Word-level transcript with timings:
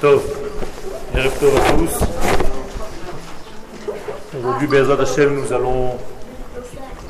Tov, 0.00 0.22
Tov 1.40 1.56
à 1.56 1.72
tous. 1.72 2.06
Aujourd'hui, 4.38 4.66
Bezat 4.66 5.00
Hashem, 5.00 5.34
nous 5.34 5.52
allons 5.52 5.98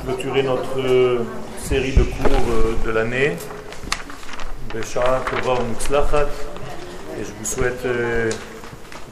clôturer 0.03 0.43
notre 0.43 1.19
série 1.59 1.93
de 1.93 2.03
cours 2.03 2.45
euh, 2.49 2.75
de 2.85 2.91
l'année. 2.91 3.35
Beshara 4.73 5.21
Tova 5.29 5.59
Et 7.19 7.23
je 7.23 7.31
vous 7.39 7.45
souhaite 7.45 7.85
euh, 7.85 8.29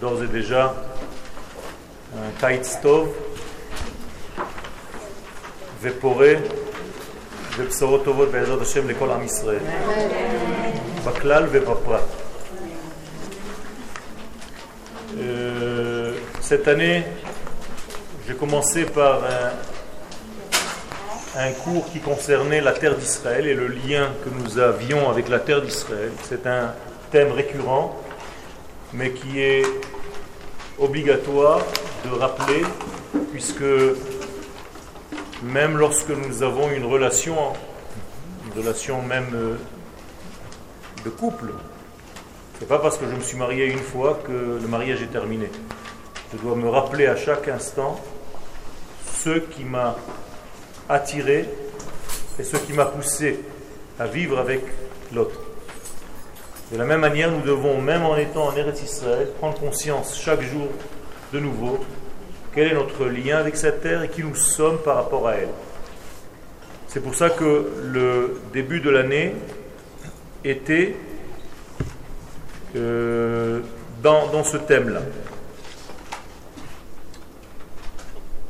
d'ores 0.02 0.24
et 0.24 0.28
déjà 0.28 0.76
un 2.16 2.40
Kait 2.40 2.62
Tov, 2.82 3.08
Veporé, 5.82 6.38
ובשורות 7.58 8.04
טובות 8.04 8.32
בעזרת 8.32 8.62
השם 8.62 8.90
לכל 8.90 9.12
עם 9.12 9.24
ישראל, 9.24 9.60
בכלל 11.06 11.48
ובפרט. 11.52 12.02
Cette 16.49 16.67
année, 16.67 17.05
j'ai 18.27 18.33
commencé 18.33 18.87
par 18.87 19.21
un, 21.37 21.53
cours 21.63 21.85
qui 21.93 22.01
concernait 22.01 22.63
la 22.63 22.73
terre 22.73 22.97
d'Israël 22.97 23.47
et 23.47 23.53
le 23.53 23.67
lien 23.67 24.09
que 24.25 24.31
nous 24.31 24.59
avions 24.59 25.11
avec 25.11 25.29
la 25.29 25.41
terre 25.41 25.61
d'Israël. 25.61 26.11
C'est 26.23 26.47
un 26.47 26.73
thème 27.11 27.33
récurrent, 27.33 27.95
mais 28.95 29.11
qui 29.11 29.43
est 29.43 29.63
obligatoire 30.79 31.61
de 32.07 32.17
rappeler, 32.17 32.63
puisque 33.31 33.63
même 35.43 35.77
lorsque 35.77 36.09
nous 36.09 36.43
avons 36.43 36.71
une 36.71 36.87
relation, 36.87 37.37
une 38.47 38.63
relation 38.63 39.03
même 39.03 39.29
euh, 39.35 39.57
de 41.05 41.11
couple, 41.11 41.51
c'est 42.59 42.69
pas 42.69 42.79
parce 42.79 42.97
que 42.97 43.05
je 43.05 43.15
me 43.15 43.21
suis 43.21 43.37
marié 43.37 43.67
une 43.67 43.81
fois 43.81 44.19
que 44.27 44.33
le 44.33 44.67
mariage 44.67 45.03
est 45.03 45.13
terminé. 45.13 45.51
Je 46.33 46.39
dois 46.39 46.57
me 46.57 46.69
rappeler 46.69 47.07
à 47.07 47.17
chaque 47.17 47.49
instant 47.49 47.99
ce 49.15 49.39
qui 49.39 49.65
m'a 49.65 49.97
attiré 50.89 51.49
et 52.39 52.43
ce 52.43 52.57
qui 52.59 52.73
m'a 52.73 52.85
poussé 52.85 53.41
à 53.99 54.07
vivre 54.07 54.39
avec 54.39 54.61
l'autre. 55.15 55.41
De 56.71 56.77
la 56.77 56.85
même 56.85 57.01
manière, 57.01 57.31
nous 57.31 57.41
devons, 57.41 57.81
même 57.81 58.05
en 58.05 58.17
étant 58.17 58.49
en 58.49 58.55
Eretz 58.55 58.83
Israël, 58.83 59.29
prendre 59.39 59.59
conscience 59.59 60.19
chaque 60.19 60.43
jour 60.43 60.69
de 61.33 61.41
nouveau 61.41 61.79
quel 62.55 62.69
est 62.69 62.75
notre 62.75 63.07
lien 63.07 63.39
avec 63.39 63.57
cette 63.57 63.83
terre 63.83 64.03
et 64.03 64.09
qui 64.09 64.23
nous 64.23 64.35
sommes 64.35 64.79
par 64.79 64.97
rapport 64.97 65.29
à 65.29 65.37
elle. 65.37 65.49
C'est 66.89 67.01
pour 67.01 67.15
ça 67.15 67.31
que 67.31 67.71
le 67.85 68.41
début 68.53 68.81
de 68.81 68.91
l'année 68.91 69.35
était 70.45 70.97
euh, 72.77 73.61
dans, 74.03 74.29
dans, 74.29 74.45
ce 74.45 74.57
thème-là. 74.57 75.01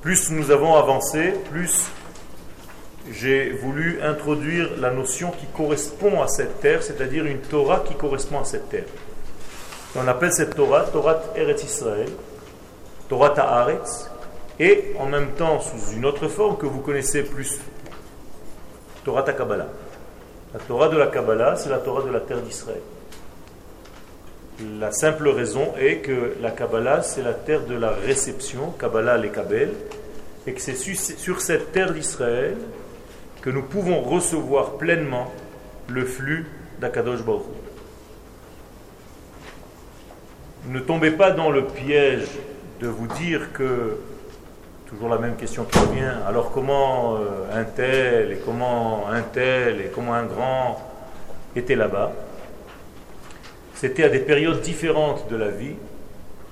Plus 0.08 0.30
nous 0.30 0.50
avons 0.50 0.74
avancé, 0.74 1.34
plus 1.50 1.86
j'ai 3.12 3.50
voulu 3.50 4.00
introduire 4.00 4.70
la 4.78 4.90
notion 4.90 5.30
qui 5.32 5.44
correspond 5.54 6.22
à 6.22 6.28
cette 6.28 6.62
terre, 6.62 6.82
c'est-à-dire 6.82 7.26
une 7.26 7.40
Torah 7.40 7.84
qui 7.86 7.94
correspond 7.94 8.40
à 8.40 8.44
cette 8.44 8.70
terre. 8.70 8.86
On 9.94 10.08
appelle 10.08 10.32
cette 10.32 10.56
Torah 10.56 10.84
Torah 10.84 11.20
Eretz 11.36 11.62
Israël, 11.62 12.08
Torah 13.10 13.28
Ta'aretz, 13.28 14.10
et 14.58 14.94
en 14.98 15.04
même 15.04 15.32
temps 15.32 15.60
sous 15.60 15.92
une 15.94 16.06
autre 16.06 16.26
forme 16.28 16.56
que 16.56 16.64
vous 16.64 16.80
connaissez 16.80 17.22
plus, 17.22 17.60
Torah 19.04 19.24
Kabbalah. 19.24 19.68
La 20.54 20.60
Torah 20.60 20.88
de 20.88 20.96
la 20.96 21.08
Kabbalah, 21.08 21.56
c'est 21.56 21.68
la 21.68 21.80
Torah 21.80 22.00
de 22.00 22.10
la 22.10 22.20
terre 22.20 22.40
d'Israël. 22.40 22.80
La 24.80 24.90
simple 24.90 25.28
raison 25.28 25.74
est 25.78 25.98
que 25.98 26.34
la 26.40 26.50
Kabbalah, 26.50 27.02
c'est 27.02 27.22
la 27.22 27.34
terre 27.34 27.66
de 27.66 27.74
la 27.74 27.90
réception, 27.90 28.70
Kabbalah 28.70 29.18
les 29.18 29.28
Kabel, 29.28 29.72
et 30.48 30.52
que 30.54 30.62
c'est 30.62 30.74
sur 30.74 31.42
cette 31.42 31.72
terre 31.72 31.92
d'Israël 31.92 32.56
que 33.42 33.50
nous 33.50 33.62
pouvons 33.62 34.00
recevoir 34.00 34.78
pleinement 34.78 35.30
le 35.88 36.06
flux 36.06 36.46
d'Akadosh 36.80 37.22
Baruch. 37.22 37.42
Ne 40.68 40.80
tombez 40.80 41.10
pas 41.10 41.32
dans 41.32 41.50
le 41.50 41.66
piège 41.66 42.28
de 42.80 42.88
vous 42.88 43.06
dire 43.08 43.52
que, 43.52 43.98
toujours 44.86 45.10
la 45.10 45.18
même 45.18 45.36
question 45.36 45.64
qui 45.64 45.78
revient, 45.78 46.14
alors 46.26 46.50
comment 46.50 47.16
euh, 47.16 47.60
un 47.60 47.64
tel, 47.64 48.32
et 48.32 48.38
comment 48.42 49.06
un 49.10 49.20
tel, 49.20 49.82
et 49.82 49.90
comment 49.94 50.14
un 50.14 50.24
grand 50.24 50.80
était 51.54 51.76
là-bas? 51.76 52.12
C'était 53.74 54.04
à 54.04 54.08
des 54.08 54.20
périodes 54.20 54.62
différentes 54.62 55.28
de 55.30 55.36
la 55.36 55.48
vie. 55.48 55.74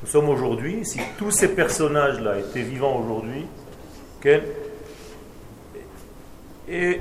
Nous 0.03 0.09
sommes 0.09 0.29
aujourd'hui, 0.29 0.85
si 0.85 1.01
tous 1.17 1.31
ces 1.31 1.49
personnages-là 1.49 2.39
étaient 2.41 2.61
vivants 2.61 3.01
aujourd'hui, 3.03 3.47
et 6.69 6.99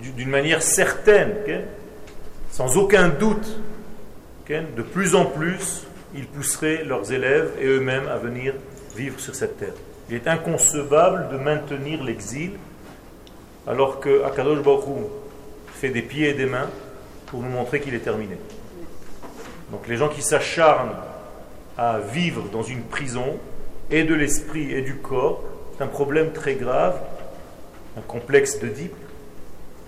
d'une 0.00 0.28
manière 0.30 0.62
certaine, 0.62 1.34
sans 2.50 2.76
aucun 2.76 3.08
doute, 3.08 3.58
de 4.48 4.82
plus 4.82 5.14
en 5.14 5.24
plus, 5.24 5.86
ils 6.14 6.26
pousseraient 6.26 6.84
leurs 6.84 7.12
élèves 7.12 7.50
et 7.60 7.66
eux-mêmes 7.66 8.06
à 8.08 8.16
venir 8.16 8.54
vivre 8.96 9.18
sur 9.18 9.34
cette 9.34 9.58
terre. 9.58 9.74
Il 10.08 10.14
est 10.14 10.28
inconcevable 10.28 11.28
de 11.32 11.38
maintenir 11.38 12.02
l'exil 12.04 12.52
alors 13.66 13.98
que 13.98 14.22
Akadosh 14.22 14.62
Baruch 14.62 14.84
fait 15.74 15.88
des 15.90 16.02
pieds 16.02 16.30
et 16.30 16.34
des 16.34 16.46
mains 16.46 16.70
pour 17.26 17.42
nous 17.42 17.50
montrer 17.50 17.80
qu'il 17.80 17.94
est 17.94 18.00
terminé. 18.00 18.38
Donc 19.72 19.88
les 19.88 19.96
gens 19.96 20.08
qui 20.08 20.22
s'acharnent 20.22 20.94
à 21.76 21.98
vivre 21.98 22.44
dans 22.52 22.62
une 22.62 22.82
prison, 22.82 23.36
et 23.90 24.04
de 24.04 24.14
l'esprit 24.14 24.72
et 24.72 24.82
du 24.82 24.96
corps, 24.96 25.42
c'est 25.76 25.84
un 25.84 25.88
problème 25.88 26.32
très 26.32 26.54
grave, 26.54 26.98
un 27.98 28.00
complexe 28.02 28.58
deep, 28.60 28.94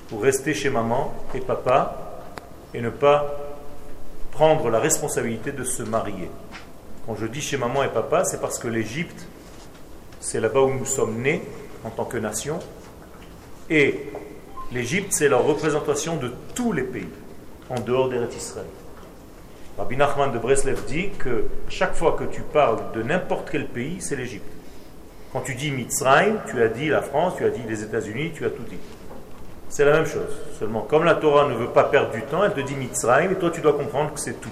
pour 0.08 0.22
rester 0.22 0.54
chez 0.54 0.70
maman 0.70 1.14
et 1.34 1.40
papa 1.40 2.22
et 2.74 2.80
ne 2.80 2.90
pas 2.90 3.36
prendre 4.32 4.70
la 4.70 4.78
responsabilité 4.78 5.52
de 5.52 5.64
se 5.64 5.82
marier. 5.82 6.30
Quand 7.06 7.16
je 7.16 7.26
dis 7.26 7.40
chez 7.40 7.56
maman 7.56 7.82
et 7.84 7.88
papa, 7.88 8.24
c'est 8.24 8.40
parce 8.40 8.58
que 8.58 8.68
l'Égypte, 8.68 9.26
c'est 10.20 10.40
là-bas 10.40 10.60
où 10.60 10.74
nous 10.74 10.84
sommes 10.84 11.22
nés 11.22 11.42
en 11.84 11.90
tant 11.90 12.04
que 12.04 12.18
nation, 12.18 12.58
et 13.70 14.10
l'Égypte, 14.72 15.12
c'est 15.12 15.28
la 15.28 15.36
représentation 15.36 16.16
de 16.16 16.32
tous 16.54 16.72
les 16.72 16.82
pays 16.82 17.08
en 17.70 17.80
dehors 17.80 18.08
d'Eretz 18.08 18.36
Israël. 18.36 18.66
Rabbi 19.78 19.96
Nachman 19.96 20.32
de 20.32 20.38
Breslev 20.38 20.84
dit 20.86 21.10
que 21.18 21.44
chaque 21.68 21.94
fois 21.94 22.12
que 22.18 22.24
tu 22.24 22.42
parles 22.42 22.92
de 22.94 23.02
n'importe 23.02 23.48
quel 23.50 23.68
pays, 23.68 23.98
c'est 24.00 24.16
l'Égypte. 24.16 24.57
Quand 25.32 25.40
tu 25.40 25.54
dis 25.54 25.70
Mitzrayim, 25.70 26.36
tu 26.48 26.62
as 26.62 26.68
dit 26.68 26.88
la 26.88 27.02
France, 27.02 27.34
tu 27.36 27.44
as 27.44 27.50
dit 27.50 27.62
les 27.68 27.82
États-Unis, 27.82 28.32
tu 28.34 28.46
as 28.46 28.50
tout 28.50 28.62
dit. 28.62 28.78
C'est 29.68 29.84
la 29.84 29.92
même 29.92 30.06
chose. 30.06 30.34
Seulement, 30.58 30.80
comme 30.80 31.04
la 31.04 31.14
Torah 31.14 31.48
ne 31.48 31.54
veut 31.54 31.68
pas 31.68 31.84
perdre 31.84 32.12
du 32.12 32.22
temps, 32.22 32.42
elle 32.42 32.54
te 32.54 32.60
dit 32.60 32.74
Mitzrayim, 32.74 33.30
et 33.30 33.34
toi 33.34 33.50
tu 33.50 33.60
dois 33.60 33.74
comprendre 33.74 34.14
que 34.14 34.20
c'est 34.20 34.40
tout. 34.40 34.48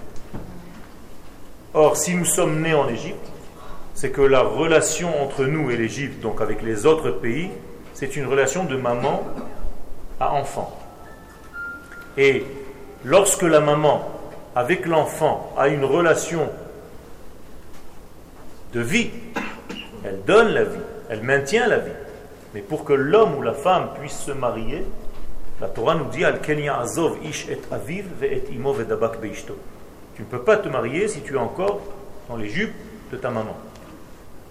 Or, 1.73 1.97
si 1.97 2.15
nous 2.15 2.25
sommes 2.25 2.61
nés 2.61 2.75
en 2.75 2.89
Égypte, 2.89 3.27
c'est 3.95 4.11
que 4.11 4.21
la 4.21 4.43
relation 4.43 5.23
entre 5.23 5.45
nous 5.47 5.71
et 5.71 5.77
l'Égypte, 5.77 6.21
donc 6.21 6.43
avec 6.43 6.63
les 6.63 6.85
autres 6.85 7.11
pays, 7.11 7.51
c'est 7.95 8.15
une 8.17 8.27
relation 8.27 8.65
de 8.65 8.77
maman 8.77 9.23
à 10.21 10.33
enfant. 10.35 10.79
Et 12.19 12.45
lorsque 13.05 13.43
la 13.43 13.61
maman, 13.61 14.07
avec 14.55 14.87
l'enfant, 14.87 15.53
a 15.57 15.69
une 15.69 15.85
relation 15.85 16.51
de 18.75 18.81
vie, 18.81 19.11
elle 20.07 20.23
donne 20.25 20.49
la 20.49 20.65
vie, 20.65 20.79
elle 21.09 21.23
maintient 21.23 21.67
la 21.67 21.79
vie. 21.79 21.91
Mais 22.55 22.61
pour 22.61 22.85
que 22.85 22.93
l'homme 22.93 23.37
ou 23.37 23.43
la 23.43 23.53
femme 23.53 23.91
puisse 24.01 24.19
se 24.19 24.33
marier, 24.33 24.85
la 25.61 25.69
Torah 25.69 25.95
nous 25.95 26.07
dit 26.07 26.25
Al 26.25 26.41
azov 26.71 27.19
ish 27.25 27.49
et 27.49 27.61
aviv 27.71 28.07
et 28.23 28.45
imo 28.53 28.73
vedabak 28.73 29.21
beishto. 29.21 29.57
Tu 30.15 30.23
ne 30.23 30.27
peux 30.27 30.43
pas 30.43 30.57
te 30.57 30.69
marier 30.69 31.09
si 31.09 31.21
tu 31.23 31.35
es 31.35 31.39
encore 31.39 31.81
dans 32.29 32.37
les 32.37 32.49
jupes 32.49 32.75
de 33.11 33.17
ta 33.17 33.31
maman. 33.31 33.57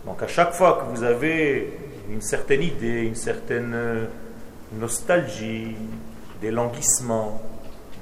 Donc 0.06 0.22
à 0.22 0.28
chaque 0.28 0.54
fois 0.54 0.80
que 0.80 0.96
vous 0.96 1.04
avez 1.04 1.74
une 2.10 2.22
certaine 2.22 2.62
idée, 2.62 3.02
une 3.02 3.16
certaine 3.16 3.74
euh, 3.74 4.06
nostalgie, 4.74 5.76
des 6.42 6.52
languissements 6.52 7.42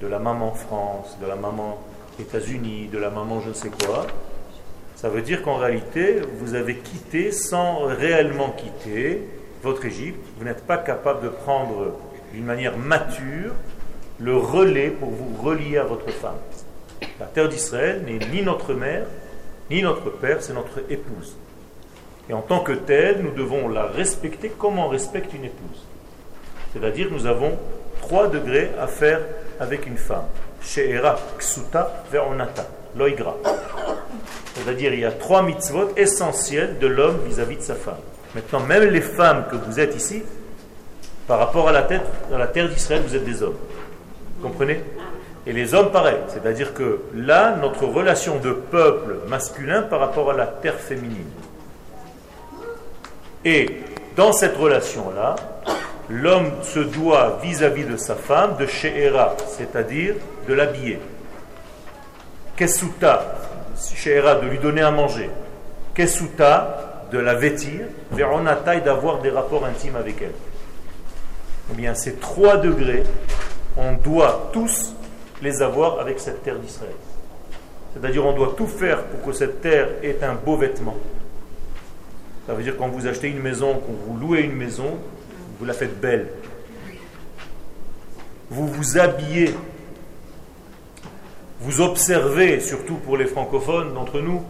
de 0.01 0.07
la 0.07 0.19
maman 0.19 0.53
France, 0.53 1.17
de 1.21 1.27
la 1.27 1.35
maman 1.35 1.79
États-Unis, 2.19 2.89
de 2.91 2.97
la 2.97 3.09
maman 3.09 3.39
je 3.39 3.49
ne 3.49 3.53
sais 3.53 3.69
quoi, 3.69 4.05
ça 5.03 5.09
veut 5.09 5.21
dire 5.21 5.41
qu'en 5.41 5.57
réalité, 5.57 6.21
vous 6.39 6.55
avez 6.55 6.77
quitté 6.77 7.33
sans 7.33 7.79
réellement 7.87 8.51
quitter 8.51 9.27
votre 9.61 9.83
Égypte. 9.83 10.25
Vous 10.37 10.45
n'êtes 10.45 10.65
pas 10.65 10.77
capable 10.77 11.25
de 11.25 11.27
prendre 11.27 11.97
d'une 12.31 12.45
manière 12.45 12.77
mature 12.77 13.51
le 14.17 14.37
relais 14.37 14.91
pour 14.91 15.09
vous 15.09 15.35
relier 15.43 15.77
à 15.77 15.83
votre 15.83 16.09
femme. 16.09 16.37
La 17.19 17.25
terre 17.25 17.49
d'Israël 17.49 18.01
n'est 18.05 18.25
ni 18.31 18.43
notre 18.43 18.73
mère, 18.73 19.05
ni 19.69 19.81
notre 19.81 20.09
père, 20.09 20.41
c'est 20.41 20.53
notre 20.53 20.79
épouse. 20.89 21.35
Et 22.29 22.33
en 22.33 22.41
tant 22.41 22.61
que 22.61 22.71
telle, 22.71 23.23
nous 23.23 23.31
devons 23.31 23.67
la 23.67 23.87
respecter 23.87 24.53
comme 24.57 24.79
on 24.79 24.87
respecte 24.87 25.33
une 25.33 25.43
épouse. 25.43 25.85
C'est-à-dire 26.71 27.09
nous 27.11 27.25
avons 27.25 27.59
trois 27.99 28.29
degrés 28.29 28.71
à 28.79 28.87
faire 28.87 29.19
avec 29.59 29.85
une 29.85 29.97
femme. 29.97 30.27
She'era, 30.61 31.19
Ksuta, 31.37 32.05
Ve'onata, 32.09 32.65
Loigra. 32.97 33.35
C'est-à-dire, 34.55 34.93
il 34.93 34.99
y 34.99 35.05
a 35.05 35.11
trois 35.11 35.41
mitzvot 35.41 35.91
essentiels 35.97 36.77
de 36.79 36.87
l'homme 36.87 37.19
vis-à-vis 37.27 37.57
de 37.57 37.61
sa 37.61 37.75
femme. 37.75 37.97
Maintenant, 38.35 38.61
même 38.61 38.83
les 38.83 39.01
femmes 39.01 39.45
que 39.49 39.55
vous 39.55 39.79
êtes 39.79 39.95
ici, 39.95 40.23
par 41.27 41.39
rapport 41.39 41.69
à 41.69 41.71
la, 41.71 41.83
tête, 41.83 42.05
à 42.33 42.37
la 42.37 42.47
terre 42.47 42.69
d'Israël, 42.69 43.01
vous 43.05 43.15
êtes 43.15 43.25
des 43.25 43.41
hommes. 43.41 43.57
Vous 44.37 44.47
comprenez? 44.47 44.81
Et 45.45 45.53
les 45.53 45.73
hommes, 45.73 45.91
pareil. 45.91 46.17
C'est-à-dire 46.27 46.73
que 46.73 47.01
là, 47.15 47.55
notre 47.59 47.85
relation 47.85 48.37
de 48.37 48.51
peuple 48.51 49.17
masculin 49.27 49.81
par 49.83 49.99
rapport 49.99 50.31
à 50.31 50.33
la 50.33 50.47
terre 50.47 50.79
féminine. 50.79 51.29
Et 53.45 53.81
dans 54.15 54.31
cette 54.31 54.55
relation-là, 54.55 55.35
l'homme 56.09 56.51
se 56.61 56.79
doit 56.79 57.39
vis-à-vis 57.41 57.85
de 57.85 57.97
sa 57.97 58.15
femme 58.15 58.55
de 58.57 58.65
she'era, 58.65 59.35
c'est-à-dire 59.47 60.15
de 60.47 60.53
l'habiller. 60.53 60.99
Kesuta, 62.55 63.35
she'era, 63.95 64.35
de 64.35 64.47
lui 64.47 64.59
donner 64.59 64.81
à 64.81 64.91
manger. 64.91 65.29
Kesuta, 65.93 67.05
de 67.11 67.19
la 67.19 67.35
vêtir. 67.35 67.85
Veronata, 68.11 68.79
d'avoir 68.79 69.19
des 69.19 69.29
rapports 69.29 69.65
intimes 69.65 69.95
avec 69.95 70.21
elle. 70.21 70.33
Eh 71.71 71.75
bien, 71.75 71.93
ces 71.93 72.15
trois 72.15 72.57
degrés, 72.57 73.03
on 73.77 73.93
doit 73.93 74.49
tous 74.53 74.95
les 75.41 75.61
avoir 75.61 75.99
avec 75.99 76.19
cette 76.19 76.43
terre 76.43 76.59
d'Israël. 76.59 76.95
C'est-à-dire, 77.93 78.25
on 78.25 78.33
doit 78.33 78.53
tout 78.57 78.67
faire 78.67 79.03
pour 79.03 79.23
que 79.23 79.33
cette 79.33 79.61
terre 79.61 79.87
ait 80.01 80.23
un 80.23 80.33
beau 80.33 80.57
vêtement 80.57 80.97
ça 82.45 82.53
veut 82.53 82.63
dire 82.63 82.75
quand 82.77 82.89
vous 82.89 83.07
achetez 83.07 83.29
une 83.29 83.39
maison, 83.39 83.73
quand 83.75 83.93
vous 84.05 84.17
louez 84.17 84.41
une 84.41 84.55
maison, 84.55 84.97
vous 85.59 85.65
la 85.65 85.73
faites 85.73 85.99
belle. 85.99 86.27
Vous 88.49 88.67
vous 88.67 88.97
habillez. 88.97 89.55
Vous 91.63 91.79
observez, 91.79 92.59
surtout 92.59 92.95
pour 92.95 93.15
les 93.15 93.25
francophones 93.25 93.93
d'entre 93.93 94.19
nous, 94.19 94.43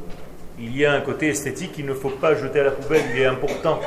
il 0.58 0.76
y 0.76 0.84
a 0.84 0.94
un 0.94 1.02
côté 1.02 1.28
esthétique 1.28 1.74
qu'il 1.74 1.86
ne 1.86 1.94
faut 1.94 2.10
pas 2.10 2.34
jeter 2.34 2.62
à 2.62 2.64
la 2.64 2.72
poubelle, 2.72 3.04
il 3.14 3.22
est 3.22 3.28
important. 3.28 3.80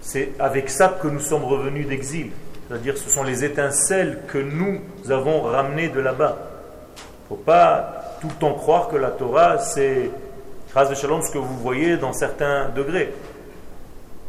C'est 0.00 0.30
avec 0.38 0.70
ça 0.70 0.96
que 1.02 1.08
nous 1.08 1.18
sommes 1.18 1.42
revenus 1.42 1.88
d'exil. 1.88 2.30
C'est-à-dire 2.68 2.96
ce 2.96 3.10
sont 3.10 3.24
les 3.24 3.44
étincelles 3.44 4.20
que 4.28 4.38
nous 4.38 4.78
avons 5.10 5.42
ramenées 5.42 5.88
de 5.88 5.98
là-bas. 5.98 6.38
Il 6.38 7.00
ne 7.00 7.28
faut 7.30 7.42
pas 7.42 8.16
tout 8.20 8.28
le 8.28 8.34
temps 8.34 8.54
croire 8.54 8.86
que 8.86 8.96
la 8.96 9.10
Torah, 9.10 9.58
c'est 9.58 10.08
de 10.76 10.94
Shalom, 10.94 11.20
ce 11.22 11.32
que 11.32 11.38
vous 11.38 11.58
voyez 11.58 11.96
dans 11.96 12.12
certains 12.12 12.68
degrés. 12.68 13.12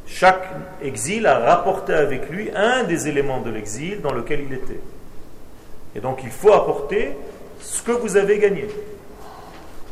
Chaque 0.08 0.50
exil 0.82 1.28
a 1.28 1.38
rapporté 1.38 1.94
avec 1.94 2.32
lui 2.32 2.50
un 2.56 2.84
des 2.84 3.08
éléments 3.08 3.42
de 3.42 3.52
l'exil 3.52 4.02
dans 4.02 4.12
lequel 4.12 4.42
il 4.50 4.54
était. 4.56 4.80
Et 5.96 6.00
donc 6.00 6.22
il 6.24 6.32
faut 6.32 6.52
apporter 6.52 7.12
ce 7.64 7.82
que 7.82 7.92
vous 7.92 8.18
avez 8.18 8.40
gagné. 8.40 8.68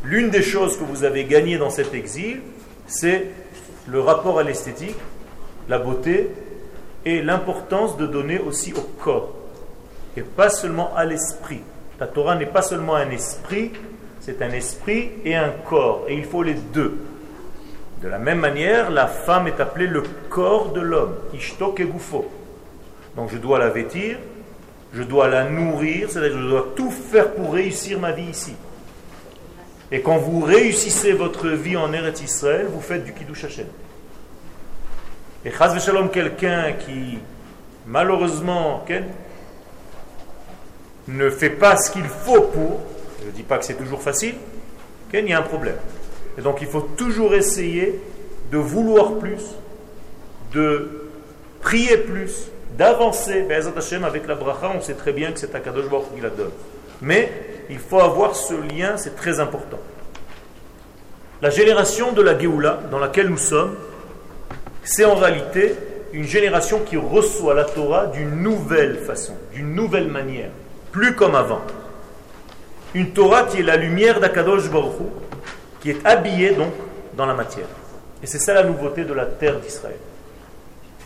L'une 0.04 0.30
des 0.30 0.42
choses 0.42 0.78
que 0.78 0.84
vous 0.84 1.04
avez 1.04 1.26
gagné 1.26 1.58
dans 1.58 1.70
cet 1.70 1.94
exil, 1.94 2.42
c'est 2.86 3.28
le 3.88 4.02
rapport 4.02 4.40
à 4.40 4.44
l'esthétique, 4.44 4.98
la 5.70 5.80
beauté 5.80 6.30
et 7.06 7.22
l'importance 7.22 7.98
de 7.98 8.06
donner 8.06 8.40
aussi 8.40 8.74
au 8.74 8.82
corps 8.82 9.34
et 10.18 10.22
pas 10.22 10.50
seulement 10.50 10.94
à 10.96 11.06
l'esprit. 11.06 11.62
La 12.00 12.08
Torah 12.08 12.36
n'est 12.36 12.46
pas 12.46 12.62
seulement 12.62 12.96
un 12.96 13.10
esprit, 13.12 13.72
c'est 14.20 14.42
un 14.42 14.52
esprit 14.52 15.12
et 15.24 15.36
un 15.36 15.52
corps, 15.70 16.06
et 16.08 16.16
il 16.16 16.26
faut 16.26 16.44
les 16.44 16.56
deux. 16.56 16.98
De 18.02 18.08
la 18.08 18.18
même 18.18 18.40
manière, 18.40 18.90
la 18.90 19.08
femme 19.08 19.48
est 19.48 19.60
appelée 19.60 19.88
le 19.88 20.04
corps 20.30 20.74
de 20.74 20.82
l'homme, 20.82 21.16
ishto 21.34 21.72
kegufo. 21.72 22.26
Donc 23.16 23.30
je 23.32 23.38
dois 23.38 23.60
la 23.60 23.70
vêtir, 23.70 24.18
je 24.94 25.04
dois 25.04 25.28
la 25.28 25.50
nourrir, 25.50 26.10
c'est-à-dire 26.10 26.38
je 26.38 26.48
dois 26.48 26.74
tout 26.76 26.92
faire 26.92 27.32
pour 27.32 27.54
réussir 27.54 28.00
ma 28.00 28.12
vie 28.12 28.30
ici. 28.30 28.54
Et 29.92 30.02
quand 30.02 30.18
vous 30.18 30.42
réussissez 30.42 31.14
votre 31.14 31.50
vie 31.50 31.76
en 31.76 31.92
Eretz 31.92 32.22
Israël, 32.22 32.68
vous 32.70 32.82
faites 32.82 33.04
du 33.04 33.14
Kiddush 33.14 33.44
Hashem. 33.44 33.68
Et 35.44 35.52
Chaz 35.52 35.78
Shalom, 35.84 36.10
quelqu'un 36.10 36.74
qui, 36.74 37.20
malheureusement, 37.88 38.86
ne 41.08 41.30
fait 41.30 41.50
pas 41.50 41.78
ce 41.78 41.92
qu'il 41.92 42.06
faut 42.06 42.42
pour, 42.42 42.82
je 43.22 43.28
ne 43.28 43.32
dis 43.32 43.44
pas 43.44 43.58
que 43.58 43.66
c'est 43.66 43.76
toujours 43.76 44.02
facile. 44.02 44.36
Il 45.14 45.28
y 45.28 45.34
a 45.34 45.40
un 45.40 45.44
problème. 45.44 45.76
Et 46.38 46.42
donc 46.42 46.60
il 46.62 46.68
faut 46.68 46.82
toujours 46.82 47.34
essayer 47.34 48.00
de 48.52 48.58
vouloir 48.58 49.16
plus, 49.16 49.42
de 50.54 51.10
prier 51.60 51.98
plus, 51.98 52.48
d'avancer. 52.78 53.46
Avec 54.04 54.28
la 54.28 54.36
bracha, 54.36 54.72
on 54.76 54.82
sait 54.82 54.94
très 54.94 55.14
bien 55.14 55.32
que 55.32 55.40
c'est 55.40 55.54
Akadosh 55.54 55.90
Baruch 55.90 56.14
qui 56.16 56.22
la 56.22 56.30
donne. 56.30 56.52
Mais 57.02 57.32
il 57.70 57.80
faut 57.80 58.00
avoir 58.00 58.36
ce 58.36 58.54
lien, 58.54 58.98
c'est 58.98 59.16
très 59.16 59.40
important. 59.40 59.80
La 61.42 61.50
génération 61.50 62.12
de 62.12 62.22
la 62.22 62.38
Géoula 62.38 62.82
dans 62.92 63.00
laquelle 63.00 63.28
nous 63.28 63.38
sommes, 63.38 63.76
c'est 64.84 65.06
en 65.06 65.16
réalité 65.16 65.76
une 66.14 66.26
génération 66.26 66.80
qui 66.80 66.98
reçoit 66.98 67.54
la 67.54 67.64
Torah 67.64 68.08
d'une 68.08 68.42
nouvelle 68.42 68.98
façon, 68.98 69.34
d'une 69.54 69.74
nouvelle 69.74 70.08
manière, 70.08 70.50
plus 70.92 71.16
comme 71.16 71.36
avant. 71.36 71.62
Une 72.94 73.12
Torah 73.12 73.44
qui 73.44 73.60
est 73.62 73.64
la 73.64 73.78
lumière 73.78 74.20
d'Akadosh 74.20 74.70
Baruch 74.70 74.98
qui 75.82 75.92
est 75.92 76.06
habillée 76.06 76.52
donc 76.52 76.74
dans 77.16 77.26
la 77.26 77.34
matière. 77.34 77.68
Et 78.22 78.28
c'est 78.28 78.40
ça 78.40 78.54
la 78.54 78.64
nouveauté 78.64 79.04
de 79.04 79.14
la 79.14 79.26
terre 79.26 79.60
d'Israël. 79.60 79.98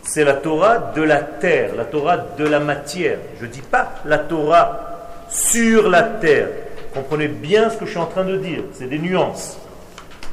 C'est 0.06 0.24
la 0.24 0.36
Torah 0.36 0.94
de 0.96 1.02
la 1.02 1.18
terre, 1.18 1.76
la 1.76 1.86
Torah 1.86 2.18
de 2.38 2.46
la 2.46 2.60
matière. 2.60 3.18
Je 3.40 3.46
ne 3.46 3.52
dis 3.52 3.62
pas 3.62 3.96
la 4.06 4.20
Torah 4.20 5.26
sur 5.30 5.90
la 5.90 6.04
terre. 6.04 6.48
Comprenez 6.94 7.28
bien 7.28 7.70
ce 7.72 7.78
que 7.78 7.86
je 7.86 7.90
suis 7.90 8.00
en 8.00 8.06
train 8.06 8.24
de 8.24 8.38
dire. 8.38 8.62
C'est 8.72 8.88
des 8.88 9.00
nuances. 9.00 9.58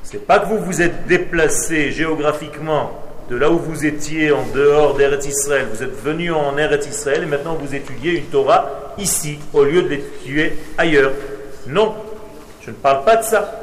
C'est 0.02 0.26
pas 0.26 0.40
que 0.40 0.46
vous 0.46 0.58
vous 0.58 0.82
êtes 0.82 1.06
déplacé 1.06 1.90
géographiquement 1.90 2.92
de 3.30 3.36
là 3.36 3.50
où 3.50 3.58
vous 3.58 3.86
étiez 3.86 4.30
en 4.30 4.44
dehors 4.54 4.94
d'Eretz 4.94 5.26
Israël. 5.26 5.66
Vous 5.72 5.82
êtes 5.82 5.98
venu 6.04 6.30
en 6.30 6.58
Eretz 6.58 6.86
Israël 6.86 7.22
et 7.22 7.26
maintenant 7.26 7.54
vous 7.54 7.75
étudiez 7.75 8.18
une 8.18 8.26
Torah 8.26 8.92
ici 8.98 9.38
au 9.54 9.64
lieu 9.64 9.82
de 9.82 9.88
l'étudier 9.88 10.58
ailleurs. 10.76 11.12
Non, 11.66 11.94
je 12.60 12.70
ne 12.70 12.76
parle 12.76 13.04
pas 13.04 13.16
de 13.16 13.25
ça. 13.25 13.58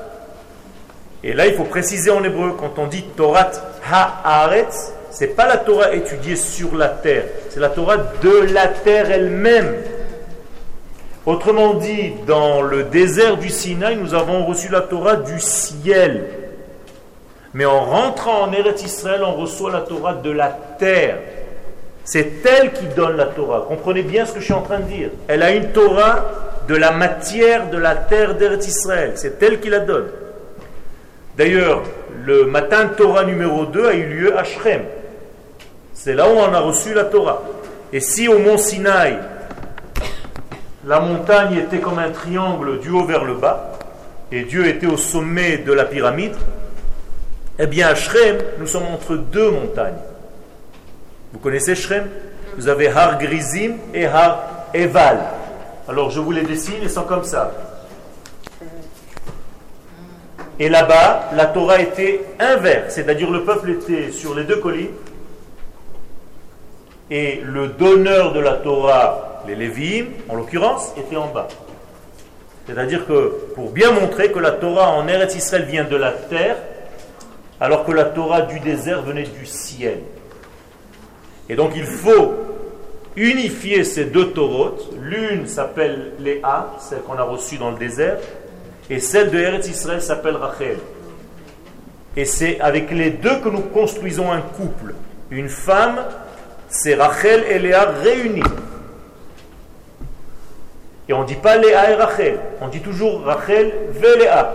Et 1.23 1.33
là, 1.33 1.45
il 1.45 1.53
faut 1.53 1.65
préciser 1.65 2.09
en 2.09 2.23
hébreu, 2.23 2.55
quand 2.57 2.79
on 2.79 2.87
dit 2.87 3.03
Torah 3.15 3.51
Haaretz, 3.91 4.93
c'est 5.11 5.35
pas 5.35 5.47
la 5.47 5.57
Torah 5.57 5.93
étudiée 5.93 6.35
sur 6.35 6.75
la 6.75 6.89
terre, 6.89 7.25
c'est 7.49 7.59
la 7.59 7.69
Torah 7.69 7.97
de 7.97 8.53
la 8.53 8.67
terre 8.67 9.11
elle-même. 9.11 9.75
Autrement 11.25 11.75
dit, 11.75 12.13
dans 12.25 12.61
le 12.61 12.83
désert 12.83 13.37
du 13.37 13.49
Sinaï, 13.49 13.97
nous 13.97 14.13
avons 14.13 14.45
reçu 14.45 14.69
la 14.69 14.81
Torah 14.81 15.15
du 15.15 15.39
ciel. 15.39 16.25
Mais 17.53 17.65
en 17.65 17.81
rentrant 17.81 18.43
en 18.43 18.51
Eretz 18.51 18.83
Israël, 18.83 19.21
on 19.23 19.33
reçoit 19.33 19.71
la 19.71 19.81
Torah 19.81 20.13
de 20.13 20.31
la 20.31 20.47
terre. 20.77 21.17
C'est 22.03 22.45
elle 22.45 22.73
qui 22.73 22.85
donne 22.95 23.17
la 23.17 23.25
Torah. 23.25 23.65
Comprenez 23.67 24.01
bien 24.01 24.25
ce 24.25 24.33
que 24.33 24.39
je 24.39 24.45
suis 24.45 24.53
en 24.53 24.61
train 24.61 24.79
de 24.79 24.85
dire. 24.85 25.09
Elle 25.27 25.43
a 25.43 25.51
une 25.51 25.71
Torah 25.71 26.25
de 26.67 26.75
la 26.75 26.91
matière 26.91 27.69
de 27.69 27.77
la 27.77 27.95
terre 27.95 28.35
d'Eretz 28.35 28.67
Israël. 28.67 29.11
C'est 29.15 29.41
elle 29.43 29.59
qui 29.59 29.69
la 29.69 29.79
donne. 29.79 30.07
D'ailleurs, 31.37 31.83
le 32.25 32.45
matin 32.45 32.87
Torah 32.95 33.23
numéro 33.23 33.65
2 33.65 33.85
a 33.85 33.93
eu 33.93 34.05
lieu 34.05 34.37
à 34.37 34.43
Shrem. 34.43 34.81
C'est 36.01 36.15
là 36.15 36.29
où 36.29 36.37
on 36.37 36.53
a 36.53 36.61
reçu 36.61 36.93
la 36.93 37.03
Torah. 37.03 37.43
Et 37.91 37.99
si 37.99 38.29
au 38.29 38.39
mont 38.39 38.57
Sinaï, 38.57 39.19
la 40.85 41.01
montagne 41.01 41.57
était 41.57 41.79
comme 41.79 41.99
un 41.99 42.09
triangle 42.09 42.79
du 42.79 42.89
haut 42.89 43.03
vers 43.03 43.25
le 43.25 43.33
bas, 43.33 43.73
et 44.31 44.43
Dieu 44.43 44.65
était 44.65 44.87
au 44.87 44.95
sommet 44.95 45.57
de 45.57 45.73
la 45.73 45.83
pyramide, 45.83 46.37
eh 47.59 47.67
bien 47.67 47.89
à 47.89 47.95
Shrem, 47.95 48.37
nous 48.59 48.65
sommes 48.65 48.85
entre 48.85 49.17
deux 49.17 49.51
montagnes. 49.51 49.99
Vous 51.33 51.39
connaissez 51.39 51.75
Shrem? 51.75 52.07
Vous 52.55 52.69
avez 52.69 52.87
Har 52.87 53.19
Grizim 53.19 53.73
et 53.93 54.05
Har 54.05 54.69
Eval. 54.73 55.19
Alors 55.89 56.11
je 56.11 56.21
vous 56.21 56.31
les 56.31 56.43
dessine, 56.43 56.75
ils 56.81 56.89
sont 56.89 57.03
comme 57.03 57.25
ça. 57.25 57.51
Et 60.59 60.69
là-bas, 60.69 61.31
la 61.35 61.47
Torah 61.47 61.81
était 61.81 62.21
inverse, 62.39 62.93
c'est-à-dire 62.93 63.29
le 63.29 63.43
peuple 63.43 63.71
était 63.71 64.13
sur 64.13 64.33
les 64.33 64.45
deux 64.45 64.61
collines, 64.61 64.91
et 67.11 67.41
le 67.43 67.69
donneur 67.69 68.33
de 68.33 68.39
la 68.39 68.53
Torah, 68.53 69.43
les 69.47 69.55
Lévim, 69.55 70.07
en 70.27 70.35
l'occurrence, 70.35 70.93
était 70.97 71.15
en 71.15 71.27
bas. 71.27 71.47
C'est-à-dire 72.67 73.07
que, 73.07 73.33
pour 73.55 73.71
bien 73.71 73.91
montrer 73.91 74.31
que 74.31 74.39
la 74.39 74.51
Torah 74.51 74.91
en 74.91 75.07
Eretz 75.07 75.35
Israël 75.35 75.65
vient 75.65 75.85
de 75.85 75.95
la 75.95 76.11
terre, 76.11 76.57
alors 77.59 77.83
que 77.83 77.91
la 77.91 78.05
Torah 78.05 78.43
du 78.43 78.59
désert 78.59 79.01
venait 79.01 79.23
du 79.23 79.45
ciel. 79.45 79.99
Et 81.49 81.55
donc 81.55 81.71
il 81.75 81.85
faut 81.85 82.33
unifier 83.15 83.83
ces 83.83 84.05
deux 84.05 84.31
taurotes. 84.31 84.89
L'une 85.01 85.47
s'appelle 85.47 86.13
Léa, 86.19 86.75
celle 86.79 87.01
qu'on 87.01 87.17
a 87.17 87.23
reçue 87.23 87.57
dans 87.57 87.71
le 87.71 87.77
désert, 87.77 88.17
et 88.89 88.99
celle 88.99 89.31
de 89.31 89.39
Eretz 89.39 89.67
Israël 89.67 90.01
s'appelle 90.01 90.35
Rachel. 90.35 90.77
Et 92.15 92.25
c'est 92.25 92.59
avec 92.59 92.91
les 92.91 93.11
deux 93.11 93.39
que 93.39 93.49
nous 93.49 93.61
construisons 93.61 94.31
un 94.31 94.41
couple. 94.41 94.93
Une 95.31 95.49
femme, 95.49 95.99
c'est 96.69 96.95
Rachel 96.95 97.43
et 97.49 97.59
Léa 97.59 97.91
réunies. 98.03 98.43
Et 101.07 101.13
on 101.13 101.21
ne 101.21 101.25
dit 101.25 101.35
pas 101.35 101.57
Léa 101.57 101.91
et 101.91 101.95
Rachel, 101.95 102.39
on 102.61 102.67
dit 102.67 102.81
toujours 102.81 103.23
Rachel 103.23 103.73
ve 103.91 104.19
Léa. 104.19 104.53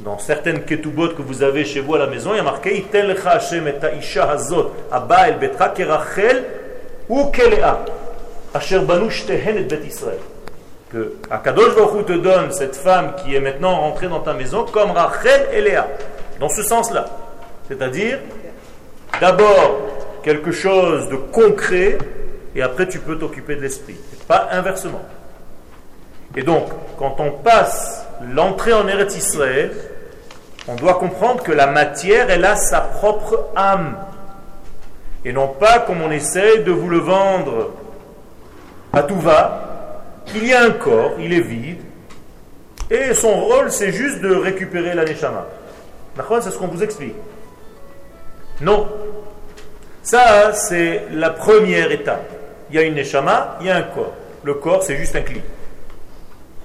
Dans 0.00 0.18
certaines 0.18 0.64
ketubot 0.64 1.10
que 1.10 1.22
vous 1.22 1.42
avez 1.42 1.64
chez 1.64 1.80
vous 1.80 1.94
à 1.94 1.98
la 1.98 2.06
maison, 2.06 2.32
il 2.32 2.38
y 2.38 2.40
a 2.40 2.42
marqué 2.42 2.76
Iten 2.76 3.06
lecha 3.06 3.30
Hashem 3.30 3.68
et 3.68 4.18
hazot 4.18 4.72
abba 4.90 5.28
el 5.28 5.38
betra 5.38 5.68
ke 5.68 5.82
Rachel 5.82 6.44
ou 7.08 7.26
ke 7.30 7.42
Léa. 7.50 7.84
Asher 8.54 8.80
banu 8.80 9.10
shtehen 9.10 9.58
et 9.58 9.62
bet 9.62 9.80
Israël. 9.86 10.18
Que 10.90 11.14
Akadosh 11.30 11.74
Baruch 11.74 12.06
te 12.06 12.12
donne 12.12 12.52
cette 12.52 12.76
femme 12.76 13.14
qui 13.16 13.34
est 13.34 13.40
maintenant 13.40 13.80
rentrée 13.80 14.08
dans 14.08 14.20
ta 14.20 14.32
maison 14.32 14.64
comme 14.64 14.92
Rachel 14.92 15.48
et 15.52 15.60
Léa. 15.60 15.86
Dans 16.40 16.48
ce 16.48 16.62
sens-là. 16.62 17.06
C'est-à-dire, 17.68 18.18
d'abord 19.20 19.93
quelque 20.24 20.50
chose 20.50 21.08
de 21.10 21.16
concret 21.16 21.98
et 22.56 22.62
après 22.62 22.88
tu 22.88 22.98
peux 22.98 23.18
t'occuper 23.18 23.56
de 23.56 23.60
l'esprit. 23.60 23.96
Pas 24.26 24.48
inversement. 24.50 25.02
Et 26.34 26.42
donc, 26.42 26.68
quand 26.98 27.16
on 27.20 27.30
passe 27.30 28.06
l'entrée 28.32 28.72
en 28.72 28.88
Eretz 28.88 29.16
Israël, 29.16 29.70
on 30.66 30.74
doit 30.74 30.94
comprendre 30.94 31.42
que 31.42 31.52
la 31.52 31.66
matière, 31.66 32.30
elle 32.30 32.44
a 32.44 32.56
sa 32.56 32.80
propre 32.80 33.50
âme. 33.54 33.96
Et 35.24 35.32
non 35.32 35.48
pas 35.48 35.80
comme 35.80 36.02
on 36.02 36.10
essaye 36.10 36.64
de 36.64 36.72
vous 36.72 36.88
le 36.88 36.98
vendre 36.98 37.72
à 38.92 39.02
tout 39.02 39.18
va, 39.18 40.02
qu'il 40.26 40.46
y 40.46 40.54
a 40.54 40.62
un 40.62 40.70
corps, 40.70 41.12
il 41.18 41.32
est 41.32 41.40
vide, 41.40 41.80
et 42.90 43.14
son 43.14 43.32
rôle, 43.32 43.70
c'est 43.70 43.92
juste 43.92 44.20
de 44.20 44.34
récupérer 44.34 44.94
la 44.94 45.04
neshama. 45.04 45.46
C'est 46.16 46.50
ce 46.50 46.58
qu'on 46.58 46.68
vous 46.68 46.82
explique. 46.82 47.14
Non. 48.60 48.88
Ça, 50.04 50.52
c'est 50.52 51.04
la 51.12 51.30
première 51.30 51.90
étape. 51.90 52.30
Il 52.68 52.76
y 52.76 52.78
a 52.78 52.82
une 52.82 52.94
neshama, 52.94 53.56
il 53.60 53.66
y 53.66 53.70
a 53.70 53.76
un 53.76 53.82
corps. 53.82 54.12
Le 54.42 54.52
corps, 54.54 54.82
c'est 54.82 54.96
juste 54.96 55.16
un 55.16 55.22
clic. 55.22 55.42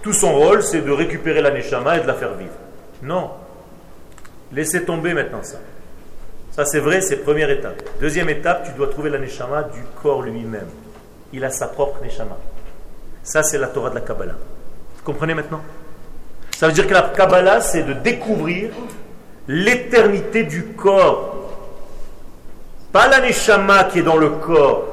Tout 0.01 0.11
son 0.11 0.33
rôle, 0.33 0.61
c'est 0.61 0.81
de 0.81 0.91
récupérer 0.91 1.41
la 1.41 1.49
neshama 1.49 1.97
et 1.97 2.01
de 2.01 2.07
la 2.07 2.15
faire 2.15 2.33
vivre. 2.33 2.51
Non. 3.01 3.31
Laissez 4.51 4.83
tomber 4.83 5.13
maintenant 5.13 5.41
ça. 5.41 5.57
Ça, 6.51 6.65
c'est 6.65 6.79
vrai, 6.79 6.99
c'est 6.99 7.17
première 7.17 7.49
étape. 7.49 7.81
Deuxième 8.01 8.27
étape, 8.27 8.65
tu 8.65 8.71
dois 8.73 8.87
trouver 8.87 9.09
la 9.09 9.19
neshama 9.19 9.63
du 9.63 9.79
corps 10.03 10.21
lui-même. 10.21 10.67
Il 11.31 11.45
a 11.45 11.49
sa 11.49 11.67
propre 11.67 12.03
neshama. 12.03 12.37
Ça, 13.23 13.41
c'est 13.41 13.57
la 13.57 13.67
Torah 13.67 13.89
de 13.89 13.95
la 13.95 14.01
Kabbalah. 14.01 14.35
Vous 14.97 15.03
comprenez 15.05 15.33
maintenant? 15.33 15.61
Ça 16.57 16.67
veut 16.67 16.73
dire 16.73 16.87
que 16.87 16.93
la 16.93 17.03
Kabbalah, 17.03 17.61
c'est 17.61 17.83
de 17.83 17.93
découvrir 17.93 18.71
l'éternité 19.47 20.43
du 20.43 20.73
corps. 20.73 21.37
Pas 22.91 23.07
la 23.07 23.19
neshama 23.21 23.83
qui 23.85 23.99
est 23.99 24.03
dans 24.03 24.17
le 24.17 24.29
corps, 24.29 24.85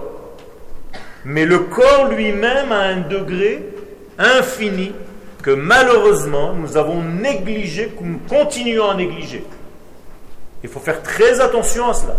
mais 1.24 1.46
le 1.46 1.60
corps 1.60 2.08
lui-même 2.10 2.70
a 2.70 2.80
un 2.80 3.00
degré 3.00 3.66
infini 4.18 4.92
que 5.42 5.50
malheureusement 5.50 6.52
nous 6.52 6.76
avons 6.76 7.02
négligé, 7.02 7.88
que 7.88 8.04
nous 8.04 8.20
continuons 8.28 8.90
à 8.90 8.94
négliger. 8.94 9.44
Il 10.62 10.68
faut 10.68 10.80
faire 10.80 11.02
très 11.02 11.40
attention 11.40 11.88
à 11.88 11.94
cela. 11.94 12.16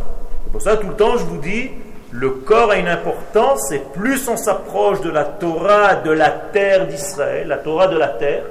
Pour 0.51 0.61
ça 0.61 0.77
tout 0.77 0.87
le 0.87 0.95
temps 0.95 1.17
je 1.17 1.25
vous 1.25 1.37
dis, 1.37 1.69
le 2.11 2.31
corps 2.31 2.71
a 2.71 2.77
une 2.77 2.87
importance 2.87 3.71
et 3.71 3.81
plus 3.93 4.27
on 4.29 4.37
s'approche 4.37 5.01
de 5.01 5.09
la 5.11 5.25
Torah 5.25 5.95
de 5.95 6.11
la 6.11 6.31
terre 6.31 6.87
d'Israël, 6.87 7.49
la 7.49 7.57
Torah 7.57 7.87
de 7.87 7.97
la 7.97 8.07
terre, 8.07 8.43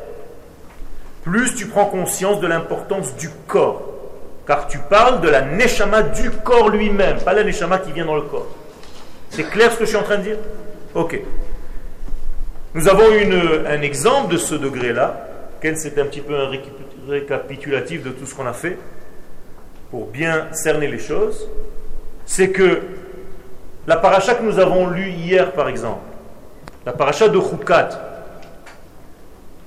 plus 1.22 1.56
tu 1.56 1.66
prends 1.66 1.86
conscience 1.86 2.38
de 2.38 2.46
l'importance 2.46 3.16
du 3.16 3.28
corps. 3.48 3.95
Car 4.46 4.68
tu 4.68 4.78
parles 4.78 5.20
de 5.20 5.28
la 5.28 5.42
neshama 5.42 6.02
du 6.02 6.30
corps 6.30 6.68
lui-même, 6.68 7.20
pas 7.20 7.32
la 7.32 7.42
neshama 7.42 7.78
qui 7.78 7.92
vient 7.92 8.06
dans 8.06 8.14
le 8.14 8.22
corps. 8.22 8.46
C'est 9.30 9.44
clair 9.44 9.72
ce 9.72 9.78
que 9.78 9.84
je 9.84 9.90
suis 9.90 9.98
en 9.98 10.04
train 10.04 10.18
de 10.18 10.22
dire? 10.22 10.36
Ok. 10.94 11.20
Nous 12.74 12.88
avons 12.88 13.10
une, 13.12 13.66
un 13.66 13.82
exemple 13.82 14.32
de 14.32 14.38
ce 14.38 14.54
degré-là. 14.54 15.22
C'est 15.74 15.98
un 15.98 16.04
petit 16.04 16.20
peu 16.20 16.36
un 16.38 16.48
récapitulatif 17.08 18.04
de 18.04 18.10
tout 18.10 18.24
ce 18.24 18.36
qu'on 18.36 18.46
a 18.46 18.52
fait 18.52 18.78
pour 19.90 20.06
bien 20.06 20.46
cerner 20.52 20.86
les 20.86 21.00
choses. 21.00 21.48
C'est 22.24 22.50
que 22.50 22.82
la 23.88 23.96
paracha 23.96 24.36
que 24.36 24.44
nous 24.44 24.60
avons 24.60 24.86
lue 24.86 25.10
hier, 25.10 25.50
par 25.52 25.68
exemple, 25.68 26.02
la 26.84 26.92
paracha 26.92 27.28
de 27.28 27.40
Chukat, 27.40 27.88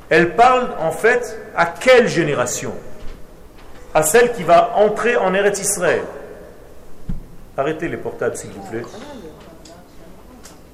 elle 0.09 0.35
parle 0.35 0.69
en 0.79 0.91
fait 0.91 1.37
à 1.53 1.65
quelle 1.65 2.07
génération? 2.07 2.73
À 3.93 4.03
celle 4.03 4.33
qui 4.33 4.43
va 4.43 4.73
entrer 4.75 5.15
en 5.15 5.33
Eretz 5.33 5.59
Israël. 5.59 6.03
Arrêtez 7.57 7.87
les 7.87 7.97
portables, 7.97 8.37
s'il 8.37 8.51
vous 8.51 8.61
plaît. 8.69 8.83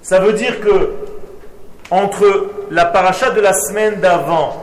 Ça 0.02 0.20
veut 0.20 0.34
dire 0.34 0.60
que 0.60 0.92
entre 1.92 2.52
la 2.72 2.86
paracha 2.86 3.32
de 3.32 3.42
la 3.42 3.54
semaine 3.54 4.00
d'avant 4.00 4.56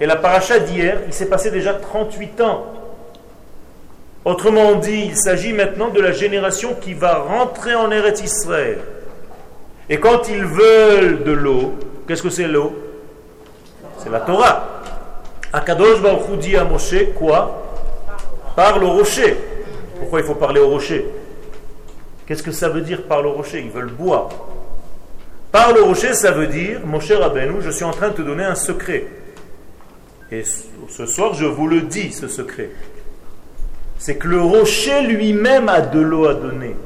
et 0.00 0.06
la 0.06 0.16
paracha 0.16 0.58
d'hier, 0.58 0.98
il 1.06 1.12
s'est 1.12 1.26
passé 1.26 1.50
déjà 1.50 1.74
38 1.74 2.40
ans. 2.40 2.64
Autrement 4.24 4.74
dit, 4.74 5.06
il 5.06 5.16
s'agit 5.16 5.52
maintenant 5.52 5.88
de 5.88 6.00
la 6.00 6.12
génération 6.12 6.74
qui 6.74 6.94
va 6.94 7.18
rentrer 7.18 7.74
en 7.74 7.90
Eretz 7.90 8.20
Israël. 8.22 8.78
Et 9.88 9.98
quand 9.98 10.28
ils 10.28 10.44
veulent 10.44 11.24
de 11.24 11.32
l'eau, 11.32 11.74
qu'est-ce 12.06 12.22
que 12.22 12.30
c'est 12.30 12.46
l'eau? 12.46 12.74
C'est 13.98 14.10
la 14.10 14.20
Torah. 14.20 14.82
Akadosh 15.52 16.00
Baruch 16.00 16.38
dit 16.38 16.56
à 16.56 16.64
Moshe 16.64 17.12
quoi? 17.18 17.69
Parle 18.56 18.84
au 18.84 18.92
rocher. 18.92 19.36
Pourquoi 19.98 20.20
il 20.20 20.26
faut 20.26 20.34
parler 20.34 20.60
au 20.60 20.68
rocher? 20.68 21.06
Qu'est-ce 22.26 22.42
que 22.42 22.52
ça 22.52 22.68
veut 22.68 22.80
dire 22.80 23.04
parle 23.04 23.26
au 23.26 23.32
rocher? 23.32 23.60
Ils 23.60 23.70
veulent 23.70 23.90
boire. 23.90 24.28
Parle 25.52 25.78
au 25.78 25.86
rocher, 25.86 26.14
ça 26.14 26.30
veut 26.30 26.46
dire, 26.46 26.80
mon 26.84 27.00
cher 27.00 27.22
Abenou, 27.22 27.60
je 27.60 27.70
suis 27.70 27.84
en 27.84 27.90
train 27.90 28.10
de 28.10 28.14
te 28.14 28.22
donner 28.22 28.44
un 28.44 28.54
secret. 28.54 29.06
Et 30.30 30.44
ce 30.88 31.06
soir, 31.06 31.34
je 31.34 31.44
vous 31.44 31.66
le 31.66 31.80
dis, 31.82 32.12
ce 32.12 32.28
secret. 32.28 32.70
C'est 33.98 34.16
que 34.16 34.28
le 34.28 34.40
rocher 34.40 35.02
lui-même 35.02 35.68
a 35.68 35.80
de 35.80 36.00
l'eau 36.00 36.26
à 36.26 36.34
donner. 36.34 36.76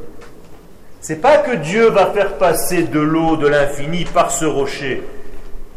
C'est 1.00 1.20
pas 1.20 1.36
que 1.36 1.56
Dieu 1.56 1.90
va 1.90 2.06
faire 2.06 2.38
passer 2.38 2.84
de 2.84 2.98
l'eau 2.98 3.36
de 3.36 3.46
l'infini 3.46 4.06
par 4.06 4.30
ce 4.30 4.46
rocher, 4.46 5.02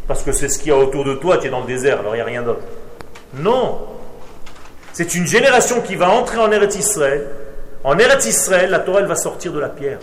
parce 0.07 0.23
que 0.23 0.31
c'est 0.31 0.47
ce 0.47 0.57
qu'il 0.57 0.69
y 0.69 0.71
a 0.71 0.77
autour 0.77 1.03
de 1.03 1.15
toi, 1.15 1.37
tu 1.37 1.47
es 1.47 1.49
dans 1.49 1.59
le 1.59 1.67
désert, 1.67 1.99
alors 1.99 2.15
il 2.15 2.19
n'y 2.19 2.21
a 2.21 2.25
rien 2.25 2.43
d'autre. 2.43 2.63
Non. 3.37 3.79
C'est 4.97 5.13
une 5.13 5.27
génération 5.27 5.81
qui 5.81 5.95
va 5.95 6.09
entrer 6.09 6.39
en 6.39 6.51
Eretz 6.51 6.75
Israël. 6.75 7.27
En 7.83 7.99
Eretz 7.99 8.25
Israël, 8.25 8.71
la 8.71 8.79
Torah, 8.79 9.01
elle 9.01 9.05
va 9.05 9.15
sortir 9.15 9.53
de 9.53 9.59
la 9.59 9.69
pierre. 9.69 9.99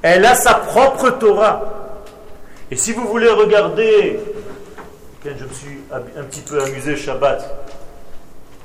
Elle 0.00 0.24
a 0.24 0.36
sa 0.36 0.54
propre 0.54 1.10
Torah. 1.10 1.96
Et 2.70 2.76
si 2.76 2.92
vous 2.92 3.08
voulez 3.08 3.28
regarder, 3.28 4.20
je 5.24 5.30
me 5.30 5.52
suis 5.52 5.80
un 5.90 6.22
petit 6.22 6.42
peu 6.42 6.62
amusé 6.62 6.94
Shabbat, 6.94 7.52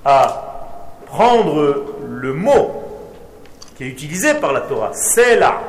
à 0.06 0.86
prendre 1.08 1.86
le 2.08 2.34
mot 2.36 2.84
qui 3.75 3.86
est 3.86 3.88
utilisé 3.88 4.36
par 4.36 4.53
la 4.53 4.62
Torah, 4.62 4.91
là. 5.39 5.62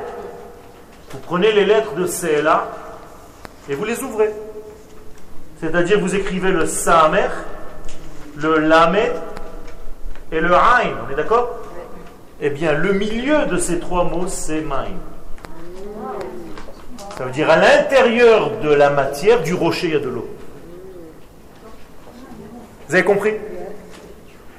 Vous 1.09 1.17
prenez 1.17 1.51
les 1.51 1.65
lettres 1.65 1.95
de 1.95 2.41
là 2.43 2.67
et 3.67 3.73
vous 3.73 3.85
les 3.85 4.03
ouvrez. 4.03 4.31
C'est-à-dire 5.59 5.99
vous 5.99 6.13
écrivez 6.13 6.51
le 6.51 6.67
Samer, 6.67 7.27
le 8.35 8.59
Lamed 8.59 9.11
et 10.31 10.39
le 10.39 10.53
Ain. 10.53 10.93
On 11.07 11.11
est 11.11 11.15
d'accord? 11.15 11.57
Eh 12.41 12.49
bien, 12.49 12.73
le 12.73 12.93
milieu 12.93 13.45
de 13.45 13.57
ces 13.57 13.79
trois 13.79 14.03
mots, 14.03 14.27
c'est 14.27 14.61
Main. 14.61 14.85
Ça 17.17 17.25
veut 17.25 17.31
dire 17.31 17.49
à 17.49 17.57
l'intérieur 17.57 18.51
de 18.63 18.73
la 18.73 18.89
matière, 18.89 19.41
du 19.43 19.53
rocher, 19.53 19.87
il 19.87 19.93
y 19.93 19.95
a 19.95 19.99
de 19.99 20.09
l'eau. 20.09 20.27
Vous 22.87 22.95
avez 22.95 23.03
compris? 23.03 23.35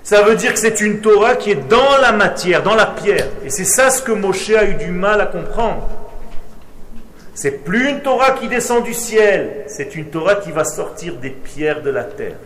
Ça 0.04 0.22
veut 0.22 0.36
dire 0.36 0.52
que 0.52 0.58
c'est 0.58 0.80
une 0.80 1.00
Torah 1.00 1.36
qui 1.36 1.50
est 1.50 1.68
dans 1.68 1.96
la 2.00 2.12
matière, 2.12 2.62
dans 2.62 2.74
la 2.74 2.86
pierre. 2.86 3.26
Et 3.44 3.50
c'est 3.50 3.64
ça 3.64 3.90
ce 3.90 4.02
que 4.02 4.12
Moshe 4.12 4.50
a 4.50 4.64
eu 4.64 4.74
du 4.74 4.90
mal 4.90 5.20
à 5.20 5.26
comprendre. 5.26 5.88
C'est 7.34 7.64
plus 7.64 7.88
une 7.88 8.00
Torah 8.00 8.32
qui 8.32 8.46
descend 8.46 8.84
du 8.84 8.94
ciel, 8.94 9.64
c'est 9.66 9.96
une 9.96 10.06
Torah 10.06 10.36
qui 10.36 10.52
va 10.52 10.64
sortir 10.64 11.16
des 11.16 11.30
pierres 11.30 11.82
de 11.82 11.90
la 11.90 12.04
terre. 12.04 12.36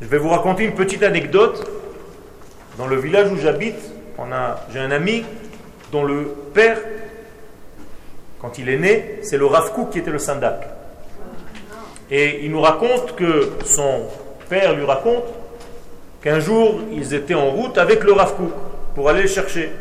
Je 0.00 0.06
vais 0.06 0.18
vous 0.18 0.28
raconter 0.28 0.64
une 0.64 0.74
petite 0.74 1.02
anecdote. 1.02 1.66
Dans 2.76 2.86
le 2.86 2.96
village 2.96 3.32
où 3.32 3.36
j'habite, 3.36 3.78
j'ai 4.70 4.78
un 4.78 4.90
ami 4.90 5.24
dont 5.90 6.04
le 6.04 6.24
père 6.52 6.78
quand 8.38 8.58
il 8.58 8.68
est 8.68 8.78
né, 8.78 9.18
c'est 9.22 9.38
le 9.38 9.46
Rav 9.46 9.72
qui 9.90 9.98
était 9.98 10.10
le 10.10 10.18
Sandak. 10.18 10.68
Et 12.10 12.44
il 12.44 12.50
nous 12.50 12.60
raconte 12.60 13.16
que 13.16 13.52
son 13.64 14.02
père 14.50 14.74
lui 14.74 14.84
raconte 14.84 15.24
qu'un 16.20 16.40
jour, 16.40 16.80
ils 16.92 17.14
étaient 17.14 17.34
en 17.34 17.50
route 17.50 17.78
avec 17.78 18.04
le 18.04 18.12
Rav 18.12 18.34
pour 18.94 19.08
aller 19.08 19.22
le 19.22 19.28
chercher, 19.28 19.72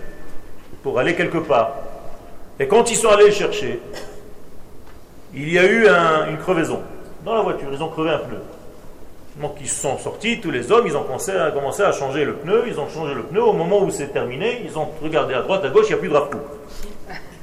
pour 0.82 0.98
aller 0.98 1.16
quelque 1.16 1.40
part. 1.40 1.76
Et 2.58 2.68
quand 2.68 2.90
ils 2.90 2.96
sont 2.96 3.10
allés 3.10 3.26
le 3.26 3.32
chercher, 3.32 3.82
il 5.34 5.52
y 5.52 5.60
a 5.60 5.66
eu 5.66 5.88
une 6.30 6.38
crevaison 6.38 6.82
dans 7.26 7.36
la 7.36 7.42
voiture. 7.42 7.68
Ils 7.74 7.84
ont 7.84 7.90
crevé 7.90 8.12
un 8.12 8.20
pneu. 8.20 8.40
Donc 9.42 9.56
ils 9.60 9.70
sont 9.70 9.98
sortis, 9.98 10.40
tous 10.40 10.52
les 10.52 10.72
hommes, 10.72 10.88
ils 10.88 10.96
ont 10.96 11.04
commencé 11.04 11.32
à, 11.32 11.88
à 11.88 11.92
changer 11.92 12.24
le 12.24 12.36
pneu, 12.36 12.64
ils 12.68 12.80
ont 12.80 12.88
changé 12.88 13.14
le 13.14 13.24
pneu. 13.24 13.44
Au 13.44 13.54
moment 13.54 13.84
où 13.84 13.92
c'est 13.92 14.08
terminé, 14.08 14.62
ils 14.64 14.78
ont 14.78 14.88
regardé 15.02 15.34
à 15.34 15.42
droite, 15.42 15.66
à 15.66 15.70
gauche, 15.70 15.86
il 15.88 15.90
n'y 15.90 15.96
a 15.96 15.98
plus 15.98 16.10
de 16.10 16.14
Rav 16.14 16.30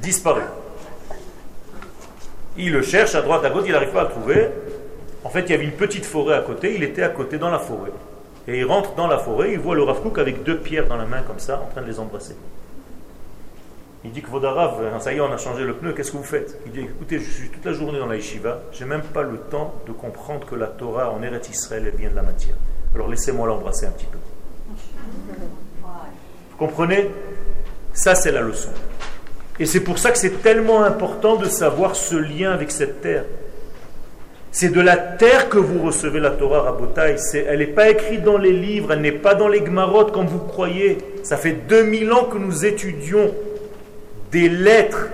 Disparu. 0.01 0.41
Il 2.57 2.73
le 2.73 2.83
cherche 2.83 3.15
à 3.15 3.21
droite, 3.21 3.45
à 3.45 3.51
gauche, 3.51 3.65
il 3.67 3.73
n'arrive 3.73 3.91
pas 3.91 4.01
à 4.01 4.05
le 4.05 4.11
trouver. 4.11 4.49
En 5.25 5.29
fait, 5.29 5.43
il 5.43 5.51
y 5.51 5.55
avait 5.55 5.65
une 5.65 5.73
petite 5.73 6.07
forêt 6.07 6.35
à 6.35 6.41
côté, 6.41 6.75
il 6.75 6.83
était 6.83 7.03
à 7.03 7.11
côté 7.11 7.37
dans 7.37 7.51
la 7.51 7.59
forêt. 7.59 7.93
Et 8.49 8.59
il 8.59 8.65
rentre 8.65 8.95
dans 8.95 9.07
la 9.07 9.19
forêt, 9.19 9.53
il 9.53 9.59
voit 9.59 9.75
le 9.75 9.83
Rav 9.83 10.01
avec 10.17 10.43
deux 10.43 10.59
pierres 10.59 10.89
dans 10.89 10.97
la 10.97 11.05
main 11.05 11.23
comme 11.23 11.39
ça, 11.39 11.63
en 11.63 11.71
train 11.71 11.83
de 11.83 11.87
les 11.87 12.01
embrasser. 12.01 12.37
Il 14.05 14.11
dit 14.11 14.21
que 14.21 14.31
Vodarav, 14.31 14.81
hein, 14.85 14.99
ça 14.99 15.13
y 15.13 15.17
est, 15.17 15.21
on 15.21 15.33
a 15.33 15.37
changé 15.37 15.63
le 15.65 15.75
pneu, 15.75 15.93
qu'est-ce 15.93 16.11
que 16.11 16.17
vous 16.17 16.25
faites? 16.25 16.59
Il 16.67 16.73
dit 16.73 16.81
écoutez, 16.81 17.21
je 17.21 17.31
suis 17.31 17.49
toute 17.51 17.65
la 17.65 17.73
journée 17.73 18.01
dans 18.01 18.07
la 18.07 18.17
yeshiva, 18.17 18.63
j'ai 18.73 18.85
même 18.85 19.03
pas 19.03 19.23
le 19.23 19.39
temps 19.39 19.75
de 19.87 19.93
comprendre 19.93 20.45
que 20.45 20.57
la 20.57 20.67
Torah 20.67 21.13
en 21.13 21.23
Eretz 21.23 21.49
Israël 21.51 21.85
elle 21.87 21.99
vient 21.99 22.11
de 22.11 22.17
la 22.17 22.23
matière. 22.23 22.57
Alors 22.95 23.09
laissez-moi 23.09 23.47
l'embrasser 23.47 23.87
un 23.87 23.91
petit 23.91 24.07
peu. 24.07 24.19
Vous 26.51 26.57
comprenez? 26.59 27.11
Ça, 27.93 28.15
c'est 28.15 28.33
la 28.33 28.41
leçon. 28.41 28.71
Et 29.61 29.67
c'est 29.67 29.81
pour 29.81 29.99
ça 29.99 30.11
que 30.11 30.19
c'est 30.19 30.43
tellement 30.43 30.83
important 30.83 31.37
de 31.37 31.47
savoir 31.47 31.95
ce 31.95 32.17
lien 32.17 32.53
avec 32.53 32.71
cette 32.71 33.03
terre. 33.03 33.25
C'est 34.51 34.71
de 34.71 34.81
la 34.81 34.97
terre 34.97 35.49
que 35.49 35.59
vous 35.59 35.83
recevez 35.83 36.21
la 36.21 36.31
Torah 36.31 36.63
Rabotai. 36.63 37.17
Elle 37.35 37.61
n'est 37.61 37.67
pas 37.67 37.89
écrite 37.91 38.23
dans 38.23 38.37
les 38.37 38.53
livres, 38.53 38.93
elle 38.93 39.01
n'est 39.01 39.13
pas 39.13 39.35
dans 39.35 39.49
les 39.49 39.61
Gmarot 39.61 40.07
comme 40.07 40.27
vous 40.27 40.41
croyez. 40.41 40.99
Ça 41.23 41.37
fait 41.37 41.53
2000 41.53 42.13
ans 42.13 42.25
que 42.25 42.39
nous 42.39 42.65
étudions 42.65 43.33
des 44.33 44.49
lettres 44.49 45.09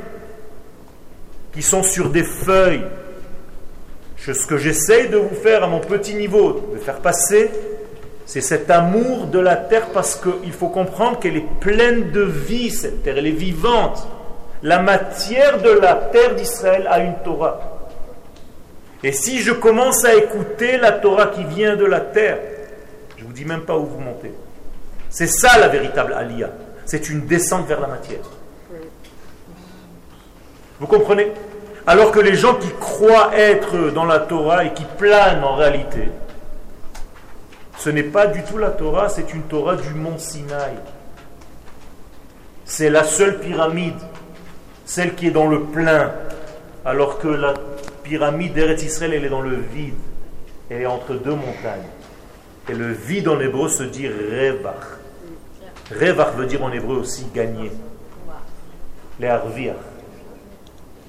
qui 1.52 1.60
sont 1.60 1.82
sur 1.82 2.08
des 2.08 2.22
feuilles. 2.22 2.84
Ce 4.16 4.46
que 4.46 4.56
j'essaye 4.56 5.08
de 5.08 5.16
vous 5.16 5.34
faire 5.34 5.64
à 5.64 5.66
mon 5.66 5.80
petit 5.80 6.14
niveau, 6.14 6.70
de 6.72 6.78
faire 6.78 7.00
passer, 7.00 7.50
c'est 8.26 8.40
cet 8.40 8.70
amour 8.70 9.26
de 9.26 9.38
la 9.38 9.56
terre 9.56 9.88
parce 9.88 10.16
qu'il 10.16 10.52
faut 10.52 10.68
comprendre 10.68 11.18
qu'elle 11.18 11.36
est 11.36 11.48
pleine 11.60 12.10
de 12.12 12.22
vie, 12.22 12.70
cette 12.70 13.02
terre, 13.02 13.16
elle 13.18 13.26
est 13.26 13.30
vivante. 13.30 14.06
La 14.62 14.80
matière 14.80 15.62
de 15.62 15.70
la 15.70 15.94
terre 15.94 16.34
d'Israël 16.34 16.86
a 16.90 17.00
une 17.00 17.14
Torah. 17.24 17.88
Et 19.02 19.12
si 19.12 19.40
je 19.40 19.52
commence 19.52 20.04
à 20.04 20.14
écouter 20.14 20.76
la 20.76 20.92
Torah 20.92 21.28
qui 21.28 21.44
vient 21.44 21.76
de 21.76 21.84
la 21.84 22.00
terre, 22.00 22.38
je 23.16 23.22
ne 23.22 23.28
vous 23.28 23.32
dis 23.32 23.44
même 23.44 23.62
pas 23.62 23.78
où 23.78 23.86
vous 23.86 24.00
montez. 24.00 24.32
C'est 25.08 25.28
ça 25.28 25.58
la 25.58 25.68
véritable 25.68 26.12
alia. 26.12 26.50
C'est 26.84 27.08
une 27.08 27.26
descente 27.26 27.66
vers 27.66 27.80
la 27.80 27.88
matière. 27.88 28.37
Vous 30.80 30.86
comprenez? 30.86 31.32
Alors 31.86 32.12
que 32.12 32.20
les 32.20 32.34
gens 32.34 32.54
qui 32.54 32.70
croient 32.78 33.30
être 33.34 33.90
dans 33.90 34.04
la 34.04 34.18
Torah 34.18 34.64
et 34.64 34.74
qui 34.74 34.84
planent 34.84 35.42
en 35.42 35.56
réalité, 35.56 36.10
ce 37.78 37.90
n'est 37.90 38.02
pas 38.02 38.26
du 38.26 38.42
tout 38.42 38.58
la 38.58 38.70
Torah, 38.70 39.08
c'est 39.08 39.32
une 39.32 39.42
Torah 39.42 39.76
du 39.76 39.90
mont 39.94 40.18
Sinaï. 40.18 40.74
C'est 42.64 42.90
la 42.90 43.04
seule 43.04 43.38
pyramide, 43.38 43.98
celle 44.84 45.14
qui 45.14 45.28
est 45.28 45.30
dans 45.30 45.46
le 45.46 45.62
plein, 45.62 46.12
alors 46.84 47.18
que 47.18 47.28
la 47.28 47.54
pyramide 48.02 48.52
d'Eretz 48.52 48.82
Israël, 48.82 49.14
elle 49.14 49.24
est 49.24 49.30
dans 49.30 49.40
le 49.40 49.56
vide. 49.56 49.94
Elle 50.70 50.82
est 50.82 50.86
entre 50.86 51.14
deux 51.14 51.34
montagnes. 51.34 51.88
Et 52.68 52.74
le 52.74 52.92
vide 52.92 53.28
en 53.28 53.40
hébreu 53.40 53.68
se 53.68 53.82
dit 53.82 54.08
Revach. 54.08 54.98
Revach 55.90 56.34
veut 56.36 56.46
dire 56.46 56.62
en 56.62 56.70
hébreu 56.70 56.96
aussi 56.96 57.26
gagner. 57.34 57.72
Les 59.18 59.28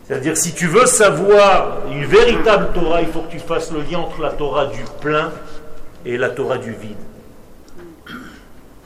c'est-à-dire, 0.09 0.35
si 0.35 0.55
tu 0.55 0.65
veux 0.65 0.87
savoir 0.87 1.83
une 1.91 2.03
véritable 2.03 2.69
Torah, 2.73 2.99
il 2.99 3.09
faut 3.09 3.21
que 3.21 3.29
tu 3.29 3.37
fasses 3.37 3.71
le 3.71 3.81
lien 3.81 3.99
entre 3.99 4.23
la 4.23 4.31
Torah 4.31 4.65
du 4.65 4.83
plein 4.99 5.31
et 6.03 6.17
la 6.17 6.31
Torah 6.31 6.57
du 6.57 6.71
vide. 6.71 6.97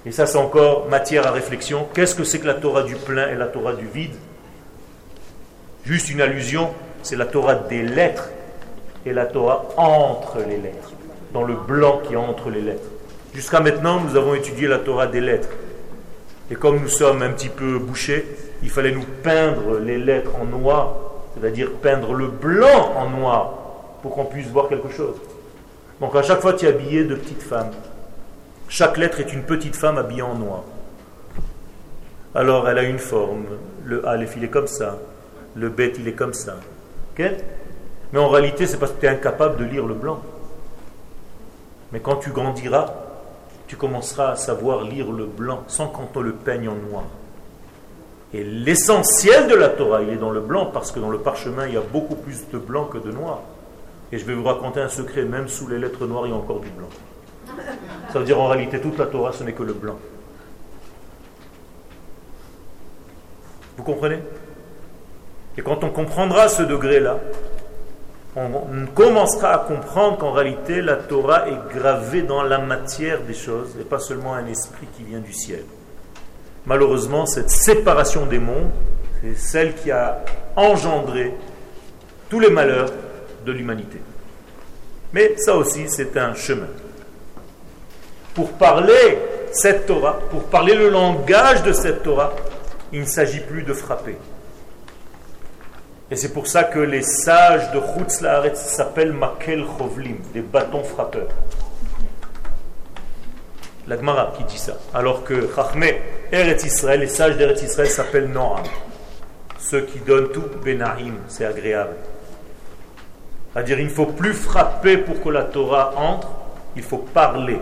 Et 0.06 0.12
ça, 0.12 0.26
c'est 0.26 0.38
encore 0.38 0.90
matière 0.90 1.26
à 1.26 1.32
réflexion. 1.32 1.88
Qu'est-ce 1.94 2.14
que 2.14 2.26
c'est 2.26 2.40
que 2.40 2.46
la 2.46 2.56
Torah 2.56 2.84
du 2.84 2.96
plein 2.96 3.30
et 3.30 3.36
la 3.36 3.46
Torah 3.48 3.72
du 3.72 3.88
vide? 3.88 4.12
Juste 5.86 6.10
une 6.10 6.20
allusion, 6.20 6.72
c'est 7.04 7.16
la 7.16 7.26
Torah 7.26 7.56
des 7.56 7.84
lettres 7.84 8.28
et 9.06 9.14
la 9.14 9.26
Torah 9.26 9.64
entre 9.78 10.40
les 10.40 10.58
lettres, 10.58 10.92
dans 11.34 11.44
le 11.44 11.56
blanc 11.56 12.02
qui 12.06 12.16
est 12.16 12.18
entre 12.18 12.50
les 12.50 12.62
lettres. 12.62 12.90
Jusqu'à 13.34 13.62
maintenant, 13.62 14.02
nous 14.02 14.18
avons 14.18 14.34
étudié 14.34 14.68
la 14.68 14.80
Torah 14.80 15.08
des 15.08 15.22
lettres. 15.22 15.48
Et 16.52 16.56
comme 16.56 16.82
nous 16.82 16.90
sommes 16.90 17.22
un 17.22 17.32
petit 17.32 17.48
peu 17.48 17.80
bouchés, 17.80 18.26
il 18.62 18.70
fallait 18.70 18.92
nous 18.92 19.06
peindre 19.24 19.80
les 19.80 19.98
lettres 19.98 20.32
en 20.36 20.44
noir 20.44 21.13
c'est-à-dire 21.34 21.72
peindre 21.82 22.14
le 22.14 22.28
blanc 22.28 22.94
en 22.96 23.10
noir 23.10 23.54
pour 24.02 24.16
qu'on 24.16 24.26
puisse 24.26 24.48
voir 24.48 24.68
quelque 24.70 24.90
chose. 24.90 25.16
Donc 26.00 26.16
à 26.16 26.24
chaque 26.24 26.42
fois, 26.42 26.54
tu 26.54 26.66
es 26.66 26.70
habillé 26.70 27.04
de 27.06 27.16
petites 27.16 27.42
femmes. 27.42 27.72
Chaque 28.68 28.98
lettre 28.98 29.20
est 29.20 29.34
une 29.34 29.44
petite 29.44 29.76
femme 29.76 29.98
habillée 29.98 30.22
en 30.22 30.36
noir. 30.36 30.64
Alors 32.36 32.68
elle 32.68 32.78
a 32.78 32.84
une 32.84 33.00
forme. 33.00 33.46
Le 33.86 34.08
A, 34.08 34.18
il 34.18 34.44
est 34.44 34.50
comme 34.50 34.68
ça. 34.68 34.98
Le 35.56 35.70
B, 35.70 35.82
il 35.98 36.08
est 36.08 36.14
comme 36.14 36.34
ça. 36.34 36.56
Mais 37.18 38.20
en 38.20 38.30
réalité, 38.30 38.66
c'est 38.68 38.78
parce 38.78 38.92
que 38.92 39.00
tu 39.00 39.06
es 39.06 39.10
incapable 39.10 39.58
de 39.58 39.66
lire 39.66 39.86
le 39.86 39.94
blanc. 39.94 40.20
Mais 41.92 42.00
quand 42.00 42.16
tu 42.16 42.32
grandiras, 42.32 42.94
tu 43.68 43.76
commenceras 43.76 44.32
à 44.32 44.36
savoir 44.36 44.84
lire 44.84 45.12
le 45.12 45.26
blanc 45.26 45.64
sans 45.68 45.88
qu'on 45.88 46.06
te 46.06 46.20
le 46.20 46.34
peigne 46.34 46.70
en 46.70 46.76
noir. 46.76 47.04
Et 48.34 48.44
l'essentiel 48.44 49.48
de 49.48 49.54
la 49.54 49.70
Torah, 49.70 50.02
il 50.02 50.10
est 50.10 50.18
dans 50.18 50.32
le 50.32 50.42
blanc, 50.42 50.66
parce 50.66 50.92
que 50.92 51.00
dans 51.00 51.12
le 51.12 51.20
parchemin, 51.20 51.68
il 51.68 51.76
y 51.76 51.78
a 51.78 51.82
beaucoup 51.82 52.16
plus 52.16 52.50
de 52.52 52.58
blanc 52.58 52.86
que 52.86 52.98
de 52.98 53.12
noir. 53.12 53.42
Et 54.12 54.18
je 54.18 54.26
vais 54.26 54.34
vous 54.34 54.44
raconter 54.44 54.80
un 54.80 54.90
secret, 54.90 55.24
même 55.24 55.48
sous 55.48 55.68
les 55.68 55.78
lettres 55.78 56.08
noires, 56.08 56.26
il 56.26 56.32
y 56.32 56.34
a 56.34 56.36
encore 56.36 56.60
du 56.60 56.70
blanc. 56.70 56.90
Ça 58.12 58.20
veut 58.20 58.26
dire 58.26 58.40
en 58.42 58.48
réalité, 58.48 58.82
toute 58.82 58.98
la 58.98 59.06
Torah, 59.06 59.32
ce 59.34 59.44
n'est 59.44 59.54
que 59.54 59.64
le 59.64 59.74
blanc. 59.74 59.98
Vous 63.78 63.84
comprenez? 63.84 64.20
Et 65.58 65.62
quand 65.62 65.84
on 65.84 65.90
comprendra 65.90 66.48
ce 66.48 66.64
degré-là, 66.64 67.20
on 68.36 68.88
commencera 68.96 69.54
à 69.54 69.58
comprendre 69.60 70.18
qu'en 70.18 70.32
réalité, 70.32 70.82
la 70.82 70.96
Torah 70.96 71.48
est 71.48 71.76
gravée 71.76 72.24
dans 72.24 72.42
la 72.42 72.58
matière 72.58 73.22
des 73.22 73.36
choses, 73.36 73.76
et 73.80 73.84
pas 73.84 74.00
seulement 74.00 74.34
un 74.34 74.48
esprit 74.48 74.88
qui 74.98 75.04
vient 75.04 75.20
du 75.20 75.34
ciel 75.34 75.64
malheureusement, 76.66 77.26
cette 77.26 77.50
séparation 77.50 78.26
des 78.26 78.40
mondes, 78.40 78.72
c'est 79.22 79.38
celle 79.38 79.76
qui 79.76 79.92
a 79.92 80.24
engendré 80.56 81.34
tous 82.30 82.40
les 82.40 82.50
malheurs 82.50 82.90
de 83.46 83.52
l'humanité. 83.52 84.02
Mais 85.14 85.38
ça 85.38 85.56
aussi, 85.56 85.86
c'est 85.88 86.18
un 86.18 86.34
chemin. 86.34 86.68
Pour 88.34 88.54
parler 88.54 89.20
cette 89.52 89.86
Torah, 89.86 90.20
pour 90.32 90.46
parler 90.46 90.74
le 90.74 90.90
langage 90.90 91.62
de 91.64 91.72
cette 91.72 92.02
Torah, 92.04 92.34
il 92.92 93.02
ne 93.02 93.06
s'agit 93.06 93.40
plus 93.40 93.64
de 93.64 93.74
frapper. 93.74 94.18
Et 96.10 96.16
c'est 96.16 96.34
pour 96.34 96.48
ça 96.48 96.64
que 96.64 96.80
les 96.80 97.02
sages 97.02 97.72
de 97.72 97.80
Chutz 97.80 98.24
s'appellent 98.56 99.14
Makel 99.14 99.64
Chovlim, 99.78 100.18
des 100.34 100.42
bâtons 100.42 100.84
frappeurs. 100.84 101.30
La 103.88 103.98
Gemara 103.98 104.34
qui 104.38 104.44
dit 104.46 104.58
ça. 104.58 104.78
Alors 104.94 105.24
que 105.24 105.50
Chachme 105.56 105.86
Eretz 106.34 106.66
Israël, 106.66 107.00
les 107.00 107.08
sages 107.08 107.38
d'Eretz 107.38 107.62
Israël 107.62 107.92
s'appellent 107.92 108.28
Noam. 108.28 108.64
Ceux 109.60 109.82
qui 109.82 110.00
donnent 110.00 110.30
tout 110.30 110.46
Benaim, 110.66 111.14
c'est 111.28 111.46
agréable. 111.46 111.94
C'est-à-dire, 113.54 113.80
il 113.80 113.86
ne 113.86 113.92
faut 113.92 114.08
plus 114.08 114.34
frapper 114.34 114.98
pour 114.98 115.22
que 115.22 115.30
la 115.30 115.44
Torah 115.44 115.94
entre, 115.96 116.28
il 116.76 116.82
faut 116.82 116.98
parler. 116.98 117.60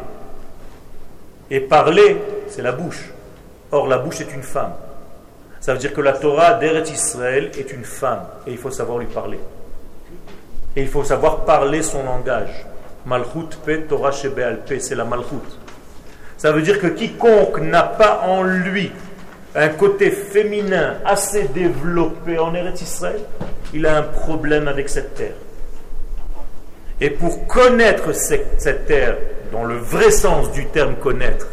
Et 1.49 1.59
parler, 1.59 2.15
c'est 2.47 2.61
la 2.61 2.71
bouche. 2.71 3.11
Or, 3.73 3.87
la 3.87 3.97
bouche 3.97 4.21
est 4.21 4.33
une 4.33 4.41
femme. 4.41 4.71
Ça 5.59 5.73
veut 5.73 5.79
dire 5.79 5.93
que 5.93 5.99
la 5.99 6.13
Torah 6.13 6.53
d'Eretz 6.53 6.91
Israël 6.91 7.51
est 7.57 7.73
une 7.73 7.83
femme. 7.83 8.23
Et 8.47 8.51
il 8.51 8.57
faut 8.57 8.71
savoir 8.71 8.99
lui 8.99 9.07
parler. 9.07 9.39
Et 10.77 10.81
il 10.81 10.87
faut 10.87 11.03
savoir 11.03 11.43
parler 11.43 11.81
son 11.81 12.03
langage. 12.03 12.65
Malchut 13.05 13.57
pe 13.65 13.81
Torah 13.89 14.13
shebeal 14.13 14.61
pe, 14.63 14.79
c'est 14.79 14.95
la 14.95 15.03
malchut. 15.03 15.60
Ça 16.41 16.51
veut 16.51 16.63
dire 16.63 16.79
que 16.79 16.87
quiconque 16.87 17.59
n'a 17.59 17.83
pas 17.83 18.21
en 18.25 18.41
lui 18.41 18.91
un 19.53 19.67
côté 19.67 20.09
féminin 20.09 20.95
assez 21.05 21.43
développé 21.49 22.39
en 22.39 22.55
Eretz 22.55 22.81
Israël, 22.81 23.21
il 23.75 23.85
a 23.85 23.95
un 23.95 24.01
problème 24.01 24.67
avec 24.67 24.89
cette 24.89 25.13
terre. 25.13 25.35
Et 26.99 27.11
pour 27.11 27.45
connaître 27.45 28.15
cette 28.15 28.87
terre, 28.87 29.17
dans 29.51 29.65
le 29.65 29.75
vrai 29.75 30.09
sens 30.09 30.51
du 30.51 30.65
terme 30.65 30.95
connaître, 30.95 31.45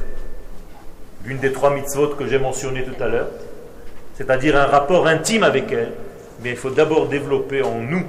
l'une 1.26 1.36
des 1.36 1.52
trois 1.52 1.74
mitzvot 1.74 2.14
que 2.14 2.26
j'ai 2.26 2.38
mentionnées 2.38 2.84
tout 2.84 3.04
à 3.04 3.08
l'heure, 3.08 3.28
c'est-à-dire 4.14 4.56
un 4.56 4.64
rapport 4.64 5.06
intime 5.06 5.42
avec 5.42 5.70
elle, 5.70 5.92
mais 6.42 6.52
il 6.52 6.56
faut 6.56 6.70
d'abord 6.70 7.08
développer 7.08 7.60
en 7.60 7.74
nous 7.74 8.06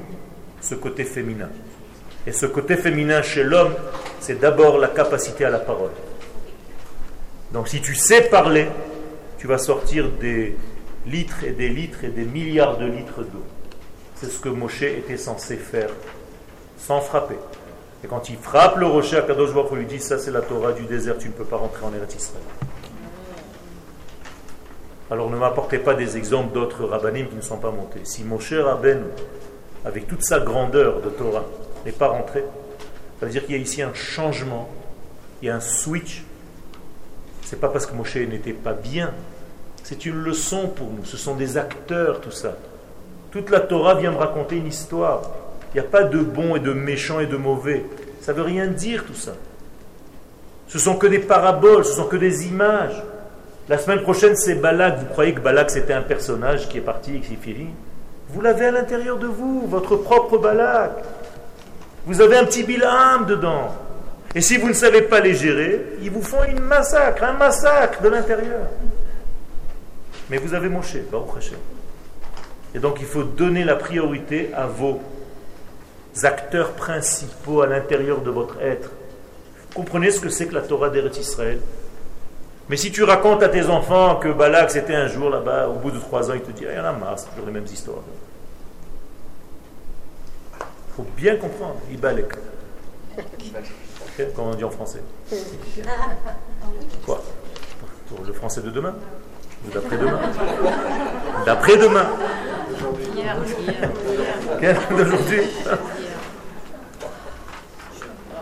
ce 0.61 0.75
côté 0.75 1.03
féminin. 1.03 1.49
Et 2.25 2.31
ce 2.31 2.45
côté 2.45 2.77
féminin 2.77 3.21
chez 3.21 3.43
l'homme, 3.43 3.73
c'est 4.21 4.39
d'abord 4.39 4.77
la 4.77 4.87
capacité 4.87 5.43
à 5.43 5.49
la 5.49 5.59
parole. 5.59 5.91
Donc 7.53 7.67
si 7.67 7.81
tu 7.81 7.95
sais 7.95 8.29
parler, 8.29 8.67
tu 9.38 9.47
vas 9.47 9.57
sortir 9.57 10.09
des 10.19 10.55
litres 11.07 11.43
et 11.43 11.51
des 11.51 11.69
litres 11.69 12.03
et 12.03 12.09
des 12.09 12.25
milliards 12.25 12.77
de 12.77 12.85
litres 12.85 13.23
d'eau. 13.23 13.43
C'est 14.15 14.29
ce 14.29 14.39
que 14.39 14.49
Moshe 14.49 14.83
était 14.83 15.17
censé 15.17 15.55
faire, 15.55 15.89
sans 16.77 17.01
frapper. 17.01 17.38
Et 18.03 18.07
quand 18.07 18.29
il 18.29 18.38
frappe 18.38 18.77
le 18.77 18.85
rocher, 18.85 19.17
à 19.17 19.21
Kadosh 19.21 19.53
Baruch 19.53 19.71
lui 19.71 19.85
dit, 19.85 19.99
ça 19.99 20.19
c'est 20.19 20.31
la 20.31 20.41
Torah 20.41 20.73
du 20.73 20.83
désert, 20.83 21.17
tu 21.17 21.27
ne 21.27 21.33
peux 21.33 21.45
pas 21.45 21.57
rentrer 21.57 21.85
en 21.85 21.93
Eretz 21.93 22.15
Israël. 22.15 22.43
Alors 25.12 25.29
ne 25.29 25.38
m'apportez 25.38 25.79
pas 25.79 25.95
des 25.95 26.17
exemples 26.17 26.53
d'autres 26.53 26.85
rabbinim 26.85 27.27
qui 27.27 27.35
ne 27.35 27.41
sont 27.41 27.57
pas 27.57 27.71
montés. 27.71 28.01
Si 28.03 28.23
Moshe 28.23 28.53
Rabben 28.53 29.03
avec 29.85 30.07
toute 30.07 30.23
sa 30.23 30.39
grandeur 30.39 31.01
de 31.01 31.09
Torah, 31.09 31.45
n'est 31.85 31.91
pas 31.91 32.09
rentré, 32.09 32.43
ça 33.19 33.25
veut 33.25 33.31
dire 33.31 33.45
qu'il 33.45 33.55
y 33.55 33.57
a 33.57 33.62
ici 33.62 33.81
un 33.81 33.93
changement, 33.93 34.69
il 35.41 35.47
y 35.47 35.49
a 35.49 35.55
un 35.55 35.62
switch. 35.62 36.23
C'est 37.49 37.59
pas 37.59 37.69
parce 37.69 37.88
que 37.88 37.95
Moshe 37.95 38.15
n'était 38.15 38.53
pas 38.53 38.73
bien, 38.73 39.09
c'est 39.81 40.05
une 40.05 40.21
leçon 40.21 40.67
pour 40.67 40.85
nous. 40.85 41.03
Ce 41.03 41.17
sont 41.17 41.33
des 41.33 41.57
acteurs, 41.57 42.21
tout 42.21 42.29
ça. 42.29 42.55
Toute 43.31 43.49
la 43.49 43.59
Torah 43.59 43.95
vient 43.95 44.12
me 44.12 44.17
raconter 44.17 44.57
une 44.57 44.67
histoire. 44.67 45.23
Il 45.73 45.81
n'y 45.81 45.88
a 45.88 45.89
pas 45.89 46.03
de 46.03 46.19
bon 46.19 46.55
et 46.57 46.59
de 46.59 46.73
méchant 46.73 47.19
et 47.19 47.25
de 47.25 47.38
mauvais. 47.38 47.83
Ça 48.21 48.33
ne 48.33 48.38
veut 48.38 48.43
rien 48.43 48.67
dire 48.67 49.03
tout 49.03 49.15
ça. 49.15 49.31
Ce 50.67 50.77
sont 50.77 50.95
que 50.95 51.07
des 51.07 51.17
paraboles, 51.17 51.85
ce 51.85 51.93
sont 51.93 52.05
que 52.05 52.17
des 52.17 52.45
images. 52.45 53.01
La 53.67 53.79
semaine 53.79 54.03
prochaine, 54.03 54.35
c'est 54.35 54.53
Balak. 54.53 54.99
Vous 54.99 55.05
croyez 55.07 55.33
que 55.33 55.41
Balak, 55.41 55.71
c'était 55.71 55.93
un 55.93 56.03
personnage 56.03 56.69
qui 56.69 56.77
est 56.77 56.81
parti 56.81 57.15
et 57.15 57.19
qui 57.19 57.33
est 57.33 57.38
fini? 57.38 57.69
Vous 58.29 58.41
l'avez 58.41 58.67
à 58.67 58.71
l'intérieur 58.71 59.17
de 59.17 59.25
vous, 59.25 59.65
votre 59.65 59.95
propre 59.95 60.38
Balak. 60.38 60.91
Vous 62.05 62.21
avez 62.21 62.38
un 62.38 62.45
petit 62.45 62.62
Bilam 62.62 63.25
dedans. 63.25 63.73
Et 64.35 64.41
si 64.41 64.57
vous 64.57 64.67
ne 64.67 64.73
savez 64.73 65.01
pas 65.01 65.19
les 65.19 65.33
gérer, 65.33 65.81
ils 66.01 66.11
vous 66.11 66.21
font 66.21 66.43
une 66.43 66.59
massacre, 66.59 67.23
un 67.23 67.33
massacre 67.33 68.01
de 68.01 68.09
l'intérieur. 68.09 68.67
Mais 70.29 70.37
vous 70.37 70.53
avez 70.53 70.69
Moshe, 70.69 70.97
Baruch 71.11 71.37
Hashem. 71.37 71.57
Et 72.75 72.79
donc 72.79 72.97
il 72.99 73.07
faut 73.07 73.23
donner 73.23 73.63
la 73.63 73.75
priorité 73.75 74.51
à 74.55 74.67
vos 74.67 75.01
acteurs 76.23 76.73
principaux 76.73 77.61
à 77.61 77.67
l'intérieur 77.67 78.21
de 78.21 78.29
votre 78.29 78.61
être. 78.61 78.91
Comprenez 79.73 80.11
ce 80.11 80.19
que 80.19 80.29
c'est 80.29 80.45
que 80.45 80.53
la 80.53 80.61
Torah 80.61 80.89
d'Eretz 80.89 81.17
Israël? 81.17 81.59
Mais 82.69 82.77
si 82.77 82.91
tu 82.91 83.03
racontes 83.03 83.41
à 83.41 83.49
tes 83.49 83.65
enfants 83.65 84.17
que 84.17 84.29
Balak 84.29 84.69
c'était 84.69 84.93
un 84.93 85.07
jour 85.07 85.31
là-bas, 85.31 85.69
au 85.69 85.79
bout 85.79 85.89
de 85.89 85.97
trois 85.97 86.29
ans, 86.29 86.35
il 86.35 86.41
te 86.41 86.51
dit, 86.51 86.65
ah, 86.67 86.73
il 86.73 86.77
y 86.77 86.79
en 86.79 86.85
a 86.85 86.91
marre, 86.91 87.17
c'est 87.17 87.29
toujours 87.29 87.47
les 87.47 87.53
mêmes 87.53 87.65
histoires. 87.65 88.03
Il 90.59 90.95
faut 90.95 91.07
bien 91.17 91.35
comprendre, 91.37 91.77
Ibalek. 91.91 92.35
Okay, 94.19 94.32
comme 94.36 94.47
on 94.47 94.55
dit 94.55 94.65
en 94.65 94.69
français. 94.69 95.01
Quoi? 97.05 97.23
Pour 98.10 98.25
le 98.25 98.34
français 98.34 98.60
de 98.62 98.69
demain? 98.69 98.93
Ou 99.65 99.71
d'après-demain? 99.71 100.19
D'après-demain 101.45 102.10
D'aujourd'hui? 104.89 105.41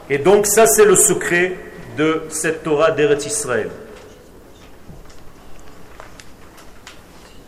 Et 0.10 0.18
donc 0.18 0.48
ça 0.48 0.66
c'est 0.66 0.86
le 0.86 0.96
secret 0.96 1.58
de 1.96 2.24
cette 2.30 2.64
Torah 2.64 2.90
d'Eretz 2.92 3.26
Israël. 3.26 3.70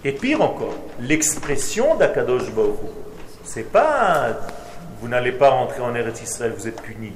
Et 0.04 0.12
pire 0.12 0.42
encore, 0.42 0.76
l'expression 1.00 1.96
d'Akadosh 1.96 2.52
Baruch 2.52 2.76
c'est 3.44 3.64
pas 3.64 4.38
vous 5.02 5.08
n'allez 5.08 5.32
pas 5.32 5.50
rentrer 5.50 5.82
en 5.82 5.96
Eretz 5.96 6.22
Israël, 6.22 6.54
vous 6.56 6.68
êtes 6.68 6.82
puni. 6.82 7.14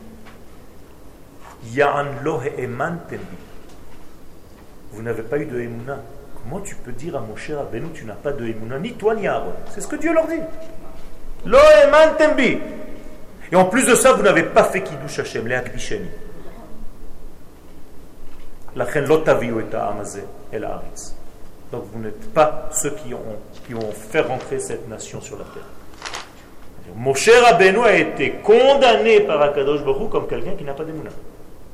Vous 4.92 5.02
n'avez 5.02 5.24
pas 5.24 5.38
eu 5.38 5.46
de 5.46 5.60
Emouna. 5.60 6.00
Comment 6.44 6.60
tu 6.60 6.76
peux 6.76 6.92
dire 6.92 7.16
à 7.16 7.22
mon 7.22 7.36
cher 7.36 7.58
Rabbeinu, 7.58 7.88
tu 7.94 8.06
n'as 8.06 8.14
pas 8.14 8.32
de 8.32 8.46
Emouna, 8.46 8.80
ni 8.80 8.94
toi 8.94 9.16
ni 9.16 9.28
Aaron? 9.28 9.54
C'est 9.70 9.82
ce 9.82 9.88
que 9.88 9.96
Dieu 9.96 10.14
leur 10.14 10.28
dit. 10.28 10.40
Lo 11.46 11.58
emantembi. 11.86 12.60
Et 13.52 13.56
en 13.56 13.66
plus 13.66 13.88
de 13.88 13.96
ça, 13.96 14.14
vous 14.14 14.24
n'avez 14.24 14.44
pas 14.44 14.66
fait 14.66 14.82
Kiddush 14.82 15.20
Hashem, 15.20 15.48
les 15.48 15.56
Akdisheni. 15.56 16.10
La 18.76 18.86
Donc 21.72 21.84
vous 21.92 22.00
n'êtes 22.00 22.34
pas 22.34 22.70
ceux 22.72 22.92
qui 22.92 23.14
ont, 23.14 23.20
qui 23.66 23.76
ont 23.76 23.92
fait 23.92 24.22
rentrer 24.22 24.60
cette 24.60 24.88
nation 24.88 25.22
sur 25.22 25.38
la 25.38 25.46
terre. 25.46 25.64
Moshe 26.96 27.30
Rabbeinu 27.30 27.80
a 27.80 27.96
été 27.96 28.32
condamné 28.44 29.22
par 29.22 29.42
Akadosh 29.42 29.84
Baruch 29.84 30.10
comme 30.10 30.28
quelqu'un 30.28 30.56
qui 30.56 30.64
n'a 30.64 30.74
pas 30.74 30.84
d'émouna. 30.84 31.10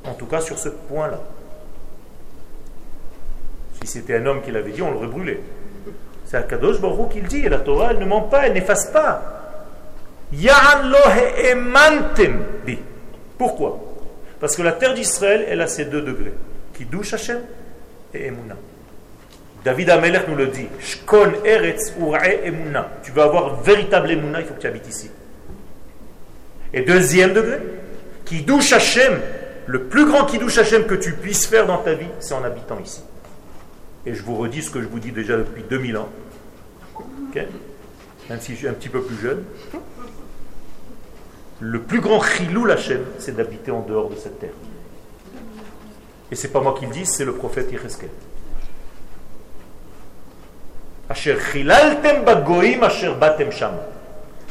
En 0.04 0.14
tout 0.14 0.26
cas 0.26 0.40
sur 0.40 0.58
ce 0.58 0.68
point-là. 0.68 1.20
Si 3.80 3.86
c'était 3.86 4.16
un 4.16 4.26
homme 4.26 4.42
qui 4.42 4.50
l'avait 4.50 4.72
dit, 4.72 4.82
on 4.82 4.90
l'aurait 4.90 5.06
brûlé. 5.06 5.40
C'est 6.24 6.36
Akadosh 6.36 6.80
Baruch 6.80 7.10
qui 7.10 7.20
le 7.20 7.28
dit, 7.28 7.44
et 7.44 7.48
la 7.48 7.58
Torah, 7.58 7.90
elle 7.90 7.98
ne 7.98 8.04
ment 8.04 8.22
pas, 8.22 8.46
elle 8.46 8.52
n'efface 8.52 8.86
pas. 8.86 9.22
Pourquoi? 13.36 13.80
Parce 14.38 14.56
que 14.56 14.62
la 14.62 14.72
terre 14.72 14.94
d'Israël, 14.94 15.44
elle 15.48 15.60
a 15.60 15.66
ces 15.66 15.86
deux 15.86 16.02
degrés. 16.02 16.34
Qui 16.74 16.84
douche 16.84 17.14
Hashem 17.14 17.40
et 18.14 18.26
Emouna. 18.26 18.56
David 19.64 19.90
Amelech 19.90 20.26
nous 20.28 20.36
le 20.36 20.46
dit. 20.46 20.68
Shkon 20.80 21.32
eretz 21.44 21.92
emuna. 22.44 22.88
Tu 23.02 23.12
veux 23.12 23.22
avoir 23.22 23.60
véritable 23.62 24.10
emuna, 24.10 24.40
il 24.40 24.46
faut 24.46 24.54
que 24.54 24.60
tu 24.60 24.66
habites 24.66 24.88
ici. 24.88 25.10
Et 26.72 26.82
deuxième 26.82 27.32
degré, 27.32 27.58
qui 28.24 28.42
douche 28.42 28.72
Hachem, 28.72 29.20
le 29.70 29.84
plus 29.84 30.04
grand 30.04 30.24
qui 30.24 30.38
douche 30.38 30.58
Hachem 30.58 30.84
que 30.84 30.96
tu 30.96 31.12
puisses 31.12 31.46
faire 31.46 31.64
dans 31.64 31.78
ta 31.78 31.94
vie, 31.94 32.08
c'est 32.18 32.34
en 32.34 32.42
habitant 32.42 32.80
ici. 32.80 33.04
Et 34.04 34.14
je 34.14 34.22
vous 34.24 34.34
redis 34.34 34.62
ce 34.62 34.70
que 34.70 34.82
je 34.82 34.88
vous 34.88 34.98
dis 34.98 35.12
déjà 35.12 35.36
depuis 35.36 35.62
2000 35.62 35.96
ans. 35.96 36.08
Même 37.36 38.40
si 38.40 38.52
je 38.54 38.56
suis 38.56 38.66
un 38.68 38.72
petit 38.72 38.88
peu 38.88 39.00
plus 39.00 39.16
jeune. 39.16 39.44
Le 41.60 41.80
plus 41.80 42.00
grand 42.00 42.20
chilou 42.20 42.68
Hachem, 42.68 43.04
c'est 43.20 43.36
d'habiter 43.36 43.70
en 43.70 43.82
dehors 43.82 44.10
de 44.10 44.16
cette 44.16 44.40
terre. 44.40 44.50
Et 46.32 46.34
c'est 46.34 46.48
pas 46.48 46.60
moi 46.60 46.74
qui 46.76 46.86
le 46.86 46.92
dis, 46.92 47.06
c'est 47.06 47.24
le 47.24 47.34
prophète 47.34 47.70
Yecheskel. 47.70 48.10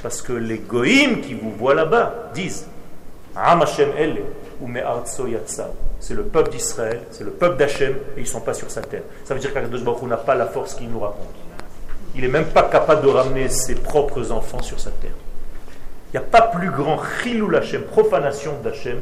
Parce 0.01 0.21
que 0.21 0.34
les 0.34 0.60
goïms 0.60 1.19
qui 1.19 1.34
vous 1.34 1.51
voient 1.51 1.75
là-bas 1.75 2.32
disent 2.34 2.67
c'est 6.00 6.13
le 6.13 6.24
peuple 6.24 6.52
d'Israël, 6.52 7.02
c'est 7.12 7.24
le 7.24 7.32
peuple 7.32 7.58
d'Hachem, 7.58 7.93
et 7.93 8.19
ils 8.19 8.24
ne 8.24 8.28
sont 8.28 8.41
pas 8.41 8.54
sur 8.54 8.69
sa 8.69 8.82
terre. 8.82 9.04
Ça 9.26 9.34
veut 9.34 9.39
dire 9.39 9.54
qu'Akadosh 9.54 9.84
Baruch 9.84 10.04
n'a 10.04 10.17
pas 10.17 10.36
la 10.36 10.48
force 10.48 10.76
qu'il 10.76 10.89
nous 10.89 11.00
raconte. 11.00 11.36
Il 12.15 12.22
n'est 12.22 12.28
même 12.28 12.48
pas 12.48 12.63
capable 12.63 13.04
de 13.04 13.08
ramener 13.08 13.50
ses 13.50 13.76
propres 13.76 14.32
enfants 14.32 14.62
sur 14.62 14.80
sa 14.80 14.91
terre. 14.91 15.13
Il 16.12 16.19
n'y 16.19 16.26
a 16.26 16.28
pas 16.28 16.41
plus 16.41 16.72
grand 16.72 17.00
chilou 17.22 17.56
Hachem, 17.56 17.84
profanation 17.84 18.60
d'Hachem, 18.63 19.00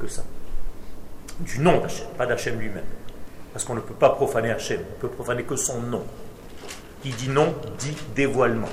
que 0.00 0.08
ça. 0.08 0.22
Du 1.40 1.60
nom 1.60 1.78
d'Hachem, 1.78 2.06
pas 2.18 2.26
d'Hachem 2.26 2.58
lui-même. 2.58 2.84
Parce 3.52 3.64
qu'on 3.64 3.74
ne 3.74 3.80
peut 3.80 3.94
pas 3.94 4.10
profaner 4.10 4.50
Hachem, 4.50 4.80
on 4.96 5.00
peut 5.00 5.08
profaner 5.08 5.44
que 5.44 5.56
son 5.56 5.80
nom. 5.80 6.04
Qui 7.02 7.10
dit 7.10 7.28
non, 7.28 7.54
dit 7.78 7.96
dévoilement. 8.14 8.68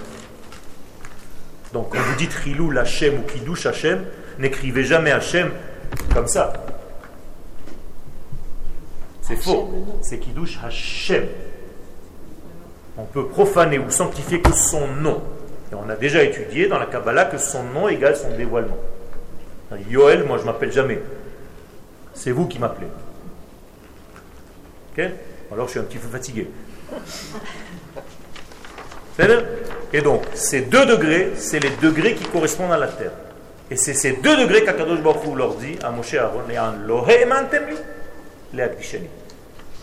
Donc 1.73 1.91
quand 1.91 1.99
vous 1.99 2.15
dites 2.15 2.33
Rilou 2.33 2.77
Hachem 2.77 3.19
ou 3.19 3.21
Kiddush 3.21 3.65
Hachem, 3.65 4.05
n'écrivez 4.39 4.83
jamais 4.83 5.11
Hachem 5.11 5.51
comme 6.13 6.27
ça. 6.27 6.53
C'est 9.21 9.35
faux. 9.35 9.69
C'est 10.01 10.19
Kiddush 10.19 10.59
Hachem. 10.63 11.27
On 12.97 13.03
peut 13.03 13.27
profaner 13.27 13.77
ou 13.77 13.89
sanctifier 13.89 14.41
que 14.41 14.53
son 14.53 14.87
nom. 14.87 15.21
Et 15.71 15.75
on 15.75 15.89
a 15.89 15.95
déjà 15.95 16.23
étudié 16.23 16.67
dans 16.67 16.79
la 16.79 16.85
Kabbalah 16.85 17.25
que 17.25 17.37
son 17.37 17.63
nom 17.63 17.87
égale 17.89 18.15
son 18.15 18.35
dévoilement. 18.35 18.77
Yoel, 19.89 20.23
moi 20.23 20.37
je 20.37 20.45
m'appelle 20.45 20.71
jamais. 20.71 21.01
C'est 22.13 22.31
vous 22.31 22.47
qui 22.47 22.57
m'appelez. 22.57 22.87
Ok 24.93 25.03
Alors 25.51 25.67
je 25.67 25.71
suis 25.71 25.79
un 25.79 25.83
petit 25.83 25.97
peu 25.97 26.07
fatigué. 26.07 26.49
Et 29.93 30.01
donc, 30.01 30.23
ces 30.33 30.61
deux 30.61 30.85
degrés, 30.85 31.31
c'est 31.35 31.59
les 31.59 31.71
degrés 31.81 32.13
qui 32.13 32.25
correspondent 32.25 32.71
à 32.71 32.77
la 32.77 32.87
terre. 32.87 33.11
Et 33.69 33.75
c'est 33.75 33.93
ces 33.93 34.13
deux 34.13 34.37
degrés 34.37 34.63
qu'Akadosh 34.63 35.01
Baruch 35.01 35.35
leur 35.35 35.55
dit 35.55 35.77
à 35.83 35.91
Moshe 35.91 36.13
Aaron, 36.13 36.41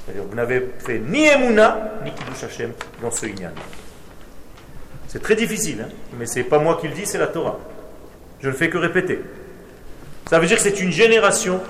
c'est-à-dire, 0.07 0.25
vous 0.29 0.35
n'avez 0.35 0.69
fait 0.79 0.99
ni 0.99 1.27
Emouna, 1.27 1.93
ni 2.05 2.11
Kiddush 2.13 2.45
Hashem 2.45 2.73
dans 3.01 3.11
ce 3.11 3.27
Inyan. 3.27 3.53
C'est 5.09 5.23
très 5.23 5.37
difficile, 5.37 5.87
hein, 5.87 5.93
mais 6.19 6.27
ce 6.27 6.39
n'est 6.39 6.45
pas 6.45 6.59
moi 6.59 6.79
qui 6.81 6.89
le 6.89 6.95
dis, 6.95 7.07
c'est 7.07 7.19
la 7.19 7.29
Torah. 7.29 7.59
Je 8.41 8.49
ne 8.49 8.55
fais 8.55 8.69
que 8.69 8.79
répéter. 8.79 9.21
Ça 10.29 10.39
veut 10.39 10.47
dire 10.47 10.57
que 10.57 10.63
c'est 10.63 10.81
une 10.81 10.91
génération 10.93 11.61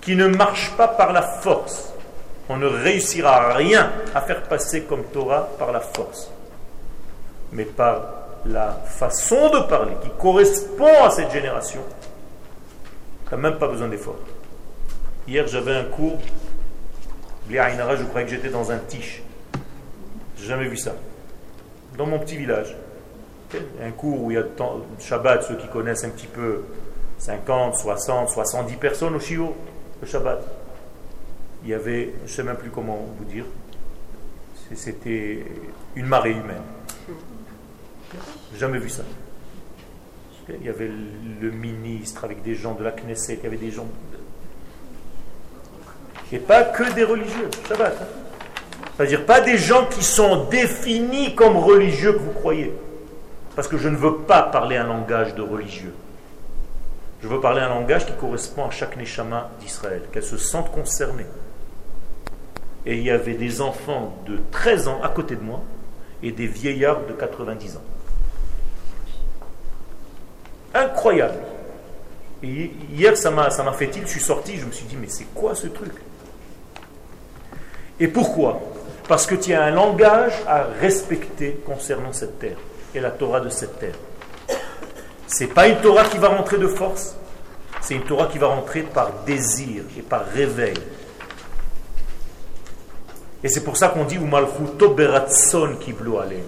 qui 0.00 0.16
ne 0.16 0.26
marche 0.26 0.72
pas 0.76 0.88
par 0.88 1.12
la 1.12 1.22
force. 1.22 1.92
On 2.48 2.56
ne 2.56 2.66
réussira 2.66 3.54
rien 3.54 3.90
à 4.14 4.20
faire 4.20 4.42
passer 4.42 4.82
comme 4.82 5.04
Torah 5.04 5.48
par 5.58 5.72
la 5.72 5.80
force 5.80 6.30
mais 7.52 7.64
par 7.64 8.21
la 8.46 8.72
façon 8.72 9.50
de 9.50 9.60
parler 9.68 9.92
qui 10.02 10.10
correspond 10.18 11.04
à 11.04 11.10
cette 11.10 11.30
génération, 11.30 11.80
tu 13.28 13.34
n'as 13.34 13.40
même 13.40 13.58
pas 13.58 13.68
besoin 13.68 13.88
d'effort. 13.88 14.18
Hier, 15.26 15.46
j'avais 15.46 15.76
un 15.76 15.84
cours, 15.84 16.18
je 17.48 18.04
croyais 18.04 18.26
que 18.26 18.32
j'étais 18.32 18.48
dans 18.48 18.70
un 18.70 18.78
tiche. 18.78 19.22
J'ai 20.36 20.46
jamais 20.46 20.68
vu 20.68 20.76
ça. 20.76 20.94
Dans 21.96 22.06
mon 22.06 22.18
petit 22.18 22.36
village. 22.36 22.76
Un 23.82 23.90
cours 23.90 24.22
où 24.22 24.30
il 24.30 24.34
y 24.34 24.38
a 24.38 24.42
tant, 24.42 24.80
Shabbat, 24.98 25.42
ceux 25.42 25.56
qui 25.56 25.68
connaissent 25.68 26.04
un 26.04 26.08
petit 26.08 26.26
peu, 26.26 26.64
50, 27.18 27.74
60, 27.76 28.30
70 28.30 28.76
personnes 28.76 29.14
au 29.14 29.20
Shio, 29.20 29.54
le 30.00 30.06
Shabbat. 30.06 30.42
Il 31.62 31.70
y 31.70 31.74
avait, 31.74 32.14
je 32.24 32.30
ne 32.30 32.34
sais 32.34 32.42
même 32.42 32.56
plus 32.56 32.70
comment 32.70 32.98
vous 33.18 33.24
dire, 33.24 33.44
c'était 34.74 35.44
une 35.94 36.06
marée 36.06 36.30
humaine. 36.30 36.62
Jamais 38.58 38.78
vu 38.78 38.88
ça. 38.88 39.02
Il 40.48 40.66
y 40.66 40.68
avait 40.68 40.90
le 41.40 41.50
ministre 41.50 42.24
avec 42.24 42.42
des 42.42 42.54
gens 42.54 42.74
de 42.74 42.82
la 42.82 42.90
Knesset, 42.90 43.34
il 43.34 43.44
y 43.44 43.46
avait 43.46 43.56
des 43.56 43.70
gens. 43.70 43.86
Et 46.32 46.38
pas 46.38 46.64
que 46.64 46.92
des 46.94 47.04
religieux, 47.04 47.48
Shabbat. 47.68 47.96
Hein. 48.00 48.06
C'est-à-dire 48.96 49.24
pas 49.24 49.40
des 49.40 49.58
gens 49.58 49.86
qui 49.86 50.02
sont 50.02 50.44
définis 50.46 51.34
comme 51.34 51.56
religieux 51.56 52.12
que 52.12 52.18
vous 52.18 52.32
croyez. 52.32 52.72
Parce 53.54 53.68
que 53.68 53.76
je 53.76 53.88
ne 53.88 53.96
veux 53.96 54.18
pas 54.18 54.42
parler 54.42 54.76
un 54.76 54.86
langage 54.86 55.34
de 55.34 55.42
religieux. 55.42 55.94
Je 57.22 57.28
veux 57.28 57.40
parler 57.40 57.60
un 57.60 57.68
langage 57.68 58.06
qui 58.06 58.12
correspond 58.12 58.66
à 58.66 58.70
chaque 58.70 58.96
Neshama 58.96 59.50
d'Israël, 59.60 60.02
qu'elle 60.12 60.24
se 60.24 60.36
sente 60.36 60.72
concernée. 60.72 61.26
Et 62.84 62.96
il 62.96 63.02
y 63.04 63.10
avait 63.10 63.34
des 63.34 63.60
enfants 63.60 64.16
de 64.26 64.38
13 64.50 64.88
ans 64.88 65.00
à 65.02 65.08
côté 65.08 65.36
de 65.36 65.42
moi 65.42 65.60
et 66.22 66.32
des 66.32 66.46
vieillards 66.46 67.06
de 67.06 67.12
90 67.12 67.76
ans. 67.76 67.82
Incroyable. 70.74 71.38
Et 72.42 72.72
hier, 72.92 73.16
ça 73.16 73.30
m'a, 73.30 73.50
fait 73.72 73.90
il, 73.96 74.02
je 74.02 74.08
suis 74.08 74.20
sorti, 74.20 74.56
je 74.56 74.66
me 74.66 74.72
suis 74.72 74.86
dit, 74.86 74.96
mais 75.00 75.08
c'est 75.08 75.32
quoi 75.34 75.54
ce 75.54 75.68
truc? 75.68 75.92
Et 78.00 78.08
pourquoi? 78.08 78.60
Parce 79.06 79.26
que 79.26 79.34
tu 79.34 79.52
as 79.52 79.62
un 79.62 79.70
langage 79.70 80.32
à 80.46 80.64
respecter 80.80 81.60
concernant 81.64 82.12
cette 82.12 82.38
terre 82.38 82.56
et 82.94 83.00
la 83.00 83.10
Torah 83.10 83.40
de 83.40 83.48
cette 83.48 83.78
terre. 83.78 83.94
C'est 85.26 85.46
pas 85.46 85.68
une 85.68 85.76
Torah 85.76 86.04
qui 86.04 86.18
va 86.18 86.28
rentrer 86.28 86.58
de 86.58 86.66
force, 86.66 87.14
c'est 87.80 87.94
une 87.94 88.02
Torah 88.02 88.26
qui 88.26 88.38
va 88.38 88.48
rentrer 88.48 88.82
par 88.82 89.10
désir 89.24 89.82
et 89.96 90.02
par 90.02 90.26
réveil. 90.26 90.74
Et 93.44 93.48
c'est 93.48 93.64
pour 93.64 93.76
ça 93.76 93.88
qu'on 93.88 94.04
dit 94.04 94.16
Umalchuto 94.16 94.90
beratson 94.90 95.76
alem. 96.20 96.42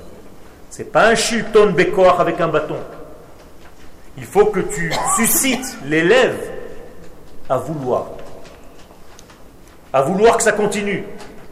C'est 0.70 0.92
pas 0.92 1.08
un 1.08 1.14
shilton 1.14 1.70
bekoach 1.70 2.18
avec 2.20 2.40
un 2.40 2.48
bâton. 2.48 2.78
Il 4.16 4.24
faut 4.24 4.46
que 4.46 4.60
tu 4.60 4.92
suscites 5.16 5.76
l'élève 5.86 6.36
à 7.48 7.58
vouloir. 7.58 8.06
À 9.92 10.02
vouloir 10.02 10.36
que 10.36 10.42
ça 10.42 10.52
continue. 10.52 11.04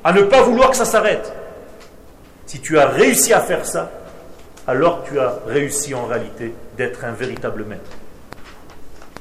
À 0.05 0.13
ne 0.13 0.23
pas 0.23 0.43
vouloir 0.43 0.71
que 0.71 0.77
ça 0.77 0.85
s'arrête. 0.85 1.33
Si 2.47 2.61
tu 2.61 2.79
as 2.79 2.87
réussi 2.87 3.33
à 3.33 3.41
faire 3.41 3.65
ça, 3.65 3.91
alors 4.67 5.05
tu 5.05 5.19
as 5.19 5.39
réussi 5.47 5.95
en 5.95 6.07
réalité 6.07 6.55
d'être 6.77 7.05
un 7.05 7.13
véritable 7.13 7.65
maître. 7.65 7.91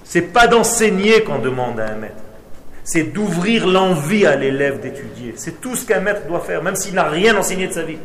C'est 0.04 0.34
pas 0.34 0.48
d'enseigner 0.48 1.24
qu'on 1.24 1.40
demande 1.40 1.80
à 1.80 1.86
un 1.86 1.96
maître. 1.96 2.16
C'est 2.84 3.04
d'ouvrir 3.04 3.68
l'envie 3.68 4.26
à 4.26 4.36
l'élève 4.36 4.80
d'étudier. 4.80 5.34
C'est 5.38 5.62
tout 5.62 5.76
ce 5.76 5.86
qu'un 5.86 6.00
maître 6.00 6.28
doit 6.28 6.42
faire, 6.42 6.62
même 6.64 6.76
s'il 6.76 6.96
n'a 6.96 7.08
rien 7.08 7.38
enseigné 7.38 7.68
de 7.68 7.74
sa 7.74 7.84
vie. 7.84 8.00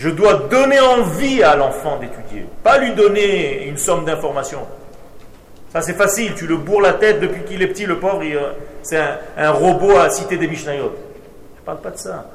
Je 0.00 0.08
dois 0.08 0.46
donner 0.50 0.80
envie 0.80 1.42
à 1.42 1.54
l'enfant 1.56 1.98
d'étudier, 1.98 2.46
pas 2.62 2.78
lui 2.78 2.94
donner 2.94 3.66
une 3.66 3.76
somme 3.76 4.06
d'informations. 4.06 4.66
Ça 5.74 5.82
c'est 5.82 5.92
facile, 5.92 6.32
tu 6.34 6.46
le 6.46 6.56
bourres 6.56 6.80
la 6.80 6.94
tête 6.94 7.20
depuis 7.20 7.44
qu'il 7.44 7.60
est 7.60 7.66
petit, 7.66 7.84
le 7.84 7.98
pauvre, 7.98 8.22
euh, 8.22 8.52
c'est 8.82 8.98
un, 9.36 9.50
robot 9.50 9.98
à 9.98 10.08
citer 10.08 10.38
des 10.38 10.48
Mishnayot. 10.48 10.94
Je 11.54 11.60
ne 11.60 11.66
parle 11.66 11.80
pas 11.82 11.90
de 11.90 11.98
ça. 11.98 12.30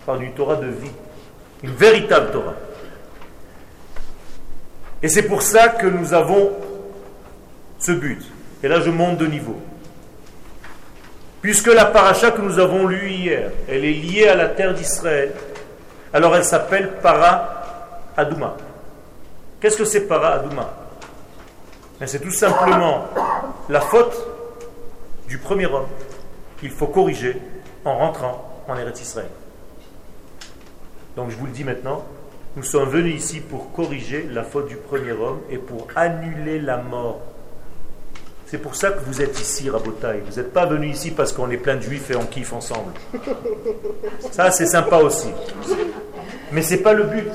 Je 0.00 0.04
parle 0.04 0.18
d'une 0.18 0.34
Torah 0.34 0.56
de 0.56 0.66
vie, 0.66 0.90
une 1.62 1.70
véritable 1.70 2.30
Torah. 2.30 2.56
Et 5.02 5.08
c'est 5.08 5.22
pour 5.22 5.40
ça 5.40 5.68
que 5.68 5.86
nous 5.86 6.12
avons 6.12 6.52
ce 7.78 7.92
but. 7.92 8.20
Et 8.62 8.68
là 8.68 8.80
je 8.80 8.90
monte 8.90 9.16
de 9.16 9.26
niveau. 9.26 9.58
Puisque 11.40 11.68
la 11.68 11.86
paracha 11.86 12.32
que 12.32 12.42
nous 12.42 12.58
avons 12.58 12.86
lue 12.86 13.10
hier, 13.10 13.50
elle 13.66 13.86
est 13.86 13.92
liée 13.92 14.28
à 14.28 14.34
la 14.34 14.48
terre 14.48 14.74
d'Israël, 14.74 15.32
alors 16.12 16.34
elle 16.36 16.44
s'appelle 16.44 16.98
Para 17.02 17.62
Adouma. 18.16 18.56
Qu'est-ce 19.60 19.76
que 19.76 19.84
c'est 19.84 20.06
Para 20.06 20.34
Adouma 20.34 20.70
ben, 22.00 22.06
C'est 22.06 22.20
tout 22.20 22.30
simplement 22.30 23.04
la 23.68 23.80
faute 23.80 24.16
du 25.28 25.38
premier 25.38 25.66
homme 25.66 25.86
qu'il 26.58 26.70
faut 26.70 26.86
corriger 26.86 27.40
en 27.84 27.98
rentrant 27.98 28.62
en 28.68 28.76
Eretz 28.76 29.00
Israël. 29.00 29.28
Donc 31.16 31.30
je 31.30 31.36
vous 31.36 31.46
le 31.46 31.52
dis 31.52 31.64
maintenant, 31.64 32.04
nous 32.56 32.62
sommes 32.62 32.88
venus 32.88 33.22
ici 33.22 33.40
pour 33.40 33.72
corriger 33.72 34.28
la 34.30 34.42
faute 34.42 34.68
du 34.68 34.76
premier 34.76 35.12
homme 35.12 35.40
et 35.50 35.58
pour 35.58 35.86
annuler 35.94 36.58
la 36.60 36.78
mort. 36.78 37.20
C'est 38.50 38.56
pour 38.56 38.74
ça 38.74 38.90
que 38.90 39.00
vous 39.04 39.20
êtes 39.20 39.38
ici, 39.38 39.68
Rabotaï. 39.68 40.22
Vous 40.26 40.36
n'êtes 40.36 40.54
pas 40.54 40.64
venus 40.64 40.96
ici 40.96 41.10
parce 41.10 41.34
qu'on 41.34 41.50
est 41.50 41.58
plein 41.58 41.76
de 41.76 41.82
juifs 41.82 42.10
et 42.10 42.16
on 42.16 42.24
kiffe 42.24 42.54
ensemble. 42.54 42.92
Ça, 44.30 44.50
c'est 44.50 44.64
sympa 44.64 44.96
aussi. 44.96 45.28
Mais 46.50 46.62
ce 46.62 46.74
n'est 46.74 46.80
pas 46.80 46.94
le 46.94 47.04
but. 47.04 47.28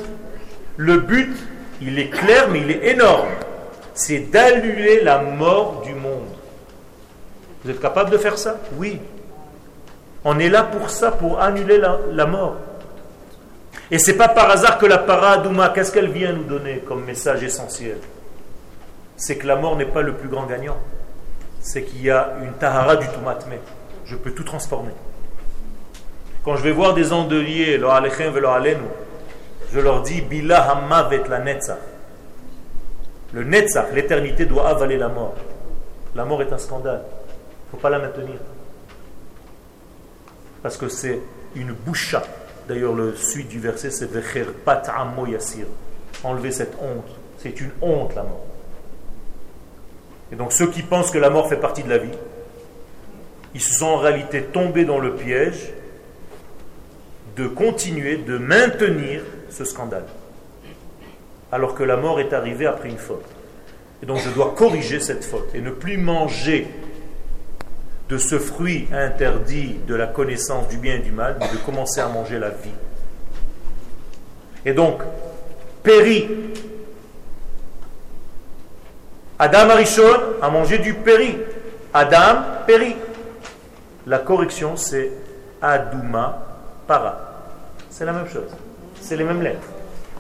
Le 0.78 0.97
but, 0.97 1.36
il 1.84 1.99
est 1.99 2.10
clair, 2.10 2.49
mais 2.49 2.62
il 2.62 2.71
est 2.71 2.93
énorme. 2.93 3.30
C'est 3.93 4.32
d'annuler 4.32 5.04
la 5.04 5.19
mort 5.19 5.84
du 5.86 5.93
monde. 5.93 6.26
Vous 7.63 7.69
êtes 7.69 7.80
capable 7.80 8.10
de 8.10 8.17
faire 8.17 8.39
ça? 8.39 8.60
Oui. 8.78 8.99
On 10.26 10.39
est 10.39 10.49
là 10.49 10.63
pour 10.63 10.89
ça, 10.89 11.12
pour 11.12 11.39
annuler 11.39 11.78
la, 11.78 12.26
mort. 12.26 12.56
Et 13.91 13.99
c'est 13.99 14.17
pas 14.17 14.30
par 14.30 14.49
hasard 14.49 14.80
que 14.80 14.88
la 14.88 14.97
paradouma, 14.97 15.69
qu'est-ce 15.69 15.91
qu'elle 15.91 16.10
vient 16.10 16.34
nous 16.34 16.45
donner 16.45 16.80
comme 16.80 17.04
message 17.04 17.43
essentiel? 17.43 17.97
C'est 19.15 19.38
que 19.38 19.45
la 19.45 19.58
mort 19.58 19.76
n'est 19.76 19.86
pas 19.86 20.02
le 20.02 20.13
plus 20.13 20.28
grand 20.28 20.47
gagnant. 20.47 20.78
C'est 21.63 21.84
qu'il 21.84 22.04
y 22.04 22.12
a 22.12 22.34
une 22.43 22.52
tahara 22.54 22.97
du 22.97 23.08
tumatme. 23.08 23.54
Je 24.04 24.17
peux 24.17 24.32
tout 24.32 24.43
transformer. 24.43 24.91
Quand 26.43 26.58
je 26.58 26.62
vais 26.62 26.73
voir 26.73 26.93
des 26.93 27.13
andeliers, 27.13 27.80
je 29.71 29.80
leur 29.80 30.02
dis 30.02 30.21
Bila 30.21 30.84
la 31.30 31.39
netzach. 31.39 31.78
Le 33.32 33.43
netzach, 33.45 33.93
l'éternité, 33.93 34.45
doit 34.45 34.67
avaler 34.67 34.97
la 34.97 35.08
mort. 35.08 35.36
La 36.15 36.26
mort 36.26 36.41
est 36.41 36.52
un 36.52 36.58
scandale. 36.58 37.02
Il 37.06 37.67
ne 37.67 37.71
faut 37.71 37.78
pas 37.78 37.89
la 37.89 37.99
maintenir. 37.99 38.39
Parce 40.62 40.76
que 40.76 40.89
c'est 40.89 41.21
une 41.56 41.71
boucha. 41.71 42.23
D'ailleurs, 42.67 42.93
le 42.93 43.15
suite 43.15 43.47
du 43.47 43.60
verset, 43.60 43.89
c'est 43.89 44.12
pat 44.65 44.89
amo 44.93 45.26
yasir. 45.26 45.65
Enlever 46.26 46.52
cette 46.52 46.76
honte. 46.82 47.10
C'est 47.38 47.60
une 47.62 47.71
honte, 47.82 48.13
la 48.15 48.23
mort. 48.23 48.52
Et 50.31 50.36
donc, 50.36 50.51
ceux 50.51 50.69
qui 50.69 50.81
pensent 50.81 51.12
que 51.12 51.17
la 51.17 51.29
mort 51.29 51.47
fait 51.47 51.57
partie 51.57 51.83
de 51.83 51.89
la 51.89 51.97
vie, 51.97 52.09
ils 53.53 53.62
se 53.62 53.73
sont 53.73 53.86
en 53.86 53.97
réalité 53.97 54.41
tombés 54.41 54.86
dans 54.86 54.99
le 54.99 55.15
piège 55.15 55.73
de 57.36 57.47
continuer, 57.47 58.17
de 58.17 58.38
maintenir 58.38 59.21
ce 59.49 59.65
scandale. 59.65 60.05
Alors 61.51 61.75
que 61.75 61.83
la 61.83 61.97
mort 61.97 62.19
est 62.19 62.33
arrivée 62.33 62.65
après 62.65 62.89
une 62.89 62.97
faute. 62.97 63.25
Et 64.01 64.05
donc 64.05 64.19
je 64.19 64.29
dois 64.31 64.53
corriger 64.55 64.99
cette 64.99 65.23
faute 65.23 65.49
et 65.53 65.62
ne 65.62 65.69
plus 65.69 65.97
manger 65.97 66.67
de 68.09 68.17
ce 68.17 68.38
fruit 68.38 68.88
interdit 68.91 69.77
de 69.88 69.95
la 69.95 70.07
connaissance 70.07 70.67
du 70.67 70.77
bien 70.77 70.95
et 70.95 70.99
du 70.99 71.12
mal, 71.12 71.38
mais 71.39 71.47
de 71.47 71.57
commencer 71.57 72.01
à 72.01 72.07
manger 72.07 72.38
la 72.38 72.49
vie. 72.49 72.69
Et 74.65 74.73
donc, 74.73 75.01
péri. 75.83 76.27
Adam 79.39 79.69
Arishon 79.69 80.03
a 80.41 80.49
mangé 80.49 80.77
du 80.77 80.93
péri. 80.93 81.37
Adam, 81.93 82.41
péri. 82.65 82.95
La 84.05 84.19
correction, 84.19 84.75
c'est 84.75 85.11
Adouma 85.61 86.39
para. 86.87 87.17
C'est 87.89 88.05
la 88.05 88.13
même 88.13 88.27
chose. 88.27 88.49
C'est 89.01 89.15
les 89.15 89.23
mêmes 89.23 89.41
lettres. 89.41 89.67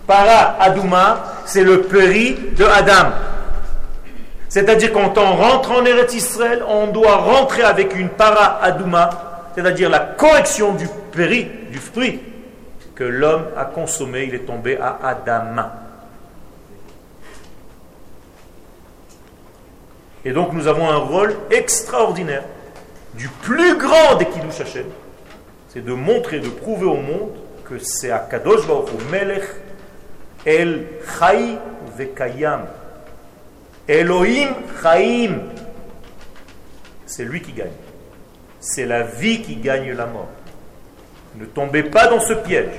Para 0.07 0.57
Adouma, 0.59 1.23
c'est 1.45 1.63
le 1.63 1.81
péri 1.81 2.37
de 2.55 2.65
Adam. 2.65 3.11
C'est-à-dire 4.49 4.93
quand 4.93 5.17
on 5.17 5.35
rentre 5.35 5.71
en 5.71 5.85
Eretz 5.85 6.13
Israël, 6.13 6.63
on 6.67 6.87
doit 6.87 7.17
rentrer 7.17 7.63
avec 7.63 7.95
une 7.95 8.09
para 8.09 8.59
Adouma, 8.61 9.09
c'est-à-dire 9.55 9.89
la 9.89 9.99
correction 9.99 10.73
du 10.73 10.87
péri, 11.11 11.49
du 11.71 11.79
fruit 11.79 12.21
que 12.95 13.03
l'homme 13.03 13.45
a 13.57 13.65
consommé, 13.65 14.25
il 14.27 14.35
est 14.35 14.45
tombé 14.45 14.77
à 14.77 14.99
Adama. 15.03 15.82
Et 20.25 20.31
donc 20.31 20.53
nous 20.53 20.67
avons 20.67 20.89
un 20.89 20.97
rôle 20.97 21.35
extraordinaire 21.51 22.43
du 23.15 23.27
plus 23.27 23.77
grand 23.77 24.15
des 24.15 24.25
Kiddush 24.25 24.61
Hashem, 24.61 24.85
c'est 25.69 25.83
de 25.83 25.93
montrer, 25.93 26.39
de 26.39 26.49
prouver 26.49 26.85
au 26.85 26.95
monde 26.95 27.31
que 27.65 27.77
c'est 27.79 28.11
Akadosh 28.11 28.67
Baruch 28.67 28.89
Melech 29.11 29.43
El 30.45 30.87
Chai 31.19 31.57
Vekayam. 31.97 32.65
Elohim 33.87 34.49
Chaim. 34.81 35.39
C'est 37.05 37.25
lui 37.25 37.41
qui 37.41 37.51
gagne. 37.51 37.71
C'est 38.59 38.85
la 38.85 39.03
vie 39.03 39.41
qui 39.41 39.57
gagne 39.57 39.91
la 39.91 40.05
mort. 40.05 40.29
Ne 41.35 41.45
tombez 41.45 41.83
pas 41.83 42.07
dans 42.07 42.19
ce 42.19 42.33
piège. 42.33 42.69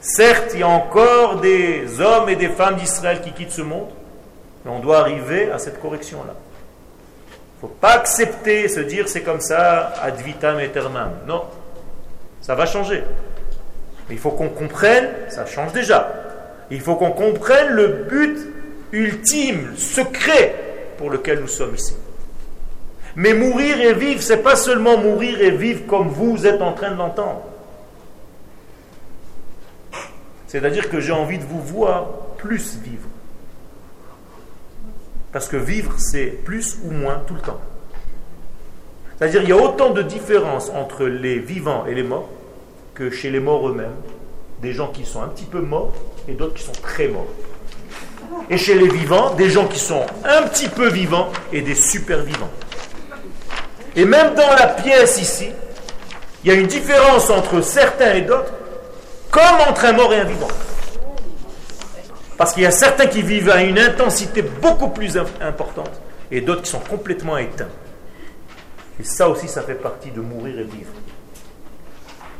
Certes, 0.00 0.50
il 0.54 0.60
y 0.60 0.62
a 0.62 0.68
encore 0.68 1.40
des 1.40 2.00
hommes 2.00 2.28
et 2.28 2.36
des 2.36 2.48
femmes 2.48 2.76
d'Israël 2.76 3.20
qui 3.20 3.32
quittent 3.32 3.50
ce 3.50 3.62
monde, 3.62 3.88
mais 4.64 4.70
on 4.70 4.78
doit 4.78 4.98
arriver 4.98 5.50
à 5.50 5.58
cette 5.58 5.80
correction-là. 5.80 6.34
Faut 7.60 7.68
pas 7.68 7.92
accepter, 7.92 8.68
se 8.68 8.80
dire 8.80 9.08
c'est 9.08 9.22
comme 9.22 9.40
ça, 9.40 9.92
ad 10.02 10.20
vitam 10.20 10.58
aeternam. 10.58 11.10
Non, 11.26 11.44
ça 12.40 12.54
va 12.54 12.66
changer. 12.66 13.02
Mais 14.08 14.14
il 14.14 14.20
faut 14.20 14.30
qu'on 14.30 14.48
comprenne, 14.48 15.08
ça 15.28 15.44
change 15.44 15.72
déjà. 15.72 16.12
Il 16.70 16.80
faut 16.80 16.96
qu'on 16.96 17.10
comprenne 17.10 17.68
le 17.68 17.88
but 18.08 18.38
ultime, 18.92 19.74
secret 19.76 20.54
pour 20.98 21.10
lequel 21.10 21.40
nous 21.40 21.48
sommes 21.48 21.74
ici. 21.74 21.96
Mais 23.16 23.34
mourir 23.34 23.80
et 23.80 23.94
vivre, 23.94 24.22
c'est 24.22 24.42
pas 24.42 24.54
seulement 24.54 24.96
mourir 24.96 25.40
et 25.40 25.50
vivre 25.50 25.86
comme 25.86 26.08
vous 26.08 26.46
êtes 26.46 26.62
en 26.62 26.72
train 26.72 26.90
de 26.90 26.96
l'entendre. 26.96 27.42
C'est-à-dire 30.46 30.88
que 30.88 31.00
j'ai 31.00 31.12
envie 31.12 31.38
de 31.38 31.44
vous 31.44 31.60
voir 31.60 32.06
plus 32.38 32.76
vivre. 32.76 33.08
Parce 35.32 35.48
que 35.48 35.56
vivre, 35.56 35.92
c'est 35.98 36.26
plus 36.26 36.78
ou 36.84 36.90
moins 36.90 37.22
tout 37.26 37.34
le 37.34 37.40
temps. 37.40 37.60
C'est-à-dire 39.18 39.40
qu'il 39.40 39.50
y 39.50 39.52
a 39.52 39.56
autant 39.56 39.90
de 39.90 40.02
différences 40.02 40.70
entre 40.70 41.04
les 41.04 41.38
vivants 41.38 41.84
et 41.86 41.94
les 41.94 42.02
morts 42.02 42.28
que 42.94 43.10
chez 43.10 43.30
les 43.30 43.40
morts 43.40 43.68
eux-mêmes. 43.68 43.96
Des 44.62 44.72
gens 44.72 44.88
qui 44.88 45.04
sont 45.04 45.22
un 45.22 45.28
petit 45.28 45.44
peu 45.44 45.60
morts 45.60 45.92
et 46.28 46.32
d'autres 46.32 46.54
qui 46.54 46.62
sont 46.62 46.72
très 46.72 47.08
morts. 47.08 47.26
Et 48.50 48.58
chez 48.58 48.74
les 48.74 48.88
vivants, 48.88 49.34
des 49.34 49.50
gens 49.50 49.66
qui 49.66 49.78
sont 49.78 50.04
un 50.24 50.42
petit 50.48 50.68
peu 50.68 50.88
vivants 50.88 51.28
et 51.52 51.62
des 51.62 51.74
super 51.74 52.22
vivants. 52.22 52.50
Et 53.96 54.04
même 54.04 54.34
dans 54.34 54.54
la 54.54 54.68
pièce 54.68 55.20
ici, 55.20 55.48
il 56.44 56.48
y 56.48 56.54
a 56.54 56.54
une 56.54 56.66
différence 56.66 57.30
entre 57.30 57.60
certains 57.60 58.14
et 58.14 58.22
d'autres, 58.22 58.52
comme 59.30 59.68
entre 59.68 59.84
un 59.84 59.92
mort 59.92 60.12
et 60.12 60.20
un 60.20 60.24
vivant. 60.24 60.48
Parce 62.38 62.54
qu'il 62.54 62.62
y 62.62 62.66
a 62.66 62.70
certains 62.70 63.06
qui 63.06 63.20
vivent 63.20 63.50
à 63.50 63.64
une 63.64 63.80
intensité 63.80 64.42
beaucoup 64.42 64.88
plus 64.90 65.18
importante 65.40 66.00
et 66.30 66.40
d'autres 66.40 66.62
qui 66.62 66.70
sont 66.70 66.78
complètement 66.78 67.36
éteints. 67.36 67.68
Et 69.00 69.04
ça 69.04 69.28
aussi, 69.28 69.48
ça 69.48 69.62
fait 69.62 69.74
partie 69.74 70.12
de 70.12 70.20
mourir 70.20 70.60
et 70.60 70.62
vivre. 70.62 70.92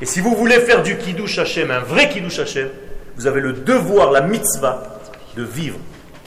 Et 0.01 0.07
si 0.07 0.21
vous 0.21 0.37
voulez 0.37 0.61
faire 0.61 0.85
du 0.85 0.97
kiddush 0.97 1.41
Hashem, 1.41 1.73
un 1.73 1.81
vrai 1.81 2.09
kiddush 2.09 2.39
Hashem, 2.39 2.69
vous 3.17 3.27
avez 3.27 3.41
le 3.41 3.53
devoir, 3.53 4.13
la 4.13 4.21
mitzvah, 4.21 5.01
de 5.37 5.43
vivre 5.43 5.79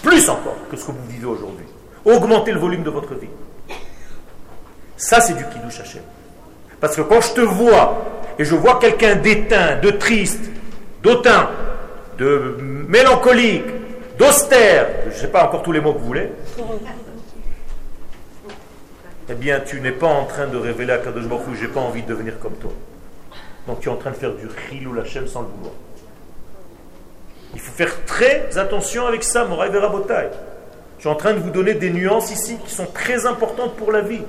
plus 0.03 0.29
encore 0.29 0.57
que 0.69 0.75
ce 0.75 0.87
que 0.87 0.91
vous 0.91 1.07
vivez 1.09 1.25
aujourd'hui. 1.25 1.65
Augmenter 2.03 2.51
le 2.51 2.59
volume 2.59 2.83
de 2.83 2.89
votre 2.89 3.15
vie. 3.15 3.29
Ça, 4.97 5.21
c'est 5.21 5.33
du 5.33 5.45
kiddush 5.45 5.79
Hashem. 5.79 6.01
Parce 6.81 6.97
que 6.97 7.01
quand 7.01 7.21
je 7.21 7.33
te 7.33 7.41
vois 7.41 8.21
et 8.37 8.43
je 8.43 8.55
vois 8.55 8.79
quelqu'un 8.79 9.15
d'éteint, 9.15 9.77
de 9.79 9.91
triste, 9.91 10.51
d'autant, 11.01 11.47
de 12.17 12.57
mélancolique, 12.91 13.65
d'austère, 14.19 14.87
je 15.05 15.09
ne 15.09 15.13
sais 15.13 15.27
pas 15.29 15.45
encore 15.45 15.63
tous 15.63 15.71
les 15.71 15.79
mots 15.79 15.93
que 15.93 15.99
vous 15.99 16.05
voulez, 16.05 16.29
eh 19.29 19.33
bien, 19.33 19.61
tu 19.61 19.79
n'es 19.79 19.93
pas 19.93 20.07
en 20.07 20.25
train 20.25 20.47
de 20.47 20.57
révéler 20.57 20.91
à 20.91 20.97
Kadosh 20.97 21.23
Baruch 21.23 21.57
j'ai 21.59 21.69
pas 21.69 21.79
envie 21.79 22.03
de 22.03 22.07
devenir 22.07 22.37
comme 22.39 22.55
toi. 22.55 22.71
Donc 23.65 23.79
tu 23.79 23.87
es 23.87 23.91
en 23.91 23.95
train 23.95 24.11
de 24.11 24.15
faire 24.15 24.33
du 24.33 24.47
Chilou 24.67 24.93
Lachem 24.93 25.25
sans 25.25 25.43
le 25.43 25.47
vouloir. 25.47 25.73
Il 27.53 27.59
faut 27.61 27.71
faire 27.71 28.05
très 28.05 28.57
attention 28.57 29.07
avec 29.07 29.23
ça, 29.23 29.45
Moraï 29.45 29.71
Verabotai. 29.71 30.29
Je 30.97 31.01
suis 31.01 31.09
en 31.09 31.15
train 31.15 31.33
de 31.33 31.39
vous 31.39 31.49
donner 31.49 31.75
des 31.75 31.91
nuances 31.91 32.31
ici 32.31 32.57
qui 32.65 32.73
sont 32.73 32.87
très 32.87 33.25
importantes 33.25 33.75
pour 33.77 33.91
la 33.91 34.01
vie. 34.01 34.21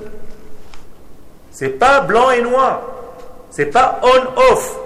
C'est 1.51 1.69
pas 1.69 2.01
blanc 2.01 2.31
et 2.31 2.43
noir. 2.43 2.83
C'est 3.51 3.67
pas 3.67 4.01
on-off. 4.03 4.82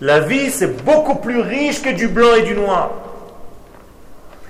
La 0.00 0.20
vie, 0.20 0.50
c'est 0.50 0.84
beaucoup 0.84 1.16
plus 1.16 1.40
riche 1.40 1.82
que 1.82 1.90
du 1.90 2.08
blanc 2.08 2.34
et 2.34 2.42
du 2.42 2.54
noir. 2.54 2.92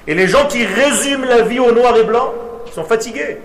Et 0.06 0.14
les 0.14 0.28
gens 0.28 0.46
qui 0.46 0.64
résument 0.64 1.24
la 1.24 1.42
vie 1.42 1.58
au 1.58 1.72
noir 1.72 1.96
et 1.96 2.04
blanc 2.04 2.32
sont 2.72 2.84
fatigués. 2.84 3.38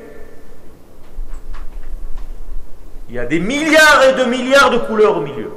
Il 3.10 3.16
y 3.16 3.20
a 3.20 3.26
des 3.26 3.40
milliards 3.40 4.04
et 4.10 4.14
de 4.14 4.24
milliards 4.26 4.72
de 4.72 4.80
couleurs 4.80 5.18
au 5.18 5.22
milieu, 5.22 5.52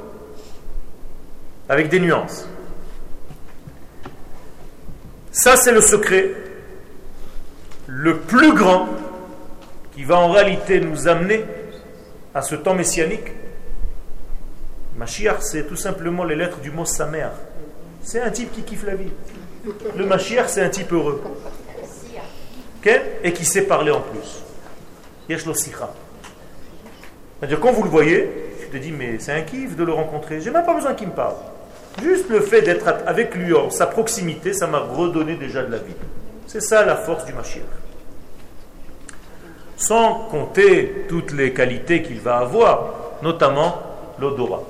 avec 1.69 1.89
des 1.89 1.99
nuances. 1.99 2.47
Ça, 5.31 5.55
c'est 5.55 5.71
le 5.71 5.81
secret 5.81 6.31
le 7.87 8.17
plus 8.17 8.53
grand 8.53 8.87
qui 9.95 10.03
va 10.03 10.17
en 10.17 10.31
réalité 10.31 10.79
nous 10.79 11.07
amener 11.07 11.45
à 12.35 12.41
ce 12.41 12.55
temps 12.55 12.73
messianique 12.73 13.31
Mashiach, 14.97 15.41
c'est 15.41 15.67
tout 15.67 15.75
simplement 15.75 16.23
les 16.23 16.35
lettres 16.35 16.59
du 16.59 16.71
mot 16.71 16.85
Samer. 16.85 17.27
C'est 18.01 18.21
un 18.21 18.31
type 18.31 18.51
qui 18.51 18.63
kiffe 18.63 18.85
la 18.85 18.95
vie. 18.95 19.11
Le 19.95 20.05
Mashiach, 20.05 20.47
c'est 20.47 20.61
un 20.61 20.69
type 20.69 20.91
heureux. 20.91 21.21
Et 23.23 23.33
qui 23.33 23.43
sait 23.43 23.63
parler 23.63 23.91
en 23.91 24.01
plus. 24.01 24.43
Yesh 25.27 25.43
C'est-à-dire, 25.43 25.89
quand 27.59 27.73
vous 27.73 27.83
le 27.83 27.89
voyez, 27.89 28.29
tu 28.61 28.69
te 28.69 28.77
dis, 28.77 28.91
mais 28.91 29.19
c'est 29.19 29.33
un 29.33 29.41
kiff 29.41 29.75
de 29.75 29.83
le 29.83 29.91
rencontrer. 29.91 30.39
J'ai 30.39 30.51
même 30.51 30.65
pas 30.65 30.73
besoin 30.73 30.93
qu'il 30.93 31.07
me 31.07 31.13
parle. 31.13 31.35
Juste 32.01 32.29
le 32.29 32.39
fait 32.39 32.61
d'être 32.61 32.87
avec 33.05 33.35
lui 33.35 33.53
en 33.53 33.69
sa 33.69 33.87
proximité, 33.87 34.53
ça 34.53 34.67
m'a 34.67 34.79
redonné 34.79 35.35
déjà 35.35 35.63
de 35.63 35.71
la 35.71 35.79
vie. 35.79 35.95
C'est 36.45 36.61
ça 36.61 36.85
la 36.85 36.95
force 36.95 37.25
du 37.25 37.33
Mashiach. 37.33 37.63
Sans 39.75 40.27
compter 40.31 41.05
toutes 41.09 41.33
les 41.33 41.53
qualités 41.53 42.01
qu'il 42.01 42.21
va 42.21 42.37
avoir, 42.37 42.93
notamment 43.21 43.83
l'odorat. 44.19 44.63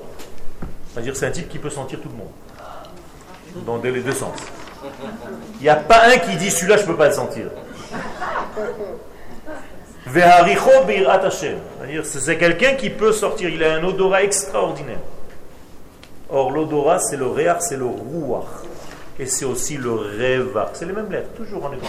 C'est 1.14 1.26
un 1.26 1.32
type 1.32 1.50
qui 1.50 1.60
peut 1.60 1.70
sentir 1.70 2.00
tout 2.02 2.10
le 2.10 2.16
monde. 2.16 2.32
Dans 3.66 3.78
les 3.78 4.02
deux 4.02 4.12
sens. 4.12 4.38
Il 5.60 5.64
n'y 5.64 5.70
a 5.70 5.76
pas 5.76 6.08
un 6.08 6.18
qui 6.18 6.36
dit 6.38 6.52
celui-là 6.52 6.78
je 6.78 6.84
ne 6.84 6.88
peux 6.88 6.96
pas 6.96 7.08
le 7.08 7.14
sentir. 7.14 7.48
C'est 12.04 12.38
quelqu'un 12.38 12.76
qui 12.76 12.90
peut 12.90 13.12
sortir, 13.12 13.50
il 13.50 13.64
a 13.64 13.74
un 13.74 13.84
odorat 13.84 14.24
extraordinaire. 14.24 15.00
Or 16.30 16.52
l'odorat 16.52 17.00
c'est 17.00 17.18
le 17.18 17.28
réar, 17.28 17.62
c'est 17.62 17.78
le 17.78 17.86
rouar. 17.86 18.64
Et 19.20 19.26
c'est 19.26 19.46
aussi 19.46 19.78
le 19.78 19.94
rêvar. 19.94 20.70
C'est 20.74 20.86
les 20.86 20.94
mêmes 20.94 21.12
lettres, 21.12 21.34
toujours 21.36 21.66
en 21.66 21.74
hébreu. 21.74 21.88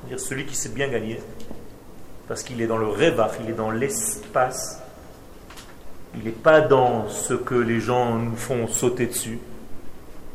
C'est-à-dire 0.00 0.20
celui 0.20 0.46
qui 0.46 0.56
s'est 0.56 0.70
bien 0.70 0.88
gagné, 0.88 1.20
parce 2.26 2.42
qu'il 2.42 2.60
est 2.62 2.66
dans 2.66 2.78
le 2.78 2.88
rêvar, 2.88 3.30
il 3.42 3.50
est 3.50 3.54
dans 3.54 3.70
l'espace 3.70 4.80
il 6.14 6.24
n'est 6.24 6.30
pas 6.30 6.60
dans 6.60 7.08
ce 7.08 7.34
que 7.34 7.54
les 7.54 7.80
gens 7.80 8.16
nous 8.16 8.36
font 8.36 8.66
sauter 8.66 9.06
dessus. 9.06 9.38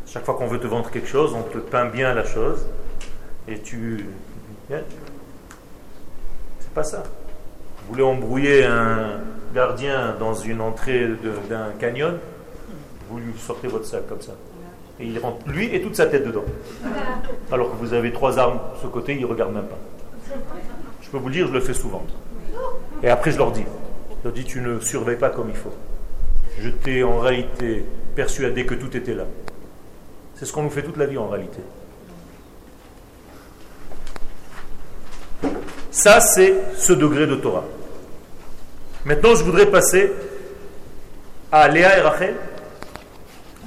Chaque 0.05 0.25
fois 0.25 0.35
qu'on 0.35 0.47
veut 0.47 0.59
te 0.59 0.67
vendre 0.67 0.89
quelque 0.89 1.07
chose, 1.07 1.35
on 1.35 1.43
te 1.43 1.57
peint 1.57 1.85
bien 1.85 2.13
la 2.13 2.23
chose. 2.23 2.65
Et 3.47 3.59
tu. 3.59 4.05
C'est 4.69 4.83
pas 6.73 6.83
ça. 6.83 7.03
Vous 7.03 7.93
voulez 7.93 8.03
embrouiller 8.03 8.65
un 8.65 9.19
gardien 9.53 10.15
dans 10.19 10.33
une 10.33 10.61
entrée 10.61 11.07
d'un 11.49 11.71
canyon, 11.79 12.17
vous 13.09 13.19
lui 13.19 13.33
sortez 13.37 13.67
votre 13.67 13.85
sac 13.85 14.07
comme 14.07 14.21
ça. 14.21 14.33
Et 14.99 15.05
il 15.05 15.19
rentre, 15.19 15.47
lui 15.47 15.73
et 15.73 15.81
toute 15.81 15.95
sa 15.95 16.07
tête 16.07 16.25
dedans. 16.25 16.43
Alors 17.51 17.71
que 17.71 17.75
vous 17.77 17.93
avez 17.93 18.11
trois 18.11 18.39
armes 18.39 18.59
de 18.75 18.81
ce 18.81 18.87
côté, 18.87 19.13
il 19.13 19.21
ne 19.21 19.25
regarde 19.25 19.53
même 19.53 19.67
pas. 19.67 19.77
Je 21.01 21.09
peux 21.09 21.17
vous 21.17 21.27
le 21.27 21.33
dire, 21.33 21.47
je 21.47 21.53
le 21.53 21.61
fais 21.61 21.73
souvent. 21.73 22.03
Et 23.03 23.09
après, 23.09 23.31
je 23.31 23.37
leur 23.37 23.51
dis 23.51 23.63
dit 24.31 24.45
Tu 24.45 24.61
ne 24.61 24.79
surveilles 24.79 25.17
pas 25.17 25.29
comme 25.29 25.49
il 25.49 25.55
faut. 25.55 25.73
Je 26.59 26.69
t'ai 26.69 27.03
en 27.03 27.19
réalité 27.19 27.83
persuadé 28.15 28.65
que 28.65 28.73
tout 28.73 28.95
était 28.95 29.13
là. 29.13 29.25
C'est 30.35 30.45
ce 30.45 30.53
qu'on 30.53 30.63
nous 30.63 30.69
fait 30.69 30.83
toute 30.83 30.97
la 30.97 31.05
vie 31.05 31.17
en 31.17 31.27
réalité. 31.27 31.59
Ça, 35.91 36.19
c'est 36.19 36.53
ce 36.75 36.93
degré 36.93 37.25
de 37.25 37.35
Torah. 37.35 37.65
Maintenant, 39.05 39.35
je 39.35 39.43
voudrais 39.43 39.65
passer 39.65 40.11
à 41.51 41.67
Léa 41.67 41.97
et 41.97 42.01
Rachel. 42.01 42.35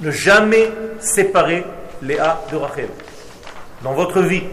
Ne 0.01 0.11
jamais 0.11 0.69
séparer 0.99 1.65
Léa 2.01 2.41
de 2.51 2.57
Rachel. 2.57 2.87
Dans 3.83 3.93
votre 3.93 4.21
vie, 4.21 4.43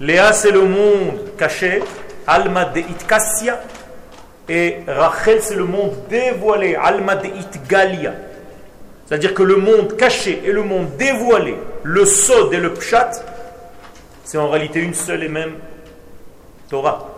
Léa, 0.00 0.32
c'est 0.32 0.50
le 0.50 0.62
monde 0.64 1.36
caché, 1.38 1.82
Alma 2.26 2.66
de 2.66 2.80
Itkassia, 2.80 3.60
et 4.48 4.78
Rachel, 4.86 5.42
c'est 5.42 5.56
le 5.56 5.64
monde 5.64 5.92
dévoilé, 6.08 6.76
Alma 6.76 7.16
de 7.16 7.26
Itgalia. 7.26 8.12
C'est-à-dire 9.06 9.34
que 9.34 9.42
le 9.42 9.56
monde 9.56 9.96
caché 9.96 10.42
et 10.44 10.52
le 10.52 10.62
monde 10.62 10.96
dévoilé, 10.96 11.56
le 11.82 12.04
Sod 12.04 12.52
et 12.52 12.58
le 12.58 12.74
Pshat, 12.74 13.10
c'est 14.24 14.38
en 14.38 14.48
réalité 14.48 14.80
une 14.80 14.94
seule 14.94 15.22
et 15.24 15.28
même 15.28 15.54
Torah. 16.68 17.08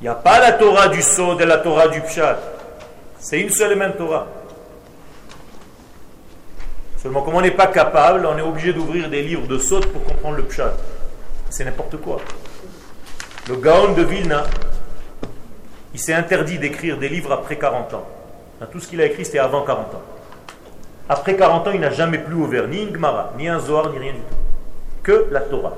Il 0.00 0.04
n'y 0.04 0.08
a 0.08 0.14
pas 0.14 0.38
la 0.38 0.52
Torah 0.52 0.88
du 0.88 1.02
Sod 1.02 1.40
et 1.40 1.46
la 1.46 1.58
Torah 1.58 1.88
du 1.88 2.00
Pshat. 2.00 2.38
C'est 3.18 3.40
une 3.40 3.50
seule 3.50 3.72
et 3.72 3.76
même 3.76 3.94
Torah. 3.94 4.26
Seulement, 7.02 7.22
comme 7.22 7.34
on 7.34 7.42
n'est 7.42 7.50
pas 7.50 7.66
capable, 7.66 8.24
on 8.26 8.36
est 8.36 8.42
obligé 8.42 8.72
d'ouvrir 8.72 9.10
des 9.10 9.22
livres 9.22 9.46
de 9.46 9.58
Sod 9.58 9.86
pour 9.86 10.04
comprendre 10.04 10.36
le 10.36 10.44
Pshat. 10.44 10.72
C'est 11.50 11.64
n'importe 11.64 11.98
quoi. 11.98 12.18
Le 13.48 13.56
Gaon 13.56 13.92
de 13.92 14.02
Vilna, 14.02 14.44
il 15.94 16.00
s'est 16.00 16.12
interdit 16.12 16.58
d'écrire 16.58 16.98
des 16.98 17.08
livres 17.08 17.32
après 17.32 17.56
40 17.56 17.94
ans. 17.94 18.06
Tout 18.70 18.80
ce 18.80 18.88
qu'il 18.88 19.00
a 19.00 19.06
écrit, 19.06 19.24
c'était 19.24 19.38
avant 19.38 19.62
40 19.62 19.94
ans. 19.94 20.02
Après 21.08 21.36
40 21.36 21.68
ans, 21.68 21.70
il 21.72 21.80
n'a 21.80 21.90
jamais 21.90 22.18
plus 22.18 22.34
ouvert 22.34 22.66
ni 22.66 22.82
une 22.82 22.94
Gemara, 22.94 23.32
ni 23.38 23.48
un 23.48 23.60
Zohar, 23.60 23.90
ni 23.90 23.98
rien 23.98 24.12
du 24.12 24.18
tout. 24.18 24.34
Que 25.02 25.26
la 25.30 25.40
Torah. 25.40 25.74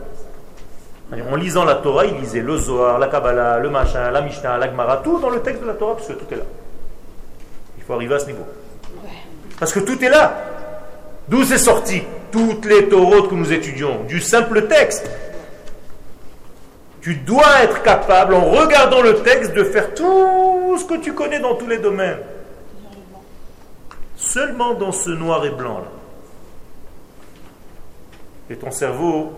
En 1.31 1.37
lisant 1.37 1.65
la 1.65 1.77
Torah, 1.77 2.07
il 2.07 2.15
lisait 2.15 2.41
le 2.41 2.57
Zohar, 2.57 2.99
la 2.99 3.09
Kabbalah, 3.09 3.59
le 3.59 3.69
machin, 3.71 4.11
la 4.11 4.21
Mishnah, 4.23 4.57
la 4.57 4.71
Gemara, 4.71 4.99
tout 4.99 5.19
dans 5.19 5.31
le 5.31 5.41
texte 5.41 5.63
de 5.63 5.67
la 5.67 5.75
Torah, 5.75 5.97
parce 5.97 6.09
que 6.09 6.15
tout 6.15 6.33
est 6.33 6.37
là. 6.37 6.45
Il 7.77 7.85
faut 7.85 7.95
arriver 7.95 8.15
à 8.15 8.19
ce 8.19 8.27
niveau. 8.27 8.47
Parce 9.59 9.73
que 9.73 9.81
tout 9.81 10.03
est 10.03 10.09
là. 10.09 10.35
D'où 11.29 11.45
c'est 11.45 11.59
sorti 11.59 12.03
toutes 12.31 12.65
les 12.65 12.89
taureaux 12.89 13.25
que 13.25 13.35
nous 13.35 13.53
étudions? 13.53 14.05
Du 14.05 14.21
simple 14.21 14.67
texte. 14.69 15.11
Tu 17.07 17.15
dois 17.15 17.63
être 17.63 17.85
capable, 17.85 18.35
en 18.35 18.47
regardant 18.47 19.01
le 19.01 19.23
texte, 19.23 19.55
de 19.55 19.63
faire 19.63 19.95
tout 19.95 20.77
ce 20.77 20.85
que 20.87 20.97
tu 20.97 21.13
connais 21.13 21.39
dans 21.39 21.55
tous 21.55 21.69
les 21.69 21.79
domaines. 21.79 22.19
Seulement 24.17 24.75
dans 24.75 24.91
ce 24.91 25.11
noir 25.11 25.47
et 25.47 25.51
blanc 25.51 25.79
là. 25.79 25.93
Et 28.51 28.57
ton 28.57 28.73
cerveau 28.73 29.35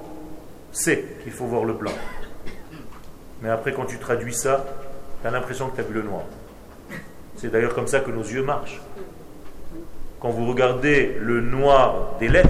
sait 0.72 1.18
qu'il 1.22 1.30
faut 1.30 1.44
voir 1.44 1.64
le 1.64 1.74
blanc. 1.74 1.92
Mais 3.42 3.50
après, 3.50 3.74
quand 3.74 3.84
tu 3.84 3.98
traduis 3.98 4.32
ça, 4.32 4.64
tu 5.20 5.28
as 5.28 5.30
l'impression 5.30 5.68
que 5.68 5.74
tu 5.74 5.82
as 5.82 5.84
vu 5.84 5.92
le 5.92 6.04
noir. 6.04 6.22
C'est 7.36 7.52
d'ailleurs 7.52 7.74
comme 7.74 7.86
ça 7.86 8.00
que 8.00 8.10
nos 8.10 8.22
yeux 8.22 8.44
marchent. 8.44 8.80
Quand 10.20 10.30
vous 10.30 10.46
regardez 10.46 11.18
le 11.20 11.42
noir 11.42 12.14
des 12.18 12.28
lettres, 12.28 12.48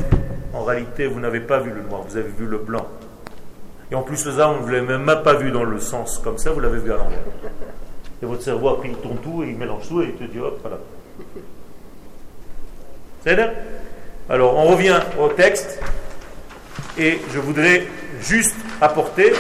en 0.55 0.63
réalité, 0.63 1.09
vous 1.09 1.19
n'avez 1.19 1.41
pas 1.41 1.59
vu 1.59 1.71
le 1.71 1.83
noir, 1.83 2.03
vous 2.03 2.17
avez 2.17 2.31
vu 2.31 2.47
le 2.47 2.59
blanc. 2.59 2.87
Et 3.91 3.95
en 3.95 4.03
plus, 4.03 4.17
ça, 4.17 4.51
on 4.51 4.67
ne 4.67 4.71
l'avez 4.71 4.87
même 4.87 5.23
pas 5.23 5.35
vu 5.35 5.51
dans 5.51 5.65
le 5.65 5.81
sens 5.81 6.19
comme 6.23 6.39
ça, 6.39 6.51
vous 6.51 6.61
l'avez 6.61 6.79
vu 6.79 6.93
à 6.93 6.97
l'envers. 6.97 7.19
Et 8.23 8.27
votre 8.27 8.43
cerveau, 8.43 8.69
après, 8.69 8.89
il 8.89 8.97
tourne 8.97 9.19
tout 9.19 9.43
et 9.43 9.49
il 9.49 9.57
mélange 9.57 9.89
tout 9.89 10.03
et 10.03 10.07
il 10.07 10.15
te 10.15 10.25
dit, 10.31 10.39
hop, 10.39 10.59
voilà. 10.61 10.79
C'est 13.25 13.39
Alors, 14.29 14.57
on 14.57 14.65
revient 14.65 15.01
au 15.19 15.29
texte 15.29 15.81
et 16.99 17.21
je 17.33 17.39
voudrais 17.39 17.87
juste 18.21 18.57
apporter, 18.81 19.33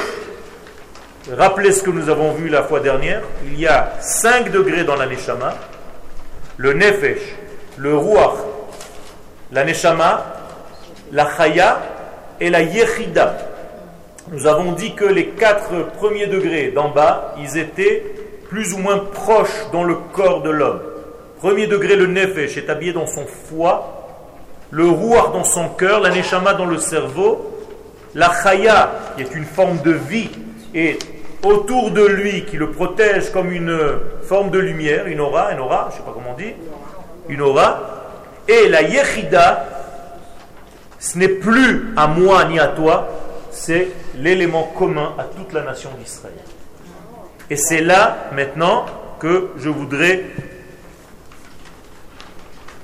rappeler 1.37 1.73
ce 1.73 1.83
que 1.83 1.91
nous 1.91 2.09
avons 2.09 2.33
vu 2.33 2.49
la 2.49 2.63
fois 2.63 2.81
dernière. 2.81 3.23
Il 3.47 3.59
y 3.59 3.67
a 3.67 3.93
5 4.01 4.51
degrés 4.51 4.85
dans 4.85 4.97
la 4.97 5.07
Neshama. 5.07 5.55
Le 6.57 6.73
Nefesh, 6.73 7.21
le 7.77 7.97
Ruach, 7.97 8.39
la 9.53 9.65
Neshama, 9.65 10.25
la 11.13 11.29
Chaya 11.37 11.81
et 12.41 12.51
la 12.51 12.63
Yechida. 12.63 13.37
Nous 14.31 14.47
avons 14.47 14.73
dit 14.73 14.95
que 14.95 15.07
les 15.07 15.29
quatre 15.29 15.91
premiers 15.97 16.27
degrés 16.27 16.69
d'en 16.69 16.91
bas, 16.91 17.35
ils 17.41 17.57
étaient 17.57 18.05
plus 18.51 18.75
ou 18.75 18.79
moins 18.79 18.99
proches 18.99 19.71
dans 19.73 19.85
le 19.85 19.95
corps 20.13 20.43
de 20.43 20.51
l'homme. 20.51 20.81
Premier 21.39 21.67
degré, 21.67 21.97
le 21.97 22.07
Nefesh 22.07 22.59
est 22.59 22.69
habillé 22.69 22.93
dans 22.93 23.07
son 23.07 23.25
foie, 23.27 24.07
le 24.71 24.87
Ruach 24.87 25.33
dans 25.33 25.45
son 25.45 25.71
cœur, 25.71 26.01
la 26.01 26.11
Neshama 26.11 26.53
dans 26.53 26.67
le 26.67 26.77
cerveau, 26.77 27.59
la 28.15 28.31
Chaya, 28.43 28.91
qui 29.17 29.23
est 29.23 29.35
une 29.35 29.47
forme 29.47 29.81
de 29.81 29.93
vie, 29.93 30.29
et 30.75 30.99
autour 31.43 31.91
de 31.91 32.05
lui, 32.05 32.45
qui 32.45 32.59
le 32.59 32.71
protège 32.71 33.31
comme 33.31 33.51
une 33.51 33.79
forme 34.23 34.51
de 34.51 34.59
lumière, 34.59 35.07
une 35.07 35.21
aura, 35.21 35.53
une 35.53 35.61
aura, 35.61 35.89
je 35.89 35.95
ne 35.95 36.01
sais 36.01 36.05
pas 36.05 36.13
comment 36.13 36.35
on 36.35 36.39
dit, 36.39 36.53
une 37.31 37.41
aura, 37.41 37.81
et 38.47 38.69
la 38.69 38.83
Yechida, 38.83 39.65
ce 40.99 41.17
n'est 41.17 41.29
plus 41.29 41.95
à 41.97 42.09
moi 42.09 42.45
ni 42.45 42.59
à 42.59 42.67
toi, 42.67 43.09
c'est 43.51 43.89
l'élément 44.17 44.73
commun 44.77 45.15
à 45.19 45.25
toute 45.25 45.53
la 45.53 45.63
nation 45.63 45.91
d'Israël. 45.99 46.35
Et 47.51 47.57
c'est 47.57 47.81
là 47.81 48.29
maintenant 48.33 48.87
que 49.19 49.51
je 49.59 49.69
voudrais 49.69 50.25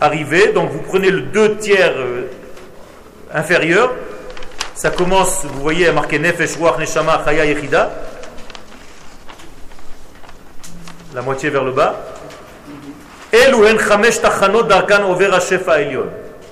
arriver. 0.01 0.53
Donc 0.53 0.71
vous 0.71 0.81
prenez 0.81 1.11
le 1.11 1.23
deux 1.23 1.57
tiers 1.57 1.95
euh, 1.97 2.31
inférieur. 3.33 3.93
Ça 4.75 4.91
commence, 4.91 5.45
vous 5.45 5.61
voyez, 5.61 5.89
à 5.89 5.93
marquer 5.93 6.19
Nefesh, 6.19 6.59
Neshama, 6.79 7.23
Chaya, 7.25 7.45
Yechida. 7.45 7.93
La 11.15 11.23
moitié 11.23 11.49
vers 11.51 11.63
le 11.63 11.71
bas. 11.71 11.95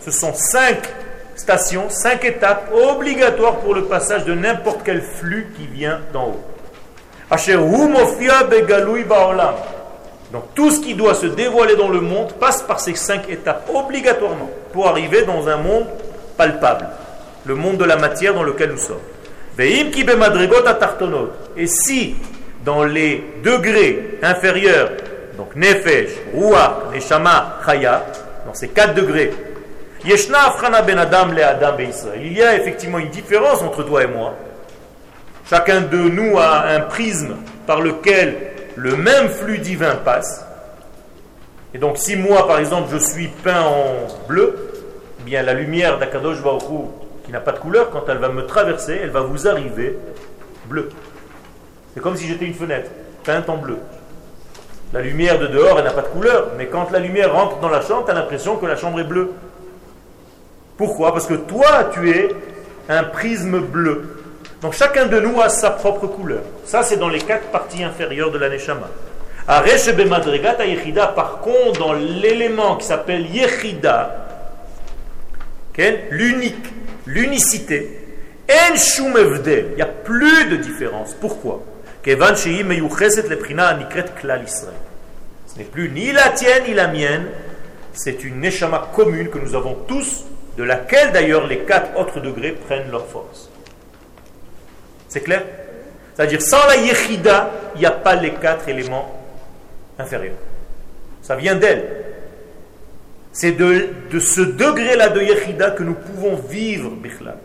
Ce 0.04 0.10
sont 0.10 0.34
cinq 0.34 0.78
stations, 1.42 1.90
cinq 1.90 2.24
étapes 2.24 2.72
obligatoires 2.72 3.56
pour 3.56 3.74
le 3.74 3.86
passage 3.86 4.24
de 4.24 4.32
n'importe 4.32 4.82
quel 4.84 5.02
flux 5.02 5.52
qui 5.56 5.66
vient 5.66 5.98
d'en 6.12 6.28
haut. 6.28 6.40
Donc 10.32 10.44
tout 10.54 10.70
ce 10.70 10.78
qui 10.80 10.94
doit 10.94 11.14
se 11.14 11.26
dévoiler 11.26 11.74
dans 11.74 11.88
le 11.88 12.00
monde 12.00 12.34
passe 12.34 12.62
par 12.62 12.78
ces 12.78 12.94
cinq 12.94 13.28
étapes 13.28 13.68
obligatoirement 13.74 14.50
pour 14.72 14.86
arriver 14.88 15.22
dans 15.22 15.48
un 15.48 15.56
monde 15.56 15.86
palpable, 16.36 16.86
le 17.44 17.56
monde 17.56 17.76
de 17.76 17.84
la 17.84 17.96
matière 17.96 18.34
dans 18.34 18.44
lequel 18.44 18.70
nous 18.70 18.78
sommes. 18.78 19.00
Et 19.58 19.92
si 21.66 22.14
dans 22.64 22.84
les 22.84 23.24
degrés 23.42 24.18
inférieurs 24.22 24.90
donc 25.36 25.56
Nefesh, 25.56 26.10
Ruach, 26.34 26.92
Neshama, 26.94 27.58
Chaya, 27.66 28.06
dans 28.46 28.54
ces 28.54 28.68
quatre 28.68 28.94
degrés, 28.94 29.32
Il 30.04 30.10
y 32.32 32.42
a 32.42 32.56
effectivement 32.56 32.98
une 32.98 33.10
différence 33.10 33.62
entre 33.62 33.84
toi 33.84 34.02
et 34.02 34.08
moi. 34.08 34.34
Chacun 35.48 35.82
de 35.82 35.96
nous 35.96 36.38
a 36.38 36.66
un 36.68 36.80
prisme 36.80 37.36
par 37.66 37.80
lequel 37.80 38.36
le 38.76 38.96
même 38.96 39.28
flux 39.28 39.58
divin 39.58 39.96
passe. 39.96 40.44
Et 41.74 41.78
donc 41.78 41.98
si 41.98 42.16
moi, 42.16 42.46
par 42.46 42.58
exemple, 42.58 42.88
je 42.92 42.98
suis 42.98 43.28
peint 43.28 43.62
en 43.62 44.08
bleu, 44.28 44.72
eh 45.20 45.22
bien 45.22 45.42
la 45.42 45.54
lumière 45.54 45.98
d'Akadosh 45.98 46.42
Baruch 46.42 46.62
qui 47.24 47.30
n'a 47.30 47.40
pas 47.40 47.52
de 47.52 47.58
couleur, 47.58 47.90
quand 47.90 48.02
elle 48.08 48.18
va 48.18 48.28
me 48.28 48.44
traverser, 48.46 48.98
elle 49.02 49.10
va 49.10 49.20
vous 49.20 49.46
arriver 49.46 49.96
bleue. 50.66 50.88
C'est 51.94 52.00
comme 52.00 52.16
si 52.16 52.26
j'étais 52.26 52.46
une 52.46 52.54
fenêtre, 52.54 52.90
peinte 53.24 53.48
en 53.48 53.56
bleu. 53.56 53.76
La 54.92 55.00
lumière 55.00 55.38
de 55.38 55.46
dehors, 55.46 55.78
elle 55.78 55.84
n'a 55.84 55.92
pas 55.92 56.02
de 56.02 56.08
couleur, 56.08 56.48
mais 56.58 56.66
quand 56.66 56.90
la 56.90 56.98
lumière 56.98 57.32
rentre 57.32 57.60
dans 57.60 57.68
la 57.68 57.80
chambre, 57.80 58.04
tu 58.04 58.10
as 58.10 58.14
l'impression 58.14 58.56
que 58.56 58.66
la 58.66 58.76
chambre 58.76 59.00
est 59.00 59.04
bleue. 59.04 59.30
Pourquoi? 60.76 61.12
Parce 61.12 61.26
que 61.26 61.34
toi, 61.34 61.90
tu 61.92 62.10
es 62.10 62.28
un 62.88 63.04
prisme 63.04 63.60
bleu. 63.60 64.18
Donc 64.60 64.74
chacun 64.74 65.06
de 65.06 65.20
nous 65.20 65.40
a 65.40 65.48
sa 65.48 65.70
propre 65.70 66.06
couleur. 66.06 66.42
Ça, 66.64 66.82
c'est 66.82 66.96
dans 66.96 67.08
les 67.08 67.20
quatre 67.20 67.48
parties 67.48 67.82
inférieures 67.82 68.30
de 68.30 68.38
la 68.38 68.48
Neshama. 68.48 68.88
Par 71.16 71.40
contre, 71.40 71.80
dans 71.80 71.94
l'élément 71.94 72.76
qui 72.76 72.86
s'appelle 72.86 73.26
Yechida, 73.26 74.28
l'unique, 76.10 76.66
l'unicité, 77.06 77.98
il 78.48 79.74
n'y 79.74 79.82
a 79.82 79.86
plus 79.86 80.44
de 80.46 80.56
différence. 80.56 81.14
Pourquoi? 81.14 81.62
Ce 82.04 82.10
n'est 85.58 85.64
plus 85.64 85.90
ni 85.90 86.12
la 86.12 86.28
tienne 86.30 86.62
ni 86.66 86.74
la 86.74 86.88
mienne, 86.88 87.26
c'est 87.92 88.24
une 88.24 88.40
neshama 88.40 88.88
commune 88.94 89.28
que 89.28 89.38
nous 89.38 89.54
avons 89.54 89.74
tous, 89.86 90.24
de 90.56 90.62
laquelle 90.62 91.12
d'ailleurs 91.12 91.46
les 91.46 91.60
quatre 91.60 91.98
autres 91.98 92.20
degrés 92.20 92.52
prennent 92.52 92.90
leur 92.90 93.06
force. 93.06 93.50
C'est 95.08 95.20
clair? 95.20 95.42
C'est-à-dire, 96.14 96.42
sans 96.42 96.66
la 96.66 96.76
yechida, 96.76 97.50
il 97.74 97.80
n'y 97.80 97.86
a 97.86 97.90
pas 97.90 98.14
les 98.14 98.32
quatre 98.32 98.68
éléments 98.68 99.18
inférieurs. 99.98 100.36
Ça 101.22 101.36
vient 101.36 101.54
d'elle. 101.54 101.84
C'est 103.32 103.52
de, 103.52 104.18
ce 104.18 104.42
degré-là 104.42 105.08
de 105.08 105.22
yechida 105.22 105.70
que 105.70 105.82
nous 105.82 105.94
pouvons 105.94 106.36
vivre, 106.36 106.90
Bichla. 106.90 107.36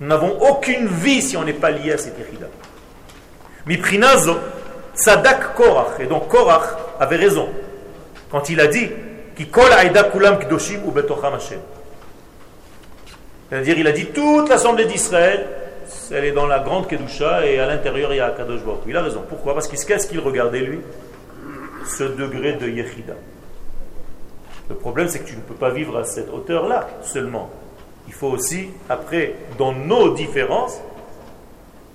Nous 0.00 0.08
n'avons 0.08 0.40
aucune 0.42 0.86
vie 0.86 1.22
si 1.22 1.36
on 1.36 1.44
n'est 1.44 1.52
pas 1.52 1.70
lié 1.70 1.92
à 1.92 1.98
cette 1.98 2.18
yechida. 2.18 2.46
Miprinazo, 3.66 4.36
Sadak 4.94 5.54
Korach. 5.54 6.00
Et 6.00 6.06
donc 6.06 6.28
Korach 6.28 6.76
avait 6.98 7.16
raison 7.16 7.48
quand 8.30 8.48
il 8.50 8.60
a 8.60 8.66
dit 8.66 8.90
C'est-à-dire, 13.50 13.78
il 13.78 13.86
a 13.86 13.92
dit 13.92 14.06
toute 14.06 14.48
l'assemblée 14.48 14.86
d'Israël, 14.86 15.46
elle 16.12 16.24
est 16.24 16.32
dans 16.32 16.46
la 16.46 16.60
grande 16.60 16.86
Kedusha 16.86 17.46
et 17.46 17.58
à 17.58 17.66
l'intérieur 17.66 18.12
il 18.12 18.18
y 18.18 18.20
a 18.20 18.30
Kadosh 18.30 18.62
Baruch. 18.62 18.80
Il 18.86 18.96
a 18.96 19.02
raison. 19.02 19.24
Pourquoi? 19.28 19.54
Parce 19.54 19.66
qu'est-ce 19.66 20.06
qu'il 20.06 20.20
regardait 20.20 20.60
lui? 20.60 20.80
Ce 21.84 22.04
degré 22.04 22.52
de 22.52 22.68
Yechida. 22.68 23.14
Le 24.68 24.76
problème, 24.76 25.08
c'est 25.08 25.18
que 25.18 25.28
tu 25.28 25.36
ne 25.36 25.40
peux 25.40 25.54
pas 25.54 25.70
vivre 25.70 25.98
à 25.98 26.04
cette 26.04 26.30
hauteur-là 26.32 26.88
seulement. 27.02 27.50
Il 28.06 28.12
faut 28.12 28.28
aussi, 28.28 28.68
après, 28.88 29.34
dans 29.58 29.72
nos 29.72 30.14
différences, 30.14 30.80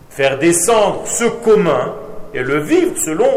faire 0.10 0.38
descendre 0.38 1.04
ce 1.06 1.24
commun 1.26 1.96
et 2.34 2.44
le 2.44 2.60
vivre 2.60 2.98
selon 2.98 3.30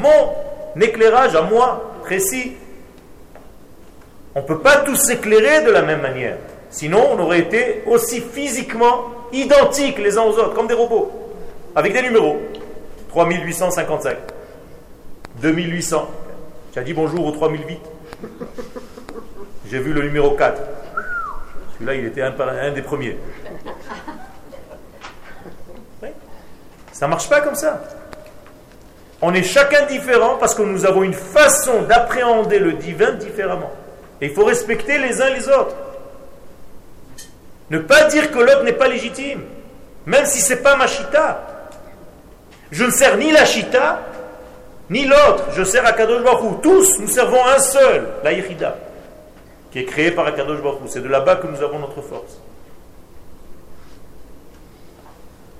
mon 0.00 0.80
éclairage 0.80 1.36
à 1.36 1.42
moi 1.42 1.94
précis. 2.02 2.54
On 4.34 4.40
ne 4.40 4.46
peut 4.46 4.60
pas 4.60 4.76
tous 4.78 4.96
s'éclairer 4.96 5.62
de 5.62 5.70
la 5.70 5.82
même 5.82 6.00
manière. 6.00 6.38
Sinon, 6.76 7.12
on 7.12 7.18
aurait 7.20 7.38
été 7.38 7.82
aussi 7.86 8.20
physiquement 8.20 9.06
identiques 9.32 9.96
les 9.96 10.18
uns 10.18 10.24
aux 10.24 10.38
autres, 10.38 10.52
comme 10.52 10.66
des 10.66 10.74
robots, 10.74 11.10
avec 11.74 11.94
des 11.94 12.02
numéros. 12.02 12.36
3855, 13.08 14.18
2800. 15.40 16.10
Tu 16.74 16.78
as 16.78 16.82
dit 16.82 16.92
bonjour 16.92 17.24
au 17.24 17.30
3008. 17.30 17.78
J'ai 19.70 19.78
vu 19.78 19.94
le 19.94 20.02
numéro 20.02 20.32
4. 20.32 20.60
Celui-là, 21.72 21.94
il 21.94 22.04
était 22.04 22.20
un, 22.20 22.34
un 22.38 22.72
des 22.72 22.82
premiers. 22.82 23.16
Ça 26.92 27.06
ne 27.06 27.10
marche 27.10 27.30
pas 27.30 27.40
comme 27.40 27.54
ça. 27.54 27.80
On 29.22 29.32
est 29.32 29.42
chacun 29.42 29.86
différent 29.86 30.36
parce 30.38 30.54
que 30.54 30.60
nous 30.60 30.84
avons 30.84 31.04
une 31.04 31.14
façon 31.14 31.80
d'appréhender 31.88 32.58
le 32.58 32.74
divin 32.74 33.12
différemment. 33.12 33.72
Et 34.20 34.26
il 34.26 34.34
faut 34.34 34.44
respecter 34.44 34.98
les 34.98 35.22
uns 35.22 35.30
les 35.30 35.48
autres. 35.48 35.74
Ne 37.70 37.78
pas 37.78 38.04
dire 38.04 38.30
que 38.30 38.38
l'autre 38.38 38.62
n'est 38.62 38.72
pas 38.72 38.88
légitime, 38.88 39.42
même 40.06 40.24
si 40.26 40.40
ce 40.40 40.54
n'est 40.54 40.60
pas 40.60 40.76
ma 40.76 40.86
chita. 40.86 41.46
Je 42.70 42.84
ne 42.84 42.90
sers 42.90 43.16
ni 43.16 43.32
la 43.32 43.44
chita, 43.44 44.02
ni 44.90 45.04
l'autre. 45.04 45.44
Je 45.52 45.64
sers 45.64 45.84
Akadosh 45.84 46.22
Baruch 46.22 46.60
Tous, 46.62 46.98
nous 47.00 47.08
servons 47.08 47.44
un 47.44 47.58
seul, 47.58 48.06
la 48.22 48.32
qui 49.76 49.80
est 49.80 49.84
créé 49.84 50.10
par 50.10 50.26
Akadosh 50.26 50.60
C'est 50.86 51.02
de 51.02 51.08
là-bas 51.08 51.36
que 51.36 51.46
nous 51.46 51.62
avons 51.62 51.78
notre 51.78 52.00
force. 52.00 52.40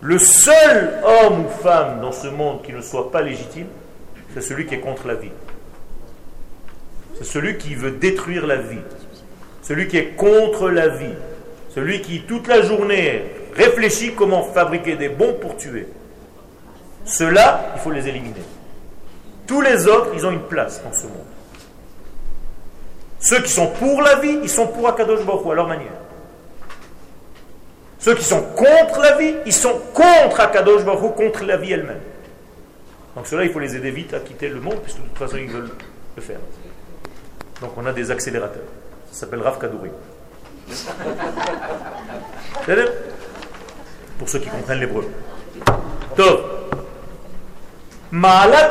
Le 0.00 0.18
seul 0.18 1.00
homme 1.04 1.46
ou 1.46 1.48
femme 1.62 2.00
dans 2.00 2.12
ce 2.12 2.28
monde 2.28 2.62
qui 2.62 2.72
ne 2.72 2.80
soit 2.80 3.10
pas 3.10 3.22
légitime, 3.22 3.66
c'est 4.32 4.40
celui 4.40 4.66
qui 4.66 4.74
est 4.74 4.80
contre 4.80 5.06
la 5.06 5.14
vie. 5.14 5.32
C'est 7.18 7.24
celui 7.24 7.56
qui 7.56 7.74
veut 7.74 7.92
détruire 7.92 8.46
la 8.46 8.56
vie. 8.56 8.80
Celui 9.62 9.88
qui 9.88 9.96
est 9.96 10.16
contre 10.16 10.70
la 10.70 10.88
vie. 10.88 11.14
Celui 11.76 12.00
qui, 12.00 12.22
toute 12.22 12.46
la 12.46 12.62
journée, 12.62 13.22
réfléchit 13.54 14.14
comment 14.14 14.42
fabriquer 14.44 14.96
des 14.96 15.10
bombes 15.10 15.38
pour 15.40 15.58
tuer. 15.58 15.86
Ceux-là, 17.04 17.72
il 17.74 17.80
faut 17.82 17.90
les 17.90 18.08
éliminer. 18.08 18.40
Tous 19.46 19.60
les 19.60 19.86
autres, 19.86 20.08
ils 20.14 20.24
ont 20.24 20.30
une 20.30 20.44
place 20.44 20.82
dans 20.82 20.94
ce 20.94 21.02
monde. 21.02 21.26
Ceux 23.20 23.42
qui 23.42 23.52
sont 23.52 23.66
pour 23.66 24.00
la 24.00 24.16
vie, 24.16 24.38
ils 24.42 24.48
sont 24.48 24.68
pour 24.68 24.88
Akadosh 24.88 25.22
Baruch 25.26 25.46
à 25.52 25.54
leur 25.54 25.68
manière. 25.68 25.92
Ceux 27.98 28.14
qui 28.14 28.24
sont 28.24 28.40
contre 28.56 29.00
la 29.00 29.18
vie, 29.18 29.34
ils 29.44 29.52
sont 29.52 29.78
contre 29.92 30.40
Akadosh 30.40 30.82
Baruch 30.82 31.14
contre 31.14 31.44
la 31.44 31.58
vie 31.58 31.72
elle-même. 31.72 32.00
Donc 33.14 33.26
ceux-là, 33.26 33.44
il 33.44 33.52
faut 33.52 33.60
les 33.60 33.76
aider 33.76 33.90
vite 33.90 34.14
à 34.14 34.20
quitter 34.20 34.48
le 34.48 34.60
monde, 34.62 34.80
puisque 34.82 35.02
de 35.02 35.08
toute 35.08 35.18
façon, 35.18 35.36
ils 35.36 35.50
veulent 35.50 35.72
le 36.16 36.22
faire. 36.22 36.40
Donc 37.60 37.72
on 37.76 37.84
a 37.84 37.92
des 37.92 38.10
accélérateurs. 38.10 38.64
Ça 39.12 39.20
s'appelle 39.20 39.42
Rav 39.42 39.58
Kadouri. 39.58 39.90
Pour 44.18 44.28
ceux 44.28 44.38
qui 44.38 44.48
comprennent 44.48 44.80
l'hébreu. 44.80 45.08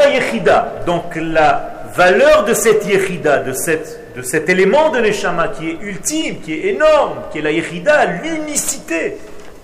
Yechida. 0.10 0.84
Donc 0.86 1.16
la 1.16 1.84
valeur 1.94 2.46
de 2.46 2.54
cette 2.54 2.86
Yechida, 2.86 3.40
de, 3.40 3.52
cet 3.54 4.50
élément 4.50 4.90
de 4.90 5.00
Neshama 5.00 5.50
qui 5.50 5.70
est 5.70 5.78
ultime, 5.82 6.42
qui 6.42 6.54
est 6.54 6.68
énorme, 6.74 7.24
qui 7.32 7.40
est 7.40 7.42
la 7.42 7.52
Yechida, 7.52 8.06
l'unicité, 8.24 9.18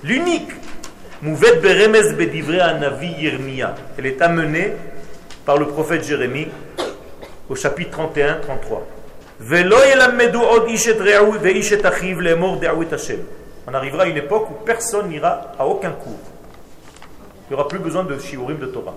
l'unique. 0.03 0.49
Mouvet 1.21 1.57
Beremez 1.57 2.13
Bedivre. 2.13 2.53
Elle 3.97 4.05
est 4.05 4.21
amenée 4.21 4.73
par 5.45 5.57
le 5.57 5.67
prophète 5.67 6.03
Jérémie 6.03 6.47
au 7.47 7.55
chapitre 7.55 7.99
31-33. 8.15 9.00
On 13.67 13.73
arrivera 13.73 14.03
à 14.03 14.05
une 14.07 14.17
époque 14.17 14.49
où 14.51 14.53
personne 14.65 15.09
n'ira 15.09 15.51
à 15.57 15.65
aucun 15.65 15.91
cours. 15.91 16.19
Il 17.49 17.53
n'y 17.53 17.59
aura 17.59 17.67
plus 17.67 17.79
besoin 17.79 18.03
de 18.03 18.17
shiurim 18.19 18.59
de 18.59 18.67
Torah. 18.67 18.95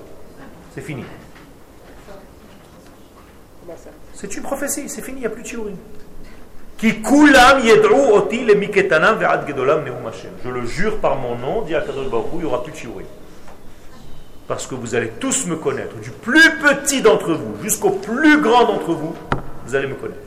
C'est 0.75 0.83
fini. 0.83 1.05
C'est 4.13 4.37
une 4.37 4.43
prophétie, 4.43 4.89
c'est 4.89 5.03
fini, 5.03 5.19
il 5.19 5.21
n'y 5.21 5.27
a 5.27 5.31
plus 5.31 5.43
de 5.43 5.49
shiurim. 5.49 5.77
Je 10.45 10.51
le 10.51 10.67
jure 10.67 10.99
par 10.99 11.17
mon 11.17 11.37
nom, 11.37 11.63
dit 11.63 11.73
Baruch 11.73 12.27
il 12.35 12.39
n'y 12.41 12.45
aura 12.45 12.63
plus 12.63 12.73
de 12.73 12.77
shiurim. 12.77 13.07
Parce 14.47 14.67
que 14.67 14.75
vous 14.75 14.95
allez 14.95 15.09
tous 15.19 15.47
me 15.47 15.57
connaître, 15.57 15.97
du 15.97 16.11
plus 16.11 16.59
petit 16.59 17.01
d'entre 17.01 17.33
vous 17.33 17.63
jusqu'au 17.63 17.91
plus 17.91 18.41
grand 18.43 18.65
d'entre 18.65 18.93
vous, 18.93 19.15
vous 19.67 19.75
allez 19.75 19.87
me 19.87 19.95
connaître. 19.95 20.24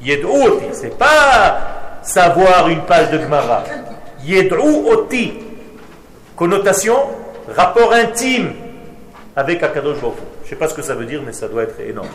Yed'u 0.00 0.28
c'est 0.72 0.96
pas 0.96 1.58
savoir 2.02 2.68
une 2.68 2.82
page 2.82 3.10
de 3.10 3.18
Gemara. 3.18 3.64
Yed'u 4.24 4.88
oti, 4.90 5.34
connotation, 6.36 6.96
rapport 7.54 7.92
intime 7.92 8.52
avec 9.34 9.62
Akadosh 9.62 10.00
Baruch 10.00 10.16
Je 10.40 10.46
ne 10.46 10.50
sais 10.50 10.56
pas 10.56 10.68
ce 10.68 10.74
que 10.74 10.82
ça 10.82 10.94
veut 10.94 11.04
dire, 11.04 11.20
mais 11.24 11.32
ça 11.32 11.48
doit 11.48 11.64
être 11.64 11.80
énorme. 11.80 12.08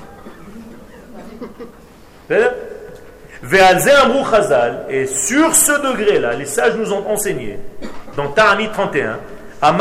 Et 4.89 5.05
sur 5.07 5.55
ce 5.55 5.81
degré-là, 5.81 6.33
les 6.33 6.45
sages 6.45 6.75
nous 6.75 6.93
ont 6.93 7.09
enseigné, 7.09 7.59
dans 8.15 8.29
Ta'ani 8.29 8.69
31, 8.69 9.17
à 9.61 9.71
la 9.71 9.79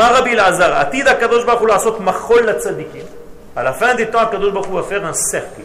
fin 3.73 3.95
des 3.95 4.07
temps, 4.07 4.19
Akadosh 4.19 4.53
Baruch 4.53 4.69
va 4.69 4.83
faire 4.83 5.05
un 5.05 5.13
cercle. 5.13 5.61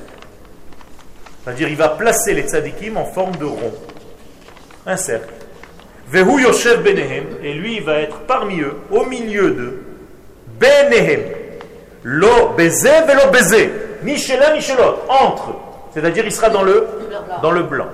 C'est-à-dire, 1.49 1.68
il 1.68 1.76
va 1.76 1.88
placer 1.88 2.34
les 2.34 2.42
tzadikim 2.42 2.99
en 2.99 3.07
forme 3.07 3.34
de 3.36 3.46
rond. 3.46 3.72
Un 4.84 4.99
cercle. 4.99 5.32
Vehu 6.11 6.42
Yoshev 6.42 6.82
Benehem, 6.82 7.24
et 7.42 7.55
lui, 7.55 7.76
il 7.76 7.84
va 7.84 8.01
être 8.01 8.18
parmi 8.26 8.61
eux, 8.61 8.74
au 8.90 9.07
milieu 9.07 9.53
d'eux. 9.53 9.82
Benehem. 10.61 11.22
Lo 12.03 12.51
baiser, 12.51 13.01
velo 13.07 13.30
baiser. 13.32 13.72
Ni 14.03 14.18
chez 14.18 14.36
l'un, 14.36 14.53
ni 14.53 14.61
chez. 14.61 14.74
Entre. 15.09 15.55
C'est-à-dire, 15.94 16.26
il 16.26 16.32
sera 16.32 16.51
dans 16.51 16.62
le, 16.62 16.86
dans 17.40 17.51
le 17.51 17.62
blanc. 17.62 17.88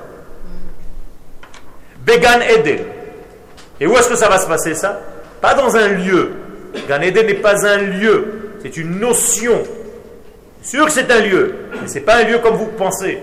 Began 2.05 2.41
Eden. 2.41 2.81
Et 3.81 3.87
où 3.87 3.97
est-ce 3.97 4.09
que 4.09 4.17
ça 4.17 4.29
va 4.29 4.39
se 4.39 4.49
passer, 4.49 4.75
ça? 4.75 5.01
Pas 5.41 5.55
dans 5.55 5.77
un 5.77 5.87
lieu. 5.91 6.33
Gan 6.89 7.03
Eden 7.03 7.29
n'est 7.29 7.35
pas 7.35 7.65
un 7.65 7.77
lieu. 7.77 8.57
C'est 8.63 8.77
une 8.77 8.99
notion. 8.99 9.63
Sûr 10.61 10.87
que 10.87 10.91
c'est 10.91 11.09
un 11.13 11.21
lieu, 11.21 11.55
mais 11.81 11.87
ce 11.87 11.95
n'est 11.95 12.01
pas 12.01 12.17
un 12.17 12.25
lieu 12.25 12.39
comme 12.41 12.57
vous 12.57 12.67
pensez 12.67 13.23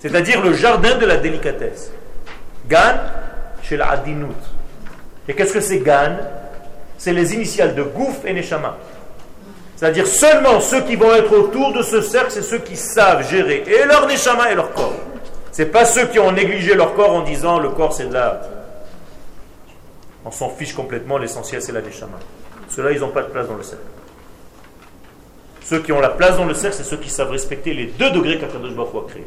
c'est-à-dire 0.00 0.42
le 0.42 0.54
jardin 0.54 0.96
de 0.96 1.06
la 1.06 1.16
délicatesse. 1.16 1.92
Gan 2.68 2.96
chez 3.62 3.76
la 3.76 3.90
Adinout. 3.90 4.34
Et 5.28 5.34
qu'est-ce 5.34 5.52
que 5.52 5.60
c'est 5.60 5.78
Gan? 5.78 6.16
C'est 6.98 7.12
les 7.12 7.34
initiales 7.34 7.74
de 7.74 7.82
Gouf 7.82 8.24
et 8.24 8.32
Neshama. 8.32 8.76
C'est-à-dire 9.76 10.06
seulement 10.06 10.60
ceux 10.60 10.82
qui 10.82 10.96
vont 10.96 11.14
être 11.14 11.32
autour 11.32 11.72
de 11.72 11.82
ce 11.82 12.00
cercle, 12.02 12.30
c'est 12.30 12.42
ceux 12.42 12.58
qui 12.58 12.76
savent 12.76 13.28
gérer 13.28 13.64
et 13.66 13.84
leur 13.86 14.06
Neshama 14.06 14.50
et 14.50 14.54
leur 14.54 14.72
corps. 14.72 14.92
Ce 15.52 15.62
n'est 15.62 15.68
pas 15.68 15.84
ceux 15.84 16.06
qui 16.06 16.18
ont 16.18 16.32
négligé 16.32 16.74
leur 16.74 16.94
corps 16.94 17.14
en 17.14 17.22
disant 17.22 17.58
le 17.58 17.70
corps 17.70 17.92
c'est 17.92 18.06
de 18.06 18.14
la. 18.14 18.40
On 20.24 20.30
s'en 20.30 20.50
fiche 20.50 20.74
complètement, 20.74 21.16
l'essentiel 21.16 21.62
c'est 21.62 21.72
la 21.72 21.80
Neshama. 21.80 22.18
Ceux-là, 22.68 22.92
ils 22.92 23.00
n'ont 23.00 23.08
pas 23.08 23.22
de 23.22 23.28
place 23.28 23.48
dans 23.48 23.56
le 23.56 23.62
cercle. 23.62 23.84
Ceux 25.64 25.80
qui 25.80 25.92
ont 25.92 26.00
la 26.00 26.08
place 26.08 26.36
dans 26.36 26.44
le 26.44 26.54
cercle, 26.54 26.76
c'est 26.76 26.84
ceux 26.84 26.96
qui 26.96 27.10
savent 27.10 27.30
respecter 27.30 27.74
les 27.74 27.86
deux 27.86 28.10
degrés 28.10 28.38
qu'Akadosh 28.38 28.72
a 28.72 29.08
créés. 29.08 29.26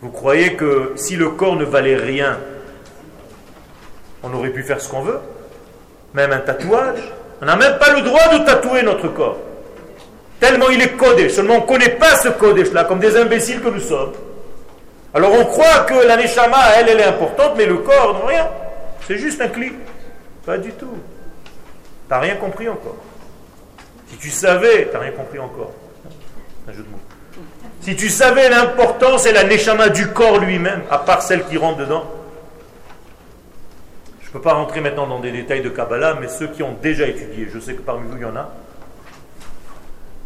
Vous 0.00 0.10
croyez 0.10 0.54
que 0.54 0.92
si 0.96 1.16
le 1.16 1.30
corps 1.30 1.56
ne 1.56 1.64
valait 1.64 1.96
rien, 1.96 2.38
on 4.22 4.32
aurait 4.32 4.50
pu 4.50 4.62
faire 4.62 4.80
ce 4.80 4.88
qu'on 4.88 5.02
veut? 5.02 5.18
Même 6.14 6.32
un 6.32 6.38
tatouage? 6.38 7.12
On 7.40 7.46
n'a 7.46 7.56
même 7.56 7.78
pas 7.78 7.92
le 7.92 8.02
droit 8.02 8.28
de 8.38 8.44
tatouer 8.44 8.82
notre 8.82 9.08
corps. 9.08 9.38
Tellement 10.40 10.68
il 10.70 10.80
est 10.80 10.96
codé. 10.96 11.28
Seulement 11.28 11.56
on 11.56 11.60
ne 11.62 11.66
connaît 11.66 11.96
pas 11.96 12.16
ce 12.16 12.28
codé-là, 12.28 12.84
comme 12.84 13.00
des 13.00 13.16
imbéciles 13.16 13.60
que 13.60 13.68
nous 13.68 13.80
sommes. 13.80 14.12
Alors 15.14 15.32
on 15.32 15.44
croit 15.44 15.80
que 15.80 16.06
la 16.06 16.16
neshama, 16.16 16.58
elle, 16.76 16.88
elle 16.90 17.00
est 17.00 17.04
importante, 17.04 17.54
mais 17.56 17.66
le 17.66 17.78
corps, 17.78 18.14
non, 18.14 18.26
rien. 18.26 18.48
C'est 19.06 19.18
juste 19.18 19.40
un 19.40 19.48
clic. 19.48 19.74
Pas 20.44 20.58
du 20.58 20.72
tout. 20.72 20.86
Tu 20.86 22.10
n'as 22.10 22.20
rien 22.20 22.36
compris 22.36 22.68
encore. 22.68 22.96
Si 24.10 24.16
tu 24.16 24.30
savais, 24.30 24.86
tu 24.86 24.92
n'as 24.92 25.00
rien 25.00 25.12
compris 25.12 25.38
encore. 25.38 25.72
Un 26.68 26.72
jeu 26.72 26.82
de 26.82 26.88
mots. 26.88 26.98
Si 27.88 27.96
tu 27.96 28.10
savais 28.10 28.50
l'importance 28.50 29.24
et 29.24 29.32
la 29.32 29.44
neshama 29.44 29.88
du 29.88 30.08
corps 30.08 30.36
lui-même, 30.36 30.82
à 30.90 30.98
part 30.98 31.22
celle 31.22 31.46
qui 31.46 31.56
rentre 31.56 31.78
dedans, 31.78 32.04
je 34.20 34.26
ne 34.26 34.32
peux 34.34 34.42
pas 34.42 34.52
rentrer 34.52 34.82
maintenant 34.82 35.06
dans 35.06 35.20
des 35.20 35.32
détails 35.32 35.62
de 35.62 35.70
Kabbalah, 35.70 36.18
mais 36.20 36.28
ceux 36.28 36.48
qui 36.48 36.62
ont 36.62 36.76
déjà 36.82 37.06
étudié, 37.08 37.48
je 37.50 37.58
sais 37.58 37.72
que 37.72 37.80
parmi 37.80 38.06
vous 38.06 38.18
il 38.18 38.20
y 38.20 38.24
en 38.26 38.36
a, 38.36 38.52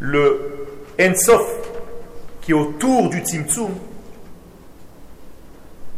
le 0.01 0.67
Ensof 1.01 1.47
qui 2.41 2.51
est 2.51 2.55
autour 2.55 3.11
du 3.11 3.21
Tzimtzum, 3.21 3.71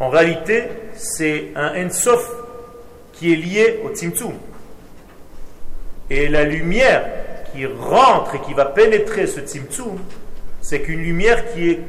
en 0.01 0.11
réalité, 0.11 0.69
c'est 0.93 1.49
un 1.57 1.83
Ensof 1.83 2.31
qui 3.15 3.33
est 3.33 3.37
lié 3.37 3.81
au 3.87 3.89
Tzimtzum. 3.89 4.35
Et 6.11 6.29
la 6.29 6.45
lumière 6.45 7.07
qui 7.55 7.65
rentre 7.65 8.35
et 8.35 8.41
qui 8.41 8.53
va 8.53 8.67
pénétrer 8.67 9.27
ce 9.27 9.41
Tzimtzum, 9.41 9.97
c'est 10.65 10.81
qu'une 10.81 11.03
lumière 11.03 11.53
qui 11.53 11.73
est 11.73 11.81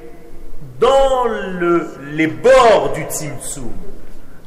dans 0.82 1.24
le, 1.24 1.88
les 2.12 2.28
bords 2.28 2.92
du 2.94 3.04
Tzimtzum. 3.04 3.72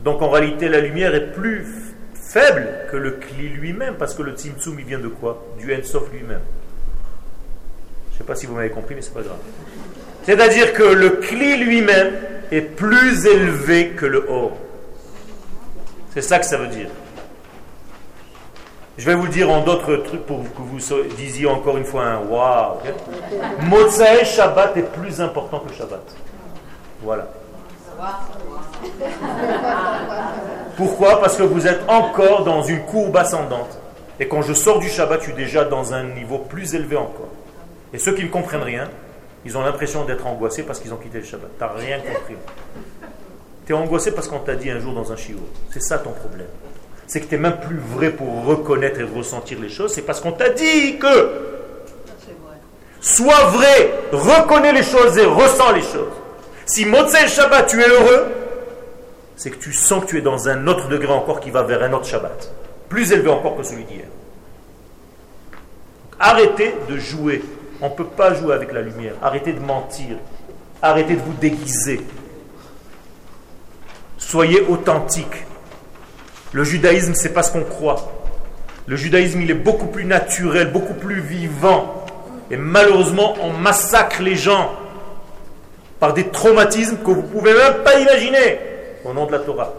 Donc 0.04 0.20
en 0.20 0.28
réalité, 0.28 0.68
la 0.68 0.80
lumière 0.80 1.14
est 1.14 1.32
plus 1.32 1.66
faible 2.12 2.68
que 2.90 2.98
le 2.98 3.12
Kli 3.12 3.48
lui-même, 3.48 3.94
parce 3.94 4.14
que 4.14 4.22
le 4.22 4.32
Tzimtzum, 4.32 4.78
il 4.78 4.84
vient 4.84 4.98
de 4.98 5.08
quoi? 5.08 5.42
Du 5.58 5.74
Ensof 5.74 6.12
lui-même. 6.12 6.42
Je 8.10 8.14
ne 8.16 8.18
sais 8.18 8.24
pas 8.24 8.34
si 8.34 8.44
vous 8.44 8.54
m'avez 8.54 8.68
compris, 8.68 8.94
mais 8.94 9.00
c'est 9.00 9.14
pas 9.14 9.22
grave. 9.22 9.38
C'est-à-dire 10.24 10.74
que 10.74 10.82
le 10.82 11.08
Kli 11.08 11.64
lui-même 11.64 12.12
est 12.52 12.60
plus 12.60 13.24
élevé 13.24 13.92
que 13.96 14.04
le 14.04 14.26
Or. 14.28 14.58
C'est 16.12 16.20
ça 16.20 16.38
que 16.38 16.44
ça 16.44 16.58
veut 16.58 16.68
dire. 16.68 16.88
Je 18.98 19.06
vais 19.06 19.14
vous 19.14 19.26
le 19.26 19.30
dire 19.30 19.48
en 19.48 19.62
d'autres 19.62 19.94
trucs 19.98 20.26
pour 20.26 20.42
que 20.42 20.60
vous 20.60 20.80
disiez 21.16 21.46
encore 21.46 21.76
une 21.76 21.84
fois 21.84 22.04
un 22.04 22.18
waouh. 22.18 22.78
Motsae 23.62 24.24
Shabbat 24.24 24.76
est 24.76 24.92
plus 24.92 25.20
important 25.20 25.60
que 25.60 25.72
Shabbat. 25.72 26.02
Voilà. 27.02 27.28
Pourquoi? 30.76 31.20
Parce 31.20 31.36
que 31.36 31.44
vous 31.44 31.68
êtes 31.68 31.88
encore 31.88 32.42
dans 32.42 32.62
une 32.62 32.80
courbe 32.86 33.16
ascendante. 33.16 33.78
Et 34.18 34.26
quand 34.26 34.42
je 34.42 34.52
sors 34.52 34.80
du 34.80 34.88
Shabbat, 34.88 35.20
je 35.20 35.26
suis 35.26 35.34
déjà 35.34 35.64
dans 35.64 35.94
un 35.94 36.02
niveau 36.02 36.38
plus 36.38 36.74
élevé 36.74 36.96
encore. 36.96 37.28
Et 37.92 37.98
ceux 37.98 38.16
qui 38.16 38.24
ne 38.24 38.30
comprennent 38.30 38.64
rien, 38.64 38.88
ils 39.44 39.56
ont 39.56 39.62
l'impression 39.62 40.04
d'être 40.06 40.26
angoissés 40.26 40.64
parce 40.64 40.80
qu'ils 40.80 40.92
ont 40.92 40.96
quitté 40.96 41.18
le 41.18 41.24
Shabbat. 41.24 41.50
Tu 41.56 41.64
n'as 41.64 41.70
rien 41.70 41.98
compris. 41.98 42.34
Tu 43.64 43.72
es 43.72 43.76
angoissé 43.76 44.10
parce 44.10 44.26
qu'on 44.26 44.40
t'a 44.40 44.56
dit 44.56 44.72
un 44.72 44.80
jour 44.80 44.92
dans 44.92 45.12
un 45.12 45.16
chiot. 45.16 45.38
C'est 45.70 45.82
ça 45.82 45.98
ton 45.98 46.10
problème. 46.10 46.48
C'est 47.08 47.20
que 47.20 47.26
tu 47.26 47.34
n'es 47.34 47.40
même 47.40 47.58
plus 47.58 47.78
vrai 47.78 48.10
pour 48.10 48.44
reconnaître 48.44 49.00
et 49.00 49.02
ressentir 49.02 49.58
les 49.60 49.70
choses. 49.70 49.92
C'est 49.92 50.02
parce 50.02 50.20
qu'on 50.20 50.32
t'a 50.32 50.50
dit 50.50 50.98
que 50.98 51.30
sois 53.00 53.44
vrai, 53.46 53.94
reconnais 54.12 54.74
les 54.74 54.82
choses 54.82 55.16
et 55.16 55.24
ressens 55.24 55.72
les 55.72 55.82
choses. 55.82 56.12
Si 56.66 56.84
Motsei 56.84 57.26
Shabbat, 57.26 57.66
tu 57.66 57.80
es 57.80 57.88
heureux, 57.88 58.26
c'est 59.36 59.50
que 59.50 59.56
tu 59.56 59.72
sens 59.72 60.04
que 60.04 60.10
tu 60.10 60.18
es 60.18 60.20
dans 60.20 60.50
un 60.50 60.66
autre 60.66 60.88
degré 60.88 61.10
encore 61.10 61.40
qui 61.40 61.50
va 61.50 61.62
vers 61.62 61.82
un 61.82 61.94
autre 61.94 62.04
Shabbat. 62.04 62.52
Plus 62.90 63.10
élevé 63.10 63.30
encore 63.30 63.56
que 63.56 63.62
celui 63.62 63.84
d'hier. 63.84 64.04
Arrêtez 66.20 66.74
de 66.90 66.98
jouer. 66.98 67.42
On 67.80 67.88
ne 67.88 67.94
peut 67.94 68.04
pas 68.04 68.34
jouer 68.34 68.52
avec 68.52 68.70
la 68.70 68.82
lumière. 68.82 69.14
Arrêtez 69.22 69.54
de 69.54 69.60
mentir. 69.60 70.18
Arrêtez 70.82 71.14
de 71.14 71.22
vous 71.22 71.32
déguiser. 71.40 72.02
Soyez 74.18 74.60
authentique. 74.68 75.46
Le 76.52 76.64
judaïsme, 76.64 77.14
c'est 77.14 77.32
pas 77.32 77.42
ce 77.42 77.52
qu'on 77.52 77.64
croit. 77.64 78.12
Le 78.86 78.96
judaïsme, 78.96 79.42
il 79.42 79.50
est 79.50 79.54
beaucoup 79.54 79.86
plus 79.86 80.04
naturel, 80.04 80.72
beaucoup 80.72 80.94
plus 80.94 81.20
vivant. 81.20 82.06
Et 82.50 82.56
malheureusement, 82.56 83.34
on 83.42 83.50
massacre 83.52 84.22
les 84.22 84.36
gens 84.36 84.72
par 86.00 86.14
des 86.14 86.28
traumatismes 86.28 86.98
que 86.98 87.10
vous 87.10 87.22
ne 87.22 87.26
pouvez 87.26 87.52
même 87.52 87.82
pas 87.84 87.98
imaginer 87.98 88.58
au 89.04 89.12
nom 89.12 89.26
de 89.26 89.32
la 89.32 89.40
Torah. 89.40 89.72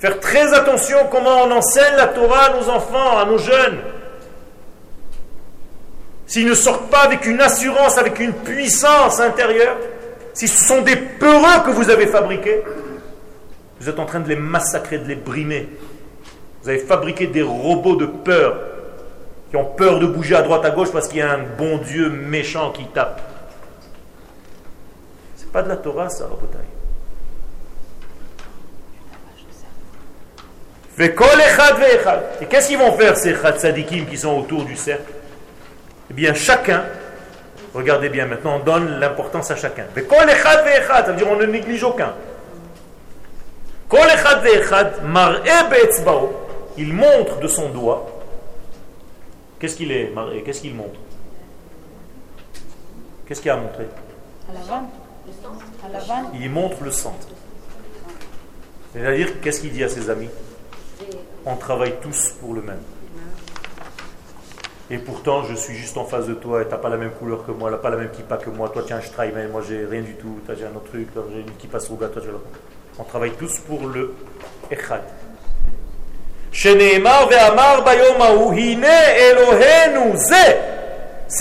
Faire 0.00 0.18
très 0.18 0.52
attention 0.52 0.98
comment 1.12 1.44
on 1.44 1.52
enseigne 1.52 1.94
la 1.96 2.08
Torah 2.08 2.46
à 2.46 2.52
nos 2.54 2.68
enfants, 2.68 3.18
à 3.18 3.24
nos 3.24 3.38
jeunes. 3.38 3.78
S'ils 6.26 6.48
ne 6.48 6.54
sortent 6.54 6.90
pas 6.90 7.02
avec 7.02 7.24
une 7.24 7.40
assurance, 7.40 7.98
avec 7.98 8.18
une 8.18 8.32
puissance 8.32 9.20
intérieure, 9.20 9.76
si 10.34 10.48
ce 10.48 10.64
sont 10.64 10.82
des 10.82 10.96
peureux 10.96 11.64
que 11.64 11.70
vous 11.70 11.90
avez 11.90 12.06
fabriqués, 12.06 12.62
vous 13.80 13.88
êtes 13.88 13.98
en 13.98 14.06
train 14.06 14.20
de 14.20 14.28
les 14.28 14.36
massacrer, 14.36 14.98
de 14.98 15.08
les 15.08 15.16
brimer. 15.16 15.68
Vous 16.62 16.68
avez 16.68 16.78
fabriqué 16.78 17.26
des 17.26 17.42
robots 17.42 17.96
de 17.96 18.06
peur 18.06 18.56
qui 19.50 19.56
ont 19.56 19.64
peur 19.64 19.98
de 19.98 20.06
bouger 20.06 20.36
à 20.36 20.42
droite 20.42 20.64
à 20.64 20.70
gauche 20.70 20.92
parce 20.92 21.08
qu'il 21.08 21.18
y 21.18 21.22
a 21.22 21.32
un 21.32 21.42
bon 21.58 21.78
Dieu 21.78 22.08
méchant 22.08 22.70
qui 22.70 22.84
tape. 22.86 23.20
C'est 25.36 25.50
pas 25.50 25.62
de 25.62 25.68
la 25.68 25.76
Torah, 25.76 26.08
ça, 26.08 26.24
Rabotai. 26.24 26.58
Et 30.98 32.46
qu'est-ce 32.46 32.68
qu'ils 32.68 32.78
vont 32.78 32.92
faire 32.92 33.16
ces 33.16 33.34
tzadikim 33.34 34.06
qui 34.06 34.16
sont 34.16 34.38
autour 34.38 34.64
du 34.64 34.76
cercle? 34.76 35.12
Eh 36.10 36.14
bien, 36.14 36.34
chacun, 36.34 36.84
regardez 37.74 38.08
bien 38.08 38.26
maintenant, 38.26 38.56
on 38.56 38.64
donne 38.64 38.98
l'importance 38.98 39.50
à 39.50 39.56
chacun. 39.56 39.86
Ça 39.94 41.02
veut 41.02 41.16
dire 41.16 41.28
on 41.30 41.36
ne 41.36 41.46
néglige 41.46 41.82
aucun. 41.82 42.12
Il 46.78 46.94
montre 46.94 47.38
de 47.40 47.48
son 47.48 47.68
doigt. 47.68 48.06
Qu'est-ce 49.58 49.76
qu'il 49.76 49.92
est, 49.92 50.12
Qu'est-ce 50.44 50.60
qu'il 50.62 50.74
montre? 50.74 50.98
Qu'est-ce 53.26 53.40
qu'il 53.40 53.50
a 53.50 53.56
montré 53.56 53.86
Il 56.34 56.50
montre 56.50 56.82
le 56.82 56.90
centre. 56.90 57.28
C'est-à-dire, 58.92 59.40
qu'est-ce 59.40 59.60
qu'il 59.60 59.72
dit 59.72 59.84
à 59.84 59.88
ses 59.88 60.10
amis? 60.10 60.28
On 61.46 61.56
travaille 61.56 61.94
tous 62.02 62.30
pour 62.40 62.54
le 62.54 62.62
même. 62.62 62.80
Et 64.92 64.98
pourtant, 64.98 65.42
je 65.44 65.54
suis 65.54 65.74
juste 65.74 65.96
en 65.96 66.04
face 66.04 66.26
de 66.26 66.34
toi 66.34 66.60
et 66.60 66.66
tu 66.66 66.70
n'as 66.70 66.76
pas 66.76 66.90
la 66.90 66.98
même 66.98 67.12
couleur 67.12 67.46
que 67.46 67.50
moi, 67.50 67.70
tu 67.70 67.76
n'as 67.76 67.80
pas 67.80 67.88
la 67.88 67.96
même 67.96 68.10
kippa 68.10 68.36
que 68.36 68.50
moi. 68.50 68.68
Toi, 68.68 68.82
tu 68.86 68.92
as 68.92 68.98
un 68.98 69.00
mais 69.34 69.48
moi, 69.48 69.62
j'ai 69.66 69.86
rien 69.86 70.02
du 70.02 70.16
tout. 70.16 70.38
Toi, 70.44 70.54
j'ai 70.54 70.66
un 70.66 70.76
autre 70.76 70.90
truc, 70.90 71.08
j'ai 71.32 71.40
une 71.40 71.50
kippa 71.56 71.78
rouga, 71.78 72.08
toi, 72.08 72.20
j'ai 72.22 72.28
On 72.98 73.04
travaille 73.04 73.30
tous 73.30 73.58
pour 73.60 73.88
le 73.88 74.14
Echad. 74.70 75.00
C'est 76.52 76.78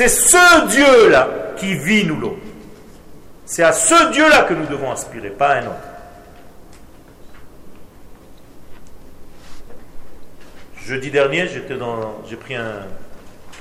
ce 0.08 0.68
Dieu-là 0.68 1.28
qui 1.58 1.76
vit 1.76 2.06
nous 2.06 2.22
l'autre. 2.22 2.38
C'est 3.46 3.64
à 3.64 3.74
ce 3.74 4.14
Dieu-là 4.14 4.44
que 4.44 4.54
nous 4.54 4.68
devons 4.68 4.94
aspirer, 4.94 5.30
pas 5.30 5.50
à 5.50 5.58
un 5.58 5.64
autre. 5.64 5.76
Jeudi 10.86 11.12
dernier, 11.12 11.48
j'étais 11.48 11.76
dans, 11.76 12.22
j'ai 12.30 12.38
pris 12.38 12.56
un, 12.56 12.86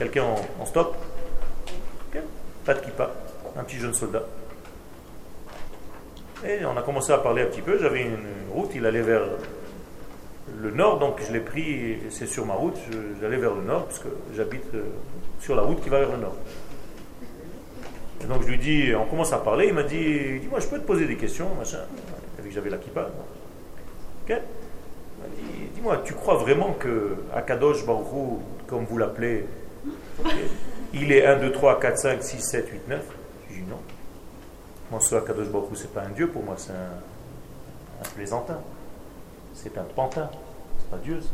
quelqu'un 0.00 0.24
en, 0.58 0.64
stop, 0.64 0.96
pas 2.64 2.72
de 2.72 2.80
kippa, 2.80 3.10
un 3.54 3.64
petit 3.64 3.76
jeune 3.76 3.92
soldat. 3.92 4.22
Et 6.42 6.64
on 6.64 6.74
a 6.74 6.80
commencé 6.80 7.12
à 7.12 7.18
parler 7.18 7.42
un 7.42 7.46
petit 7.46 7.60
peu. 7.60 7.78
J'avais 7.78 8.02
une 8.04 8.16
route, 8.50 8.70
il 8.74 8.86
allait 8.86 9.02
vers 9.02 9.20
le 10.58 10.70
nord, 10.70 10.98
donc 10.98 11.20
je 11.26 11.30
l'ai 11.34 11.40
pris, 11.40 11.98
c'est 12.08 12.26
sur 12.26 12.46
ma 12.46 12.54
route, 12.54 12.78
j'allais 13.20 13.36
vers 13.36 13.54
le 13.54 13.60
nord, 13.60 13.84
parce 13.84 13.98
que 13.98 14.08
j'habite 14.34 14.74
euh, 14.74 14.84
sur 15.38 15.54
la 15.54 15.62
route 15.62 15.82
qui 15.82 15.90
va 15.90 15.98
vers 15.98 16.12
le 16.12 16.16
nord. 16.16 16.36
Et 18.22 18.24
donc 18.24 18.42
je 18.42 18.48
lui 18.48 18.58
dis, 18.58 18.94
on 18.94 19.04
commence 19.04 19.34
à 19.34 19.38
parler, 19.38 19.66
il 19.66 19.74
m'a 19.74 19.82
dit, 19.82 20.40
dis-moi, 20.40 20.60
je 20.60 20.66
peux 20.66 20.78
te 20.78 20.86
poser 20.86 21.06
des 21.06 21.16
questions, 21.16 21.54
machin. 21.58 21.80
Il 22.38 22.44
que 22.44 22.50
j'avais 22.54 22.70
la 22.70 22.78
kippa. 22.78 23.10
Ok 24.24 24.40
dis-moi, 25.74 26.00
tu 26.04 26.14
crois 26.14 26.36
vraiment 26.36 26.72
que 26.72 27.16
Akadosh 27.34 27.84
Baruch 27.84 28.06
comme 28.66 28.84
vous 28.84 28.96
l'appelez, 28.96 29.44
il 30.94 31.12
est 31.12 31.26
1, 31.26 31.36
2, 31.36 31.52
3, 31.52 31.80
4, 31.80 31.98
5, 31.98 32.22
6, 32.22 32.40
7, 32.40 32.68
8, 32.68 32.88
9 32.88 33.00
Je 33.48 33.54
dis 33.54 33.62
non. 33.62 33.78
Moi, 34.90 35.00
ce 35.00 35.14
Akadosh 35.14 35.48
Baruch 35.48 35.68
c'est 35.74 35.92
pas 35.92 36.02
un 36.02 36.10
dieu 36.10 36.28
pour 36.28 36.42
moi, 36.42 36.54
c'est 36.56 36.72
un, 36.72 38.04
un 38.04 38.08
plaisantin. 38.14 38.58
C'est 39.54 39.76
un 39.78 39.84
pantin. 39.94 40.30
C'est 40.78 40.90
pas 40.90 40.96
Dieu, 40.98 41.20
ça. 41.20 41.28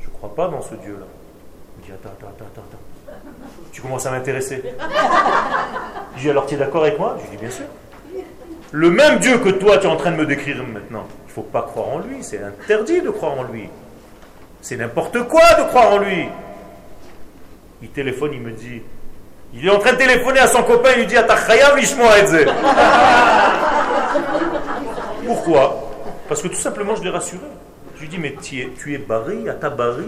Je 0.00 0.06
ne 0.06 0.12
crois 0.12 0.34
pas 0.34 0.48
dans 0.48 0.62
ce 0.62 0.74
Dieu-là. 0.74 1.06
Il 1.76 1.82
me 1.82 1.86
dit, 1.86 1.92
attends, 1.92 2.10
attends, 2.10 2.28
attends, 2.28 2.62
attends. 2.68 3.18
Tu 3.72 3.82
commences 3.82 4.06
à 4.06 4.10
m'intéresser. 4.10 4.62
Je 6.16 6.20
dis, 6.20 6.30
alors 6.30 6.46
tu 6.46 6.54
es 6.54 6.58
d'accord 6.58 6.82
avec 6.82 6.98
moi? 6.98 7.18
Je 7.24 7.30
dis, 7.30 7.36
bien 7.36 7.50
sûr. 7.50 7.66
Le 8.70 8.90
même 8.90 9.18
Dieu 9.18 9.38
que 9.38 9.50
toi, 9.50 9.78
tu 9.78 9.86
es 9.86 9.90
en 9.90 9.96
train 9.96 10.12
de 10.12 10.16
me 10.16 10.26
décrire 10.26 10.62
maintenant. 10.64 11.04
Il 11.24 11.28
ne 11.28 11.32
faut 11.32 11.42
pas 11.42 11.62
croire 11.62 11.88
en 11.88 11.98
lui. 11.98 12.22
C'est 12.22 12.42
interdit 12.42 13.02
de 13.02 13.10
croire 13.10 13.38
en 13.38 13.42
lui. 13.42 13.68
C'est 14.60 14.76
n'importe 14.76 15.22
quoi 15.28 15.42
de 15.58 15.68
croire 15.68 15.92
en 15.92 15.98
lui. 15.98 16.28
Il 17.82 17.88
téléphone, 17.88 18.30
il 18.32 18.40
me 18.40 18.52
dit, 18.52 18.82
il 19.54 19.66
est 19.66 19.70
en 19.70 19.78
train 19.78 19.92
de 19.92 19.98
téléphoner 19.98 20.38
à 20.38 20.46
son 20.46 20.62
copain, 20.62 20.90
il 20.96 21.00
lui 21.00 21.06
dit 21.06 21.16
Pourquoi? 25.26 25.90
Parce 26.28 26.40
que 26.40 26.48
tout 26.48 26.54
simplement, 26.54 26.94
je 26.96 27.02
l'ai 27.02 27.10
rassuré. 27.10 27.42
Je 27.96 28.02
lui 28.02 28.08
dis, 28.08 28.18
mais 28.18 28.34
tu 28.40 28.60
es, 28.60 28.70
tu 28.78 28.94
es 28.94 28.98
barré, 28.98 29.48
à 29.48 29.54
ta 29.54 29.68
barré. 29.68 30.04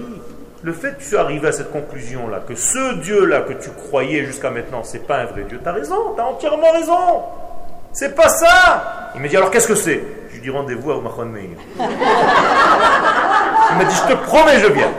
Le 0.63 0.73
fait 0.73 0.97
que 0.97 1.03
tu 1.03 1.15
es 1.15 1.19
arrivé 1.19 1.49
à 1.49 1.53
cette 1.53 1.71
conclusion-là, 1.71 2.41
que 2.49 2.55
ce 2.55 2.95
Dieu-là 3.03 3.43
que 3.43 3.53
tu 3.53 3.69
croyais 3.71 4.25
jusqu'à 4.25 4.51
maintenant, 4.51 4.83
c'est 4.83 5.07
pas 5.07 5.19
un 5.19 5.27
vrai 5.27 5.45
Dieu, 5.47 5.61
tu 5.63 5.69
as 5.69 5.73
raison, 5.73 6.15
tu 6.15 6.21
as 6.21 6.27
entièrement 6.27 6.73
raison. 6.73 7.23
C'est 7.93 8.15
pas 8.15 8.29
ça. 8.29 9.11
Il 9.15 9.21
me 9.21 9.29
dit, 9.29 9.37
alors 9.37 9.51
qu'est-ce 9.51 9.69
que 9.69 9.75
c'est? 9.75 10.03
Je 10.31 10.35
lui 10.35 10.41
dis, 10.41 10.51
rendez-vous 10.51 10.91
à 10.91 10.97
Omachon 10.97 11.27
Meir. 11.27 11.51
Il 13.71 13.79
m'a 13.79 13.85
dit, 13.85 13.95
je 13.95 14.15
te 14.15 14.19
promets, 14.25 14.59
je 14.59 14.69
viens. 14.69 14.91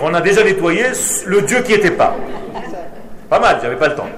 On 0.00 0.14
a 0.14 0.20
déjà 0.20 0.42
nettoyé 0.44 0.84
le 1.26 1.42
Dieu 1.42 1.62
qui 1.62 1.72
n'était 1.72 1.90
pas. 1.90 2.16
Pas 3.28 3.38
mal, 3.38 3.58
j'avais 3.62 3.76
pas 3.76 3.88
le 3.88 3.94
temps. 3.94 4.08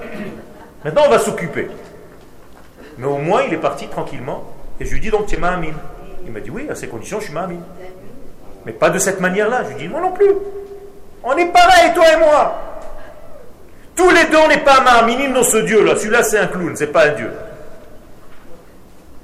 Maintenant, 0.83 1.03
on 1.07 1.09
va 1.09 1.19
s'occuper. 1.19 1.69
Mais 2.97 3.07
au 3.07 3.17
moins, 3.17 3.43
il 3.43 3.53
est 3.53 3.57
parti 3.57 3.87
tranquillement. 3.87 4.43
Et 4.79 4.85
je 4.85 4.93
lui 4.93 4.99
dis 4.99 5.09
donc, 5.09 5.27
tu 5.27 5.35
es 5.35 5.39
Mahamine. 5.39 5.75
Il 6.25 6.31
m'a 6.31 6.39
dit, 6.39 6.49
oui, 6.49 6.67
à 6.69 6.75
ces 6.75 6.87
conditions, 6.87 7.19
je 7.19 7.25
suis 7.25 7.33
Mahamine. 7.33 7.63
Mais 8.65 8.71
pas 8.71 8.89
de 8.89 8.99
cette 8.99 9.19
manière-là. 9.19 9.63
Je 9.63 9.69
lui 9.69 9.75
dis, 9.75 9.87
moi 9.87 10.01
non 10.01 10.11
plus. 10.11 10.31
On 11.23 11.35
est 11.35 11.47
pareil, 11.47 11.93
toi 11.93 12.05
et 12.13 12.17
moi. 12.17 12.61
Tous 13.95 14.09
les 14.09 14.25
deux, 14.25 14.37
on 14.37 14.47
n'est 14.47 14.63
pas 14.63 14.81
Mahaminim 14.81 15.33
dans 15.33 15.43
ce 15.43 15.57
Dieu-là. 15.57 15.95
Celui-là, 15.95 16.23
c'est 16.23 16.37
un 16.37 16.47
clown, 16.47 16.75
c'est 16.75 16.87
pas 16.87 17.07
un 17.07 17.13
Dieu. 17.13 17.31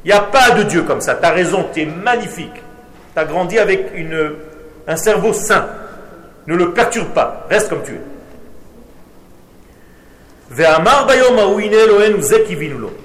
Il 0.03 0.07
n'y 0.07 0.17
a 0.17 0.21
pas 0.21 0.51
de 0.51 0.63
Dieu 0.63 0.83
comme 0.83 1.01
ça. 1.01 1.15
Tu 1.15 1.25
raison, 1.27 1.67
tu 1.73 1.81
es 1.81 1.85
magnifique. 1.85 2.55
Tu 3.13 3.19
as 3.19 3.25
grandi 3.25 3.59
avec 3.59 3.91
un 4.87 4.95
cerveau 4.95 5.33
sain. 5.33 5.67
Ne 6.47 6.55
le 6.55 6.73
perturbe 6.73 7.13
pas. 7.13 7.45
Reste 7.49 7.69
comme 7.69 7.83
tu 7.83 7.93
es. 7.93 8.01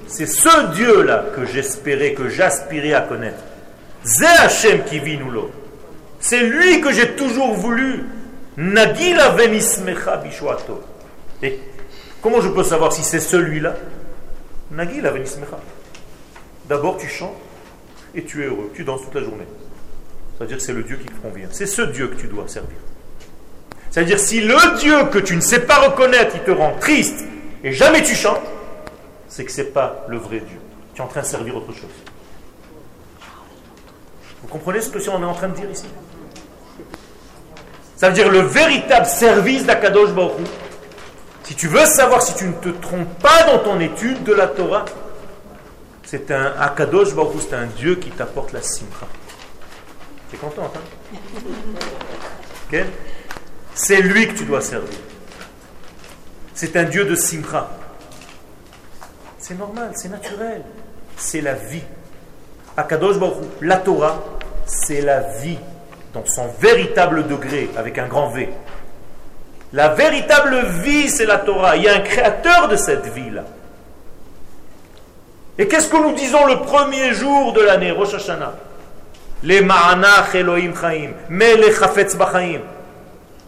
C'est 0.09 0.27
ce 0.27 0.73
Dieu-là 0.73 1.27
que 1.35 1.45
j'espérais, 1.45 2.13
que 2.13 2.29
j'aspirais 2.29 2.95
à 2.95 3.03
connaître. 3.03 3.39
C'est 6.19 6.41
lui 6.43 6.81
que 6.81 6.93
j'ai 6.93 7.15
toujours 7.15 7.55
voulu. 7.55 8.05
Et 11.43 11.61
comment 12.23 12.41
je 12.41 12.49
peux 12.49 12.65
savoir 12.65 12.93
si 12.93 13.05
c'est 13.05 13.21
celui-là? 13.21 13.77
D'abord, 16.69 16.97
tu 16.97 17.07
chantes 17.07 17.37
et 18.15 18.25
tu 18.25 18.43
es 18.43 18.47
heureux. 18.47 18.73
Tu 18.75 18.83
danses 18.83 19.03
toute 19.03 19.15
la 19.15 19.23
journée. 19.23 19.47
C'est-à-dire 20.37 20.57
que 20.57 20.63
c'est 20.63 20.73
le 20.73 20.83
Dieu 20.83 20.97
qui 20.97 21.07
te 21.07 21.21
convient. 21.21 21.49
C'est 21.53 21.67
ce 21.67 21.83
Dieu 21.83 22.09
que 22.09 22.17
tu 22.17 22.27
dois 22.27 22.49
servir. 22.49 22.79
C'est-à-dire 23.97 24.21
si 24.21 24.43
le 24.43 24.79
Dieu 24.79 25.07
que 25.07 25.19
tu 25.19 25.35
ne 25.35 25.41
sais 25.41 25.61
pas 25.61 25.79
reconnaître, 25.79 26.33
il 26.35 26.43
te 26.43 26.51
rend 26.51 26.77
triste 26.79 27.25
et 27.65 27.73
jamais 27.73 28.03
tu 28.03 28.15
chantes, 28.15 28.43
c'est 29.27 29.43
que 29.47 29.51
ce 29.51 29.63
n'est 29.63 29.69
pas 29.69 30.05
le 30.09 30.19
vrai 30.19 30.41
Dieu. 30.41 30.59
Tu 30.93 31.01
es 31.01 31.03
en 31.03 31.07
train 31.07 31.23
de 31.23 31.27
servir 31.27 31.57
autre 31.57 31.73
chose. 31.73 31.89
Vous 34.43 34.49
comprenez 34.49 34.83
ce 34.83 34.91
que 34.91 34.99
on 35.09 35.23
est 35.23 35.25
en 35.25 35.33
train 35.33 35.49
de 35.49 35.55
dire 35.55 35.71
ici? 35.71 35.87
Ça 37.97 38.09
veut 38.09 38.15
dire 38.15 38.29
le 38.29 38.41
véritable 38.41 39.07
service 39.07 39.65
d'Akadosh 39.65 40.11
Baruch 40.11 40.47
Si 41.45 41.55
tu 41.55 41.67
veux 41.67 41.87
savoir 41.87 42.21
si 42.21 42.35
tu 42.35 42.45
ne 42.45 42.53
te 42.53 42.69
trompes 42.69 43.19
pas 43.23 43.45
dans 43.45 43.61
ton 43.61 43.81
étude 43.81 44.23
de 44.25 44.35
la 44.35 44.49
Torah, 44.49 44.85
c'est 46.05 46.31
un 46.31 46.53
Akadosh 46.61 47.15
Baruch 47.15 47.47
c'est 47.49 47.57
un 47.57 47.65
Dieu 47.65 47.95
qui 47.95 48.11
t'apporte 48.11 48.53
la 48.53 48.61
simcha. 48.61 49.07
Tu 50.29 50.37
es 50.37 50.39
content, 50.39 50.71
hein? 50.75 50.81
C'est 53.77 54.01
lui 54.01 54.27
que 54.27 54.33
tu 54.33 54.45
dois 54.45 54.63
servir. 54.63 54.99
C'est 56.55 56.75
un 56.77 56.85
Dieu 56.85 57.05
de 57.05 57.15
simcha. 57.15 57.69
C'est 59.39 59.57
normal, 59.57 59.91
c'est 59.95 60.09
naturel. 60.09 60.63
C'est 61.19 61.43
la 61.43 61.53
vie. 61.53 61.83
Akadosh 62.75 63.19
Baruch 63.19 63.45
la 63.61 63.77
Torah, 63.77 64.25
c'est 64.65 65.03
la 65.03 65.21
vie 65.21 65.59
dans 66.15 66.25
son 66.25 66.49
véritable 66.59 67.27
degré, 67.29 67.69
avec 67.77 67.99
un 67.99 68.07
grand 68.07 68.31
V. 68.31 68.49
La 69.75 69.89
véritable 69.91 70.65
vie, 70.83 71.11
c'est 71.11 71.27
la 71.27 71.37
Torah. 71.37 71.77
Il 71.77 71.83
y 71.83 71.89
a 71.89 71.97
un 71.97 72.01
créateur 72.01 72.69
de 72.69 72.77
cette 72.77 73.07
vie-là. 73.09 73.45
Et 75.59 75.69
qu'est-ce 75.69 75.89
que 75.89 75.99
nous 75.99 76.15
disons 76.15 76.47
le 76.47 76.63
premier 76.63 77.13
jour 77.13 77.53
de 77.53 77.61
l'année, 77.61 77.91
Rosh 77.91 78.15
Hashanah? 78.15 78.55
Les 79.43 79.61
Ma'anach 79.61 80.35
Elohim 80.35 80.73
Chaim, 80.81 81.11
les 81.29 81.75
Chafetz 81.75 82.17
Bachaim. 82.17 82.63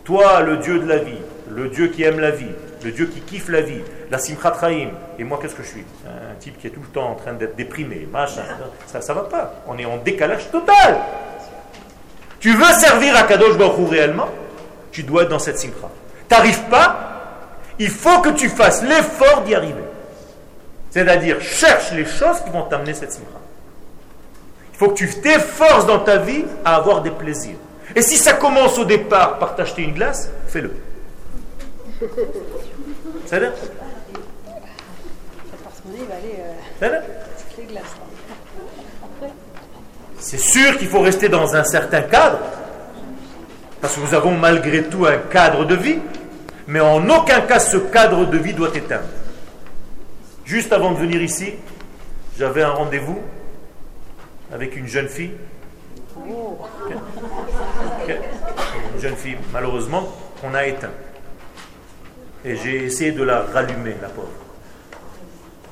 Toi, 0.08 0.40
le 0.40 0.56
Dieu 0.56 0.78
de 0.78 0.88
la 0.88 0.96
vie, 0.96 1.20
le 1.50 1.68
Dieu 1.68 1.88
qui 1.88 2.02
aime 2.02 2.18
la 2.18 2.30
vie, 2.30 2.46
le 2.82 2.92
Dieu 2.92 3.04
qui 3.08 3.20
kiffe 3.20 3.50
la 3.50 3.60
vie, 3.60 3.82
la 4.10 4.16
Simchat 4.16 4.56
Chaim. 4.58 4.88
Et 5.18 5.24
moi, 5.24 5.38
qu'est-ce 5.38 5.54
que 5.54 5.62
je 5.62 5.68
suis? 5.68 5.84
Un 6.06 6.34
type 6.40 6.58
qui 6.58 6.66
est 6.66 6.70
tout 6.70 6.80
le 6.80 6.88
temps 6.88 7.10
en 7.10 7.14
train 7.14 7.34
d'être 7.34 7.56
déprimé, 7.56 8.08
machin. 8.10 8.40
Ça 8.86 9.00
ne 9.00 9.18
va 9.18 9.24
pas. 9.24 9.52
On 9.66 9.76
est 9.76 9.84
en 9.84 9.98
décalage 9.98 10.50
total. 10.50 10.96
Tu 12.40 12.54
veux 12.54 12.72
servir 12.72 13.14
à 13.16 13.24
Kadosh 13.24 13.58
Baruch 13.58 13.90
réellement? 13.90 14.30
Tu 14.92 15.02
dois 15.02 15.24
être 15.24 15.28
dans 15.28 15.38
cette 15.38 15.58
Simcha. 15.58 15.90
T'arrives 16.26 16.62
pas? 16.70 16.96
Il 17.78 17.90
faut 17.90 18.22
que 18.22 18.30
tu 18.30 18.48
fasses 18.48 18.82
l'effort 18.82 19.42
d'y 19.42 19.54
arriver. 19.54 19.84
C'est-à-dire, 20.88 21.38
cherche 21.42 21.92
les 21.92 22.06
choses 22.06 22.40
qui 22.46 22.50
vont 22.50 22.62
t'amener 22.62 22.94
cette 22.94 23.12
simcha. 23.12 23.28
Il 24.72 24.78
faut 24.78 24.88
que 24.88 24.94
tu 24.94 25.10
t'efforces 25.20 25.84
dans 25.84 25.98
ta 25.98 26.16
vie 26.16 26.46
à 26.64 26.76
avoir 26.76 27.02
des 27.02 27.10
plaisirs. 27.10 27.58
Et 27.96 28.02
si 28.02 28.16
ça 28.16 28.34
commence 28.34 28.78
au 28.78 28.84
départ 28.84 29.38
par 29.38 29.56
t'acheter 29.56 29.82
une 29.82 29.94
glace, 29.94 30.30
fais-le. 30.46 30.72
C'est 40.18 40.38
sûr 40.38 40.76
qu'il 40.76 40.88
faut 40.88 41.00
rester 41.00 41.28
dans 41.28 41.54
un 41.54 41.64
certain 41.64 42.02
cadre, 42.02 42.38
parce 43.80 43.94
que 43.94 44.00
nous 44.00 44.14
avons 44.14 44.32
malgré 44.32 44.84
tout 44.84 45.06
un 45.06 45.18
cadre 45.18 45.64
de 45.64 45.74
vie, 45.74 45.98
mais 46.66 46.80
en 46.80 47.08
aucun 47.08 47.40
cas 47.42 47.58
ce 47.58 47.78
cadre 47.78 48.26
de 48.26 48.36
vie 48.36 48.52
doit 48.52 48.74
éteindre. 48.76 49.08
Juste 50.44 50.72
avant 50.72 50.92
de 50.92 50.98
venir 50.98 51.22
ici, 51.22 51.54
j'avais 52.38 52.62
un 52.62 52.70
rendez-vous 52.70 53.20
avec 54.52 54.76
une 54.76 54.86
jeune 54.86 55.08
fille. 55.08 55.32
Une 58.94 59.00
jeune 59.00 59.16
fille, 59.16 59.36
malheureusement, 59.52 60.12
qu'on 60.40 60.54
a 60.54 60.66
éteint. 60.66 60.90
Et 62.44 62.56
j'ai 62.56 62.84
essayé 62.84 63.12
de 63.12 63.22
la 63.22 63.42
rallumer, 63.42 63.96
la 64.00 64.08
pauvre. 64.08 64.28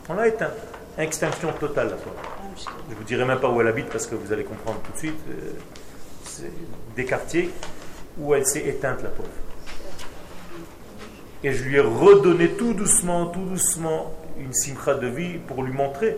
On 0.08 0.14
l'a 0.14 0.28
éteint. 0.28 0.50
Extinction 0.98 1.52
totale, 1.52 1.90
la 1.90 1.96
pauvre. 1.96 2.16
Je 2.56 2.90
ne 2.90 2.96
vous 2.96 3.04
dirai 3.04 3.24
même 3.24 3.38
pas 3.38 3.48
où 3.48 3.60
elle 3.60 3.68
habite 3.68 3.86
parce 3.86 4.06
que 4.06 4.14
vous 4.14 4.32
allez 4.32 4.44
comprendre 4.44 4.80
tout 4.80 4.92
de 4.92 4.98
suite. 4.98 5.20
Euh, 5.28 5.52
c'est 6.24 6.50
des 6.94 7.04
quartiers 7.04 7.50
où 8.18 8.34
elle 8.34 8.46
s'est 8.46 8.66
éteinte, 8.66 9.02
la 9.02 9.10
pauvre. 9.10 9.28
Et 11.44 11.52
je 11.52 11.64
lui 11.64 11.76
ai 11.76 11.80
redonné 11.80 12.48
tout 12.50 12.72
doucement, 12.72 13.26
tout 13.26 13.44
doucement 13.44 14.12
une 14.38 14.52
simcha 14.52 14.94
de 14.94 15.06
vie 15.06 15.38
pour 15.38 15.62
lui 15.62 15.72
montrer. 15.72 16.16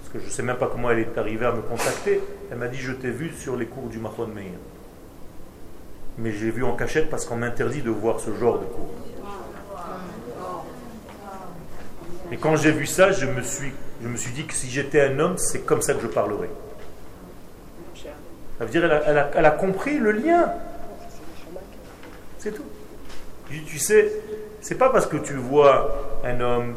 Parce 0.00 0.12
que 0.12 0.20
je 0.20 0.26
ne 0.26 0.30
sais 0.30 0.42
même 0.42 0.56
pas 0.56 0.68
comment 0.68 0.90
elle 0.90 1.00
est 1.00 1.18
arrivée 1.18 1.46
à 1.46 1.52
me 1.52 1.62
contacter. 1.62 2.20
Elle 2.54 2.60
m'a 2.60 2.68
dit 2.68 2.78
Je 2.78 2.92
t'ai 2.92 3.10
vu 3.10 3.32
sur 3.32 3.56
les 3.56 3.66
cours 3.66 3.88
du 3.88 3.98
Mahon 3.98 4.28
Meir. 4.28 4.52
Mais 6.18 6.30
j'ai 6.30 6.52
vu 6.52 6.62
en 6.62 6.76
cachette 6.76 7.10
parce 7.10 7.26
qu'on 7.26 7.34
m'interdit 7.34 7.82
de 7.82 7.90
voir 7.90 8.20
ce 8.20 8.32
genre 8.32 8.60
de 8.60 8.64
cours. 8.64 8.94
Et 12.30 12.36
quand 12.36 12.54
j'ai 12.54 12.70
vu 12.70 12.86
ça, 12.86 13.10
je 13.10 13.26
me 13.26 13.42
suis, 13.42 13.72
je 14.00 14.06
me 14.06 14.16
suis 14.16 14.30
dit 14.30 14.46
que 14.46 14.54
si 14.54 14.70
j'étais 14.70 15.00
un 15.00 15.18
homme, 15.18 15.36
c'est 15.36 15.66
comme 15.66 15.82
ça 15.82 15.94
que 15.94 16.00
je 16.00 16.06
parlerais. 16.06 16.48
Ça 18.58 18.64
veut 18.64 18.70
dire 18.70 18.84
elle 18.84 19.46
a, 19.46 19.50
compris 19.50 19.98
le 19.98 20.12
lien. 20.12 20.52
C'est 22.38 22.52
tout. 22.52 22.62
Tu 23.48 23.80
sais, 23.80 24.12
c'est 24.60 24.76
pas 24.76 24.90
parce 24.90 25.08
que 25.08 25.16
tu 25.16 25.34
vois 25.34 26.20
un 26.22 26.40
homme 26.40 26.74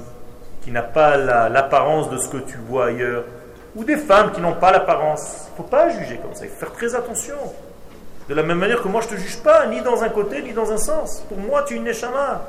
qui 0.64 0.72
n'a 0.72 0.82
pas 0.82 1.18
l'apparence 1.18 2.10
de 2.10 2.18
ce 2.18 2.30
que 2.30 2.38
tu 2.38 2.58
vois 2.58 2.88
ailleurs, 2.88 3.26
ou 3.78 3.84
des 3.84 3.96
femmes 3.96 4.32
qui 4.32 4.42
n'ont 4.42 4.56
pas 4.56 4.72
l'apparence. 4.72 5.46
Il 5.48 5.52
ne 5.52 5.58
faut 5.58 5.70
pas 5.70 5.90
juger 5.90 6.18
comme 6.18 6.34
ça, 6.34 6.46
il 6.46 6.50
faut 6.50 6.58
faire 6.58 6.74
très 6.74 6.96
attention. 6.96 7.36
De 8.28 8.34
la 8.34 8.44
même 8.44 8.58
manière 8.58 8.82
que 8.82 8.88
moi 8.88 9.02
je 9.02 9.08
ne 9.08 9.12
te 9.12 9.22
juge 9.22 9.38
pas, 9.38 9.68
ni 9.68 9.82
dans 9.82 10.04
un 10.04 10.10
côté, 10.10 10.42
ni 10.42 10.52
dans 10.52 10.72
un 10.72 10.78
sens. 10.78 11.24
Pour 11.30 11.38
moi, 11.38 11.64
tu 11.64 11.76
es 11.76 11.78
une 11.78 11.84
neshama 11.84 12.42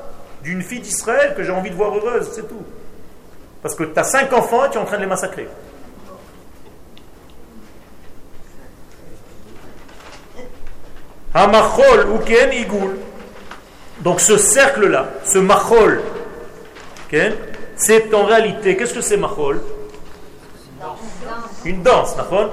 d'une 0.43 0.61
fille 0.61 0.81
d'Israël 0.81 1.35
que 1.35 1.43
j'ai 1.43 1.51
envie 1.51 1.69
de 1.69 1.75
voir 1.75 1.95
heureuse, 1.95 2.29
c'est 2.33 2.47
tout. 2.47 2.63
Parce 3.61 3.75
que 3.75 3.83
tu 3.83 3.97
as 3.97 4.03
cinq 4.03 4.33
enfants 4.33 4.65
et 4.65 4.69
tu 4.69 4.77
es 4.77 4.81
en 4.81 4.85
train 4.85 4.97
de 4.97 5.03
les 5.03 5.07
massacrer. 5.07 5.47
Hamachol 11.33 12.09
ou 12.09 12.17
ken 12.19 12.51
igul. 12.51 12.97
Donc 13.99 14.19
ce 14.19 14.37
cercle-là, 14.37 15.09
ce 15.25 15.37
machol, 15.37 16.01
c'est 17.75 18.13
en 18.13 18.25
réalité, 18.25 18.75
qu'est-ce 18.75 18.93
que 18.93 19.01
c'est 19.01 19.17
Mahol 19.17 19.61
Une 21.69 21.83
danse, 21.83 22.17
d'accord? 22.17 22.49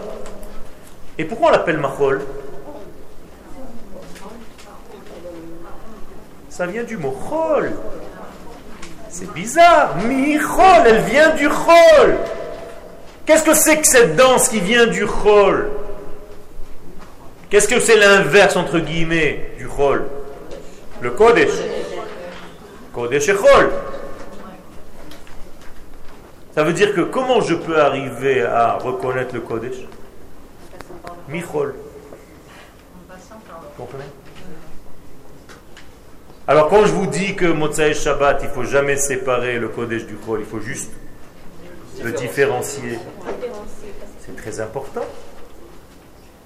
Et 1.17 1.25
pourquoi 1.25 1.49
on 1.49 1.53
l'appelle 1.53 1.79
Mahol 1.79 2.21
Ça 6.51 6.67
vient 6.67 6.85
du 6.85 6.99
mot 6.99 7.17
Chol. 7.27 7.73
C'est 9.09 9.33
bizarre. 9.33 9.97
Michol, 10.07 10.83
elle 10.85 11.01
vient 11.01 11.31
du 11.31 11.49
Chol. 11.49 12.19
Qu'est-ce 13.25 13.43
que 13.43 13.55
c'est 13.55 13.79
que 13.79 13.87
cette 13.87 14.17
danse 14.17 14.51
qui 14.51 14.61
vient 14.61 14.87
du 14.87 15.07
Chol? 15.07 15.71
Qu'est-ce 17.49 17.69
que 17.69 17.81
c'est 17.81 17.97
l'inverse, 17.97 18.55
entre 18.55 18.81
guillemets, 18.81 19.53
du 19.57 19.67
Chol? 19.67 20.05
Le 21.01 21.11
Kodesh. 21.13 21.55
Kodesh 22.93 23.31
et 23.31 23.35
Chol. 23.35 23.71
Ça 26.57 26.65
veut 26.65 26.73
dire 26.73 26.95
que 26.95 27.03
comment 27.03 27.43
je 27.43 27.55
peux 27.55 27.79
arriver 27.79 28.43
à 28.43 28.79
reconnaître 28.79 29.35
le 29.35 29.43
Kodesh? 29.43 29.77
Michol. 31.29 31.75
Alors 36.49 36.71
quand 36.71 36.87
je 36.87 36.93
vous 36.93 37.07
dis 37.09 37.37
que 37.37 37.45
Motsai 37.45 37.93
Shabbat, 37.93 38.39
il 38.41 38.49
ne 38.49 38.55
faut 38.55 38.65
jamais 38.65 38.97
séparer 38.97 39.59
le 39.59 39.69
Kodesh 39.69 40.07
du 40.07 40.17
Chol, 40.17 40.41
il 40.41 40.47
faut 40.47 40.61
juste 40.61 40.93
le 42.03 42.13
différencier. 42.13 43.01
C'est 44.21 44.35
très 44.35 44.59
important. 44.59 45.05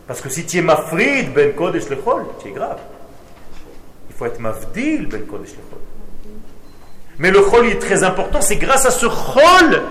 Parce 0.09 0.21
que 0.21 0.29
si 0.29 0.45
tu 0.45 0.59
es 0.59 0.63
mafrid 0.63 1.33
ben 1.33 1.55
Kodesh 1.55 1.89
le 1.89 1.95
Chol, 1.95 2.27
tu 2.43 2.49
es 2.49 2.51
grave. 2.51 2.81
Il 4.09 4.17
faut 4.17 4.27
être 4.27 4.41
mafdil 4.41 5.07
ben 5.07 5.25
Kodesh 5.25 5.51
le 5.51 5.63
Chol. 5.71 5.90
Mais 7.21 7.31
le 7.31 7.43
chol 7.43 7.67
est 7.67 7.79
très 7.79 8.03
important, 8.03 8.41
c'est 8.41 8.57
grâce 8.57 8.87
à 8.87 8.91
ce 8.91 9.07
chol. 9.07 9.83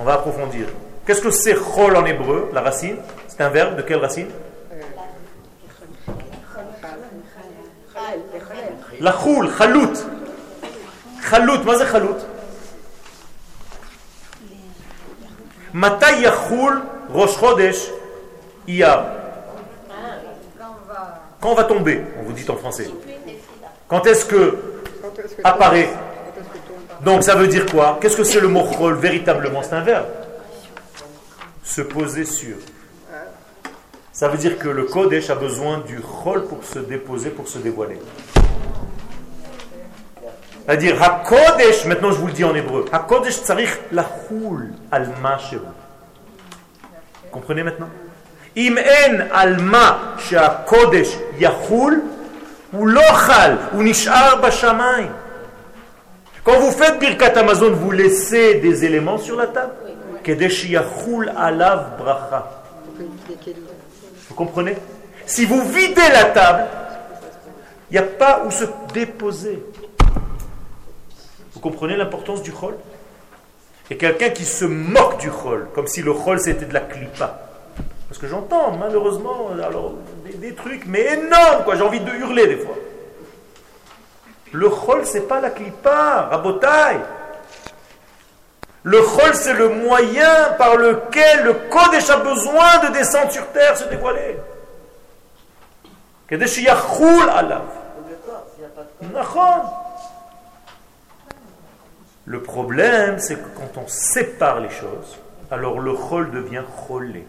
On 0.00 0.04
va 0.04 0.14
approfondir. 0.14 0.66
Qu'est-ce 1.06 1.20
que 1.20 1.30
c'est 1.30 1.54
chol 1.54 1.96
en 1.96 2.04
hébreu, 2.04 2.50
la 2.52 2.60
racine? 2.60 2.96
C'est 3.28 3.40
un 3.40 3.48
verbe 3.48 3.76
de 3.76 3.82
quelle 3.82 4.00
racine? 4.00 4.26
La 8.98 9.12
khoul, 9.12 9.48
khalout. 9.56 9.92
Khalout, 11.30 11.62
mais 11.64 11.78
c'est 11.78 11.92
khalout. 11.92 12.16
Mata 15.72 16.10
yachoul 16.18 16.82
rosh 17.10 17.38
chodesh. 17.38 17.90
Quand 21.40 21.50
on 21.50 21.54
va 21.54 21.64
tomber, 21.64 22.02
on 22.18 22.24
vous 22.24 22.32
dit 22.32 22.44
en 22.50 22.56
français. 22.56 22.90
Quand 23.86 24.04
est-ce 24.04 24.24
que 24.24 24.75
apparaît 25.44 25.88
Donc 27.04 27.22
ça 27.22 27.34
veut 27.34 27.48
dire 27.48 27.66
quoi? 27.66 27.98
Qu'est-ce 28.00 28.16
que 28.16 28.24
c'est 28.24 28.40
le 28.40 28.48
mot 28.48 28.64
chol 28.64 28.94
véritablement? 28.94 29.62
C'est 29.62 29.74
un 29.74 29.82
verbe. 29.82 30.06
Se 31.62 31.82
poser 31.82 32.24
sur. 32.24 32.56
Ça 34.12 34.28
veut 34.28 34.38
dire 34.38 34.58
que 34.58 34.68
le 34.68 34.84
Kodesh 34.84 35.28
a 35.28 35.34
besoin 35.34 35.78
du 35.78 36.00
chol 36.00 36.46
pour 36.46 36.64
se 36.64 36.78
déposer, 36.78 37.30
pour 37.30 37.48
se 37.48 37.58
dévoiler. 37.58 37.98
C'est-à-dire, 40.66 40.96
maintenant 41.86 42.10
je 42.10 42.16
vous 42.16 42.26
le 42.26 42.32
dis 42.32 42.42
en 42.42 42.54
hébreu, 42.54 42.86
HaKodesh 42.90 43.42
tsarich 43.42 43.70
lachul 43.92 44.72
al 44.90 45.12
Vous 45.22 45.60
Comprenez 47.30 47.62
maintenant? 47.62 47.88
Im 48.56 48.76
en 48.78 49.20
al 49.32 49.60
ma 49.60 50.16
kodesh 50.66 51.18
ou 52.72 52.86
lochal, 52.86 53.58
ou 53.74 53.82
nishar 53.82 54.40
bashamayim. 54.40 55.10
Quand 56.44 56.58
vous 56.60 56.70
faites 56.70 56.98
Birkat 56.98 57.38
Amazon, 57.38 57.72
vous 57.72 57.90
laissez 57.90 58.54
des 58.60 58.84
éléments 58.84 59.18
sur 59.18 59.36
la 59.36 59.48
table. 59.48 59.72
Vous 64.28 64.34
comprenez? 64.34 64.76
Si 65.26 65.44
vous 65.44 65.62
videz 65.68 66.08
la 66.12 66.24
table, 66.26 66.66
il 67.90 67.94
n'y 67.94 67.98
a 67.98 68.02
pas 68.02 68.42
où 68.44 68.50
se 68.50 68.64
déposer. 68.92 69.62
Vous 71.52 71.60
comprenez 71.60 71.96
l'importance 71.96 72.42
du 72.42 72.52
chol? 72.52 72.76
Et 73.90 73.96
quelqu'un 73.96 74.30
qui 74.30 74.44
se 74.44 74.64
moque 74.64 75.18
du 75.18 75.30
chol, 75.30 75.68
comme 75.74 75.86
si 75.86 76.02
le 76.02 76.12
chol 76.12 76.40
c'était 76.40 76.66
de 76.66 76.74
la 76.74 76.80
clipa. 76.80 77.45
Parce 78.16 78.32
que 78.32 78.34
j'entends 78.34 78.72
malheureusement 78.78 79.50
alors, 79.62 79.92
des, 80.36 80.54
trucs, 80.54 80.86
mais 80.86 81.02
énormes, 81.02 81.64
quoi. 81.64 81.76
J'ai 81.76 81.82
envie 81.82 82.00
de 82.00 82.10
hurler 82.12 82.46
des 82.46 82.56
fois. 82.56 82.74
Le 84.52 84.70
chol, 84.70 85.04
c'est 85.04 85.28
pas 85.28 85.38
la 85.38 85.50
clipa, 85.50 86.26
rabotaille. 86.30 87.02
Le 88.84 89.02
chol, 89.02 89.34
c'est 89.34 89.52
le 89.52 89.68
moyen 89.68 90.54
par 90.56 90.76
lequel 90.76 91.44
le 91.44 91.52
Kodesh 91.68 92.08
a 92.08 92.16
besoin 92.16 92.88
de 92.88 92.94
descendre 92.94 93.30
sur 93.32 93.46
terre, 93.48 93.76
se 93.76 93.84
dévoiler. 93.84 94.38
Kadesh 96.26 96.56
yachul 96.62 97.28
alav. 97.28 97.64
Le 102.24 102.42
problème, 102.42 103.18
c'est 103.18 103.36
que 103.36 103.58
quand 103.58 103.78
on 103.78 103.86
sépare 103.86 104.60
les 104.60 104.70
choses, 104.70 105.18
alors 105.50 105.80
le 105.80 105.92
chol 105.94 106.30
devient 106.30 106.64
cholé. 106.88 107.26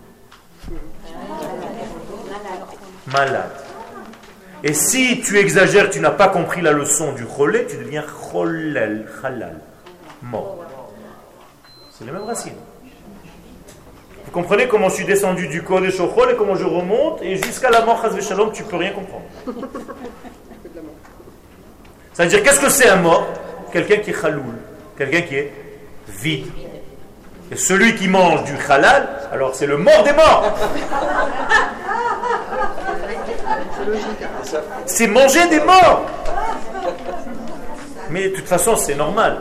Malade. 3.07 3.51
Et 4.63 4.74
si 4.74 5.22
tu 5.22 5.38
exagères, 5.38 5.89
tu 5.89 5.99
n'as 5.99 6.11
pas 6.11 6.30
compris 6.30 6.61
la 6.61 6.72
leçon 6.72 7.13
du 7.13 7.26
cholé, 7.26 7.65
tu 7.68 7.78
deviens 7.78 8.03
cholel, 8.03 9.07
halal, 9.24 9.59
mort. 10.24 10.57
C'est 11.91 12.05
les 12.05 12.11
mêmes 12.11 12.24
racines. 12.24 12.53
Vous 14.26 14.32
comprenez 14.32 14.68
comment 14.68 14.89
je 14.89 14.95
suis 14.95 15.05
descendu 15.05 15.47
du 15.47 15.63
Kodesh 15.63 15.99
au 16.01 16.07
Chol 16.07 16.32
et 16.32 16.36
comment 16.36 16.55
je 16.55 16.65
remonte, 16.65 17.22
et 17.22 17.38
jusqu'à 17.38 17.70
la 17.70 17.86
mort, 17.86 18.03
Shalom, 18.20 18.51
tu 18.51 18.63
peux 18.63 18.76
rien 18.76 18.91
comprendre. 18.91 19.26
C'est-à-dire, 22.13 22.43
qu'est-ce 22.43 22.59
que 22.59 22.70
c'est 22.70 22.89
un 22.89 22.97
mort? 22.97 23.26
Quelqu'un 23.72 23.97
qui 23.97 24.09
est 24.09 24.22
chaloul, 24.22 24.55
quelqu'un 24.97 25.22
qui 25.22 25.36
est 25.36 25.53
vide. 26.09 26.47
Et 27.52 27.56
celui 27.56 27.95
qui 27.95 28.08
mange 28.08 28.43
du 28.43 28.54
halal, 28.70 29.08
alors 29.32 29.56
c'est 29.56 29.68
le 29.68 29.78
mort 29.78 30.04
des 30.04 30.14
morts. 30.14 30.54
C'est 34.86 35.08
manger 35.08 35.48
des 35.48 35.60
morts. 35.60 36.06
Mais 38.10 38.30
de 38.30 38.36
toute 38.36 38.48
façon, 38.48 38.76
c'est 38.76 38.95
normal. 38.95 39.38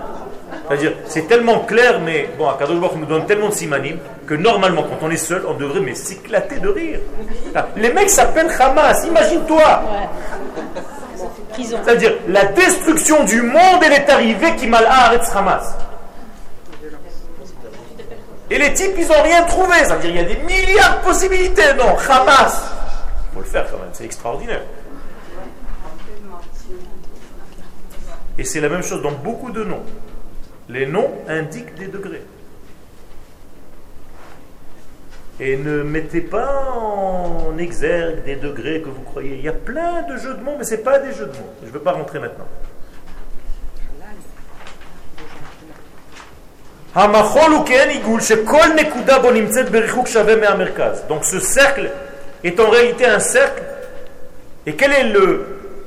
C'est-à-dire, 0.68 0.92
c'est 1.06 1.28
tellement 1.28 1.60
clair, 1.60 2.00
mais 2.04 2.28
bon, 2.36 2.48
Akadosh 2.48 2.78
Baruch 2.78 2.96
nous 2.96 3.06
donne 3.06 3.26
tellement 3.26 3.48
de 3.48 3.54
simanim 3.54 3.98
que 4.26 4.34
normalement, 4.34 4.82
quand 4.82 5.06
on 5.06 5.10
est 5.10 5.16
seul, 5.16 5.44
on 5.46 5.54
devrait 5.54 5.80
mais 5.80 5.94
s'éclater 5.94 6.58
de 6.58 6.68
rire. 6.68 6.98
Les 7.76 7.92
mecs 7.92 8.10
s'appellent 8.10 8.50
Hamas, 8.58 9.04
imagine-toi. 9.04 9.82
C'est-à-dire, 11.56 12.14
la 12.28 12.44
destruction 12.46 13.24
du 13.24 13.42
monde, 13.42 13.82
elle 13.84 13.92
est 13.92 14.10
arrivée 14.10 14.54
qui 14.56 14.66
mal 14.66 14.86
Hamas. 14.86 15.74
Et 18.50 18.58
les 18.58 18.72
types, 18.74 18.94
ils 18.96 19.08
n'ont 19.08 19.22
rien 19.22 19.42
trouvé. 19.44 19.74
C'est-à-dire, 19.84 20.10
il 20.10 20.16
y 20.16 20.20
a 20.20 20.24
des 20.24 20.36
milliards 20.36 21.00
de 21.00 21.04
possibilités. 21.04 21.74
Non, 21.76 21.96
Hamas. 21.96 22.62
Il 23.30 23.34
faut 23.34 23.40
le 23.40 23.46
faire 23.46 23.70
quand 23.70 23.78
même, 23.78 23.90
c'est 23.92 24.04
extraordinaire. 24.04 24.62
Et 28.38 28.44
c'est 28.44 28.60
la 28.60 28.68
même 28.68 28.82
chose 28.82 29.02
dans 29.02 29.12
beaucoup 29.12 29.50
de 29.50 29.64
noms. 29.64 29.82
Les 30.68 30.86
noms 30.86 31.10
indiquent 31.28 31.74
des 31.74 31.86
degrés. 31.86 32.22
Et 35.38 35.56
ne 35.56 35.82
mettez 35.82 36.22
pas 36.22 36.72
en 36.74 37.58
exergue 37.58 38.24
des 38.24 38.36
degrés 38.36 38.80
que 38.80 38.88
vous 38.88 39.02
croyez. 39.02 39.36
Il 39.36 39.44
y 39.44 39.48
a 39.48 39.52
plein 39.52 40.02
de 40.02 40.16
jeux 40.16 40.34
de 40.34 40.42
mots, 40.42 40.54
mais 40.58 40.64
ce 40.64 40.74
n'est 40.74 40.82
pas 40.82 40.98
des 40.98 41.12
jeux 41.12 41.26
de 41.26 41.32
mots. 41.32 41.52
Je 41.62 41.68
ne 41.68 41.72
veux 41.72 41.80
pas 41.80 41.92
rentrer 41.92 42.18
maintenant. 42.18 42.46
Donc 51.08 51.24
ce 51.24 51.40
cercle 51.40 51.90
est 52.42 52.58
en 52.58 52.70
réalité 52.70 53.04
un 53.04 53.18
cercle. 53.18 53.62
Et 54.64 54.76
quelle 54.76 54.92
est 54.92 55.12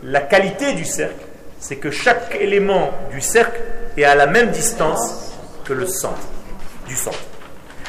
la 0.04 0.22
qualité 0.22 0.74
du 0.74 0.86
cercle? 0.86 1.26
C'est 1.60 1.78
que 1.78 1.90
chaque 1.90 2.38
élément 2.40 2.92
du 3.12 3.22
cercle 3.22 3.60
est 3.98 4.04
à 4.04 4.14
la 4.14 4.28
même 4.28 4.52
distance 4.52 5.34
que 5.66 5.74
le 5.74 5.88
centre 5.88 6.28
du 6.88 6.96
centre. 6.96 7.18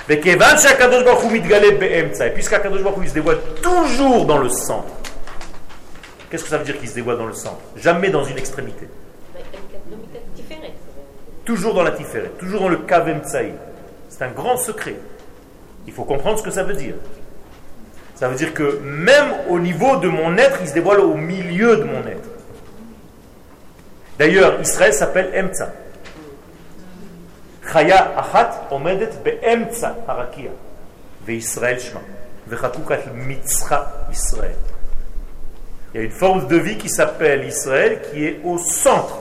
Et 0.09 0.16
puisqu'Akadosh 0.16 1.05
Baruch 2.83 2.99
il 3.03 3.09
se 3.11 3.14
dévoile 3.14 3.39
toujours 3.62 4.25
dans 4.25 4.39
le 4.39 4.49
centre, 4.49 4.89
qu'est-ce 6.31 6.43
que 6.43 6.51
ça 6.51 6.59
veut 6.59 6.64
dire 6.64 6.81
qu'il 6.81 6.89
se 6.89 6.95
dévoile 6.95 7.18
dans 7.18 7.27
le 7.27 7.35
centre? 7.35 7.61
Jamais 7.77 8.09
dans 8.09 8.25
une 8.25 8.39
extrémité. 8.39 8.89
Toujours 11.51 11.74
dans 11.74 11.82
la 11.82 11.90
tiferet, 11.90 12.30
toujours 12.38 12.61
dans 12.61 12.68
le 12.68 12.76
kavem 12.76 13.22
C'est 13.24 14.22
un 14.22 14.30
grand 14.30 14.57
secret. 14.57 14.94
Il 15.84 15.92
faut 15.92 16.05
comprendre 16.05 16.38
ce 16.38 16.44
que 16.44 16.51
ça 16.53 16.62
veut 16.62 16.74
dire. 16.74 16.94
Ça 18.14 18.28
veut 18.28 18.36
dire 18.36 18.55
que 18.55 18.78
même 18.84 19.32
au 19.48 19.59
niveau 19.59 19.96
de 19.96 20.07
mon 20.07 20.38
être, 20.38 20.59
il 20.61 20.68
se 20.68 20.74
dévoile 20.74 21.01
au 21.01 21.14
milieu 21.14 21.78
de 21.78 21.82
mon 21.82 22.07
être. 22.07 22.28
D'ailleurs, 24.16 24.61
Israël 24.61 24.94
s'appelle 24.94 25.32
Emtsa. 25.34 25.72
Chaya 27.72 28.12
achat 28.16 28.68
omedet 28.70 29.11
be'emtsa 29.24 29.96
harakia. 30.07 30.53
Shma. 31.26 32.01
Israël. 34.12 34.55
Il 35.92 36.01
y 36.01 36.01
a 36.01 36.07
une 36.07 36.12
forme 36.12 36.46
de 36.46 36.57
vie 36.57 36.78
qui 36.78 36.88
s'appelle 36.88 37.44
Israël 37.44 38.03
qui 38.09 38.24
est 38.24 38.40
au 38.44 38.57
centre. 38.57 39.18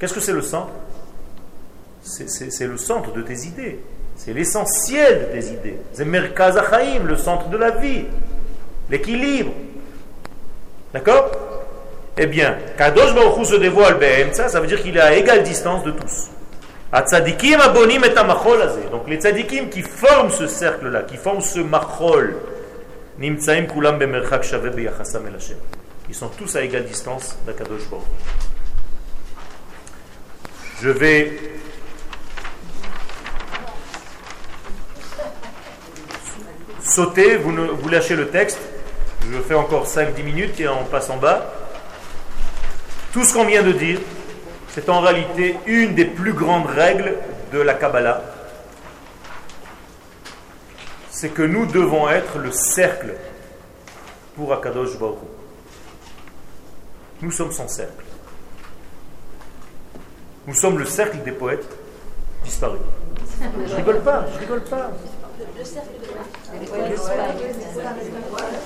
Qu'est-ce 0.00 0.14
que 0.14 0.20
c'est 0.20 0.32
le 0.32 0.42
centre? 0.42 0.72
C'est 2.02 2.66
le 2.66 2.76
centre 2.76 3.12
de 3.12 3.22
tes 3.22 3.46
idées. 3.46 3.78
C'est 4.16 4.32
l'essentiel 4.32 5.20
de 5.20 5.24
tes 5.40 5.46
idées. 5.46 5.78
C'est 5.92 6.04
le 6.04 7.16
centre 7.16 7.48
de 7.48 7.56
la 7.56 7.70
vie. 7.70 8.04
L'équilibre. 8.90 9.52
D'accord? 10.92 11.30
Eh 12.18 12.26
bien, 12.26 12.58
Kadosh 12.76 13.14
Baruch 13.14 13.46
se 13.46 13.54
dévoile 13.54 13.96
ça, 14.32 14.48
ça 14.48 14.60
veut 14.60 14.66
dire 14.66 14.82
qu'il 14.82 14.96
est 14.96 15.00
à 15.00 15.14
égale 15.14 15.42
distance 15.42 15.84
de 15.84 15.92
tous. 15.92 16.28
Donc 18.90 19.08
les 19.08 19.16
tzadikim 19.16 19.68
qui 19.70 19.82
forment 19.82 20.30
ce 20.30 20.48
cercle-là, 20.48 21.02
qui 21.04 21.16
forment 21.16 21.40
ce 21.40 21.60
machol, 21.60 22.34
ils 23.22 23.40
sont 26.14 26.28
tous 26.36 26.56
à 26.56 26.62
égale 26.62 26.84
distance 26.84 27.36
d'Akadosh 27.46 27.88
Baruch. 27.88 28.04
Je 30.82 30.90
vais 30.90 31.32
sauter, 36.90 37.36
vous, 37.36 37.52
vous 37.52 37.88
lâchez 37.88 38.16
le 38.16 38.28
texte. 38.28 38.58
Je 39.30 39.38
fais 39.40 39.54
encore 39.54 39.86
5-10 39.86 40.22
minutes 40.22 40.60
et 40.60 40.68
on 40.68 40.84
passe 40.84 41.10
en 41.10 41.16
bas. 41.16 41.52
Tout 43.12 43.24
ce 43.24 43.34
qu'on 43.34 43.44
vient 43.44 43.62
de 43.62 43.72
dire, 43.72 44.00
c'est 44.68 44.88
en 44.88 45.00
réalité 45.00 45.56
une 45.66 45.94
des 45.94 46.04
plus 46.04 46.32
grandes 46.32 46.66
règles 46.66 47.16
de 47.52 47.60
la 47.60 47.74
Kabbalah. 47.74 48.22
C'est 51.10 51.30
que 51.30 51.42
nous 51.42 51.66
devons 51.66 52.08
être 52.08 52.38
le 52.38 52.50
cercle 52.50 53.14
pour 54.36 54.52
Akadosh 54.52 54.98
Baruch. 54.98 55.18
Nous 57.20 57.30
sommes 57.30 57.52
son 57.52 57.68
cercle. 57.68 58.04
Nous 60.46 60.54
sommes 60.54 60.78
le 60.78 60.86
cercle 60.86 61.18
des 61.22 61.32
poètes 61.32 61.68
disparus. 62.44 62.80
Je 63.66 63.74
rigole 63.74 64.00
pas, 64.00 64.24
je 64.34 64.38
rigole 64.38 64.62
pas. 64.62 64.90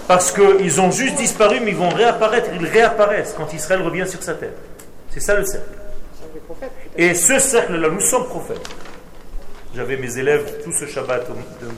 Parce 0.07 0.33
qu'ils 0.33 0.81
ont 0.81 0.91
juste 0.91 1.17
disparu, 1.17 1.61
mais 1.61 1.71
ils 1.71 1.77
vont 1.77 1.89
réapparaître. 1.89 2.51
Ils 2.55 2.67
réapparaissent 2.67 3.35
quand 3.37 3.53
Israël 3.53 3.83
revient 3.83 4.07
sur 4.07 4.23
sa 4.23 4.35
terre. 4.35 4.53
C'est 5.11 5.21
ça 5.21 5.35
le 5.35 5.45
cercle. 5.45 5.69
Et 6.97 7.15
ce 7.15 7.39
cercle-là, 7.39 7.89
nous 7.89 8.01
sommes 8.01 8.27
prophètes. 8.27 8.69
J'avais 9.75 9.97
mes 9.97 10.19
élèves 10.19 10.63
tout 10.63 10.73
ce 10.73 10.87
Shabbat 10.87 11.27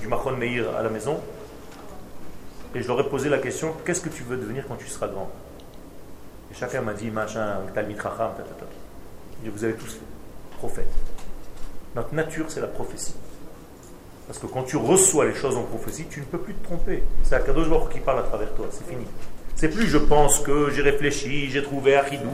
du 0.00 0.06
Machon 0.06 0.32
Meir 0.32 0.76
à 0.76 0.82
la 0.82 0.90
maison. 0.90 1.20
Et 2.74 2.82
je 2.82 2.88
leur 2.88 3.00
ai 3.00 3.08
posé 3.08 3.28
la 3.28 3.38
question 3.38 3.74
qu'est-ce 3.84 4.02
que 4.02 4.10
tu 4.10 4.22
veux 4.22 4.36
devenir 4.36 4.66
quand 4.68 4.76
tu 4.76 4.86
seras 4.86 5.08
grand? 5.08 5.30
Et 6.50 6.54
chacun 6.54 6.82
m'a 6.82 6.92
dit 6.92 7.10
machin, 7.10 7.60
Talmid 7.74 7.96
Chacham, 7.96 8.32
vous 9.44 9.64
avez 9.64 9.74
tous 9.74 9.98
prophètes. 10.58 10.92
Notre 11.94 12.14
nature, 12.14 12.46
c'est 12.48 12.60
la 12.60 12.66
prophétie. 12.66 13.14
Parce 14.26 14.38
que 14.38 14.46
quand 14.46 14.64
tu 14.64 14.76
reçois 14.76 15.26
les 15.26 15.34
choses 15.34 15.56
en 15.56 15.62
prophétie, 15.62 16.06
tu 16.10 16.20
ne 16.20 16.24
peux 16.24 16.38
plus 16.38 16.54
te 16.54 16.64
tromper. 16.64 17.02
C'est 17.22 17.36
Akadosh 17.36 17.68
Baruch 17.68 17.92
qui 17.92 18.00
parle 18.00 18.18
à 18.18 18.22
travers 18.22 18.52
toi, 18.54 18.66
c'est 18.70 18.88
fini. 18.88 19.06
C'est 19.54 19.68
plus 19.68 19.86
je 19.86 19.98
pense 19.98 20.40
que 20.40 20.70
j'ai 20.70 20.82
réfléchi, 20.82 21.48
j'ai 21.50 21.62
trouvé 21.62 21.96
Achidou. 21.96 22.30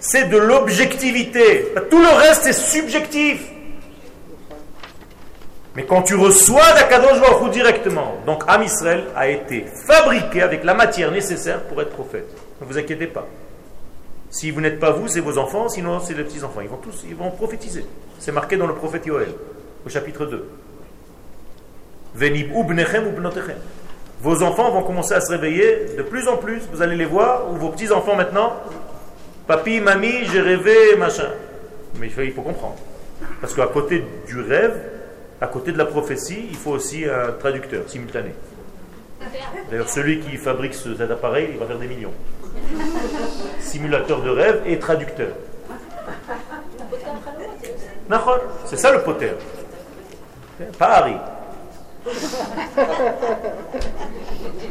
C'est 0.00 0.28
de 0.28 0.36
l'objectivité. 0.36 1.72
Tout 1.90 2.00
le 2.00 2.08
reste 2.08 2.46
est 2.46 2.52
subjectif. 2.52 3.48
Mais 5.76 5.84
quand 5.84 6.02
tu 6.02 6.14
reçois 6.14 6.72
d'Akadosh 6.72 7.20
Baruch 7.20 7.50
directement, 7.52 8.16
donc 8.26 8.44
Am 8.46 8.64
a 9.16 9.28
été 9.28 9.64
fabriqué 9.86 10.42
avec 10.42 10.64
la 10.64 10.74
matière 10.74 11.10
nécessaire 11.10 11.62
pour 11.64 11.80
être 11.80 11.90
prophète. 11.90 12.28
Ne 12.60 12.66
vous 12.66 12.78
inquiétez 12.78 13.06
pas. 13.06 13.26
Si 14.34 14.50
vous 14.50 14.60
n'êtes 14.60 14.80
pas 14.80 14.90
vous, 14.90 15.06
c'est 15.06 15.20
vos 15.20 15.38
enfants, 15.38 15.68
sinon 15.68 16.00
c'est 16.00 16.12
les 16.12 16.24
petits-enfants. 16.24 16.60
Ils 16.60 16.68
vont 16.68 16.78
tous 16.78 17.04
ils 17.08 17.14
vont 17.14 17.30
prophétiser. 17.30 17.86
C'est 18.18 18.32
marqué 18.32 18.56
dans 18.56 18.66
le 18.66 18.74
prophète 18.74 19.06
Yoel, 19.06 19.28
au 19.86 19.88
chapitre 19.88 20.26
2. 20.26 20.48
Vos 24.20 24.42
enfants 24.42 24.72
vont 24.72 24.82
commencer 24.82 25.14
à 25.14 25.20
se 25.20 25.30
réveiller 25.30 25.94
de 25.96 26.02
plus 26.02 26.26
en 26.26 26.36
plus. 26.36 26.62
Vous 26.72 26.82
allez 26.82 26.96
les 26.96 27.04
voir, 27.04 27.48
ou 27.52 27.54
vos 27.54 27.68
petits-enfants 27.68 28.16
maintenant. 28.16 28.54
Papi, 29.46 29.80
mamie, 29.80 30.24
j'ai 30.32 30.40
rêvé, 30.40 30.96
machin. 30.98 31.28
Mais 32.00 32.08
il 32.08 32.32
faut 32.32 32.42
comprendre. 32.42 32.78
Parce 33.40 33.54
qu'à 33.54 33.68
côté 33.68 34.02
du 34.26 34.40
rêve, 34.40 34.74
à 35.40 35.46
côté 35.46 35.70
de 35.70 35.78
la 35.78 35.84
prophétie, 35.84 36.46
il 36.50 36.56
faut 36.56 36.72
aussi 36.72 37.04
un 37.04 37.30
traducteur 37.38 37.88
simultané. 37.88 38.34
D'ailleurs, 39.70 39.88
celui 39.88 40.18
qui 40.18 40.36
fabrique 40.38 40.74
cet 40.74 41.08
appareil, 41.08 41.50
il 41.52 41.58
va 41.60 41.66
faire 41.66 41.78
des 41.78 41.86
millions 41.86 42.12
simulateur 43.60 44.22
de 44.22 44.30
rêve 44.30 44.62
et 44.66 44.78
traducteur. 44.78 45.28
C'est 48.66 48.76
ça 48.76 48.92
le 48.92 49.02
poter. 49.02 49.30
Pas 50.78 50.86
Harry. 50.86 51.16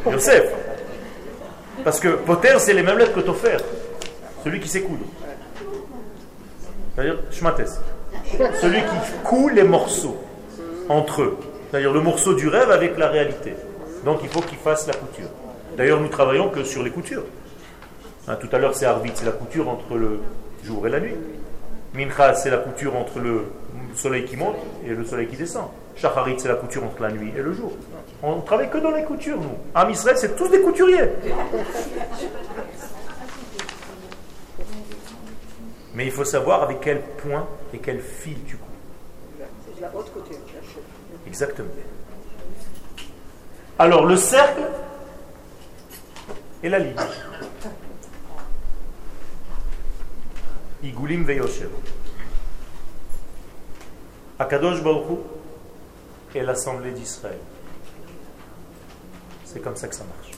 Yosef. 0.05 0.51
Parce 1.83 1.99
que 1.99 2.09
poter, 2.09 2.59
c'est 2.59 2.73
les 2.73 2.83
mêmes 2.83 2.97
lettres 2.97 3.13
que 3.13 3.21
Tofer. 3.21 3.57
Celui 4.43 4.59
qui 4.59 4.67
s'écoule. 4.67 4.99
C'est-à-dire 6.95 7.17
Shmates. 7.31 7.81
Celui 8.61 8.81
qui 8.81 8.95
coule 9.23 9.53
les 9.53 9.63
morceaux 9.63 10.17
entre 10.89 11.23
eux. 11.23 11.37
C'est-à-dire 11.69 11.91
le 11.91 12.01
morceau 12.01 12.33
du 12.33 12.47
rêve 12.47 12.69
avec 12.71 12.97
la 12.97 13.07
réalité. 13.07 13.55
Donc 14.05 14.19
il 14.21 14.29
faut 14.29 14.41
qu'il 14.41 14.57
fasse 14.57 14.85
la 14.87 14.93
couture. 14.93 15.29
D'ailleurs, 15.75 15.99
nous 15.99 16.09
travaillons 16.09 16.49
que 16.49 16.63
sur 16.63 16.83
les 16.83 16.91
coutures. 16.91 17.23
Hein, 18.27 18.35
tout 18.35 18.47
à 18.53 18.57
l'heure, 18.57 18.73
c'est 18.73 18.85
Arvit, 18.85 19.11
c'est 19.15 19.25
la 19.25 19.33
couture 19.33 19.67
entre 19.67 19.95
le 19.95 20.19
jour 20.63 20.87
et 20.87 20.89
la 20.89 20.99
nuit. 20.99 21.15
Mincha, 21.93 22.33
c'est 22.35 22.49
la 22.49 22.57
couture 22.57 22.95
entre 22.95 23.19
le 23.19 23.51
soleil 23.95 24.25
qui 24.25 24.37
monte 24.37 24.55
et 24.85 24.89
le 24.89 25.03
soleil 25.03 25.27
qui 25.27 25.35
descend. 25.35 25.67
Shacharit, 25.95 26.39
c'est 26.39 26.47
la 26.47 26.55
couture 26.55 26.83
entre 26.83 27.01
la 27.01 27.11
nuit 27.11 27.31
et 27.37 27.41
le 27.41 27.53
jour. 27.53 27.73
On 28.23 28.37
ne 28.37 28.41
travaille 28.41 28.69
que 28.69 28.77
dans 28.77 28.91
les 28.91 29.03
coutures, 29.03 29.39
nous. 29.39 29.57
Am 29.75 29.89
Israël, 29.89 30.17
c'est 30.17 30.35
tous 30.35 30.47
des 30.47 30.61
couturiers. 30.61 31.09
Mais 35.93 36.05
il 36.05 36.11
faut 36.11 36.25
savoir 36.25 36.63
avec 36.63 36.79
quel 36.79 37.01
point 37.01 37.45
et 37.73 37.77
quel 37.77 37.99
fil 37.99 38.37
tu 38.47 38.55
coupes. 38.57 38.69
C'est 39.67 39.77
de 39.77 39.81
la 39.81 39.91
haute 39.93 40.11
couture. 40.11 40.37
Exactement. 41.27 41.69
Alors, 43.77 44.05
le 44.05 44.15
cercle 44.15 44.63
et 46.63 46.69
la 46.69 46.79
ligne. 46.79 46.95
Igoulim 50.83 51.23
Veyosher. 51.23 51.69
Akadosh 54.37 54.83
Baruch 54.83 55.19
et 56.35 56.41
l'Assemblée 56.41 56.91
d'Israël. 56.91 57.37
C'est 59.45 59.61
comme 59.61 59.77
ça 59.77 59.87
que 59.87 59.95
ça 59.95 60.03
marche. 60.03 60.31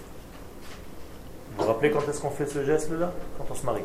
Vous 1.52 1.64
vous 1.64 1.68
rappelez 1.68 1.90
quand 1.90 2.08
est-ce 2.08 2.22
qu'on 2.22 2.30
fait 2.30 2.46
ce 2.46 2.64
geste-là 2.64 3.12
Quand 3.38 3.46
on 3.50 3.56
se 3.56 3.66
marie. 3.66 3.82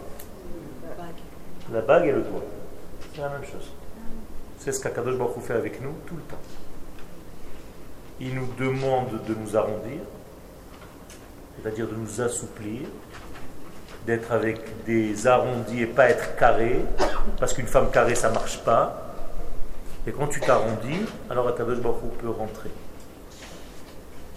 La 1.72 1.80
bague 1.80 2.06
et 2.06 2.12
le 2.12 2.22
doigt. 2.22 2.44
C'est 3.14 3.20
la 3.22 3.30
même 3.30 3.44
chose. 3.44 3.72
C'est 4.58 4.72
ce 4.72 4.80
qu'Akadosh 4.80 5.16
Baruch 5.16 5.42
fait 5.42 5.54
avec 5.54 5.80
nous 5.80 5.94
tout 6.06 6.16
le 6.16 6.22
temps. 6.22 6.42
Il 8.20 8.34
nous 8.34 8.48
demande 8.58 9.24
de 9.26 9.34
nous 9.34 9.56
arrondir, 9.56 10.00
c'est-à-dire 11.56 11.88
de 11.88 11.94
nous 11.94 12.20
assouplir, 12.20 12.82
d'être 14.10 14.32
avec 14.32 14.84
des 14.86 15.28
arrondis 15.28 15.82
et 15.82 15.86
pas 15.86 16.10
être 16.10 16.34
carré, 16.34 16.80
parce 17.38 17.52
qu'une 17.52 17.68
femme 17.68 17.92
carrée, 17.92 18.16
ça 18.16 18.28
marche 18.30 18.58
pas. 18.64 19.14
Et 20.04 20.10
quand 20.10 20.26
tu 20.26 20.40
t'arrondis, 20.40 21.06
alors 21.30 21.46
Akadosh 21.46 21.78
Baruch 21.78 22.10
peut 22.20 22.28
rentrer. 22.28 22.70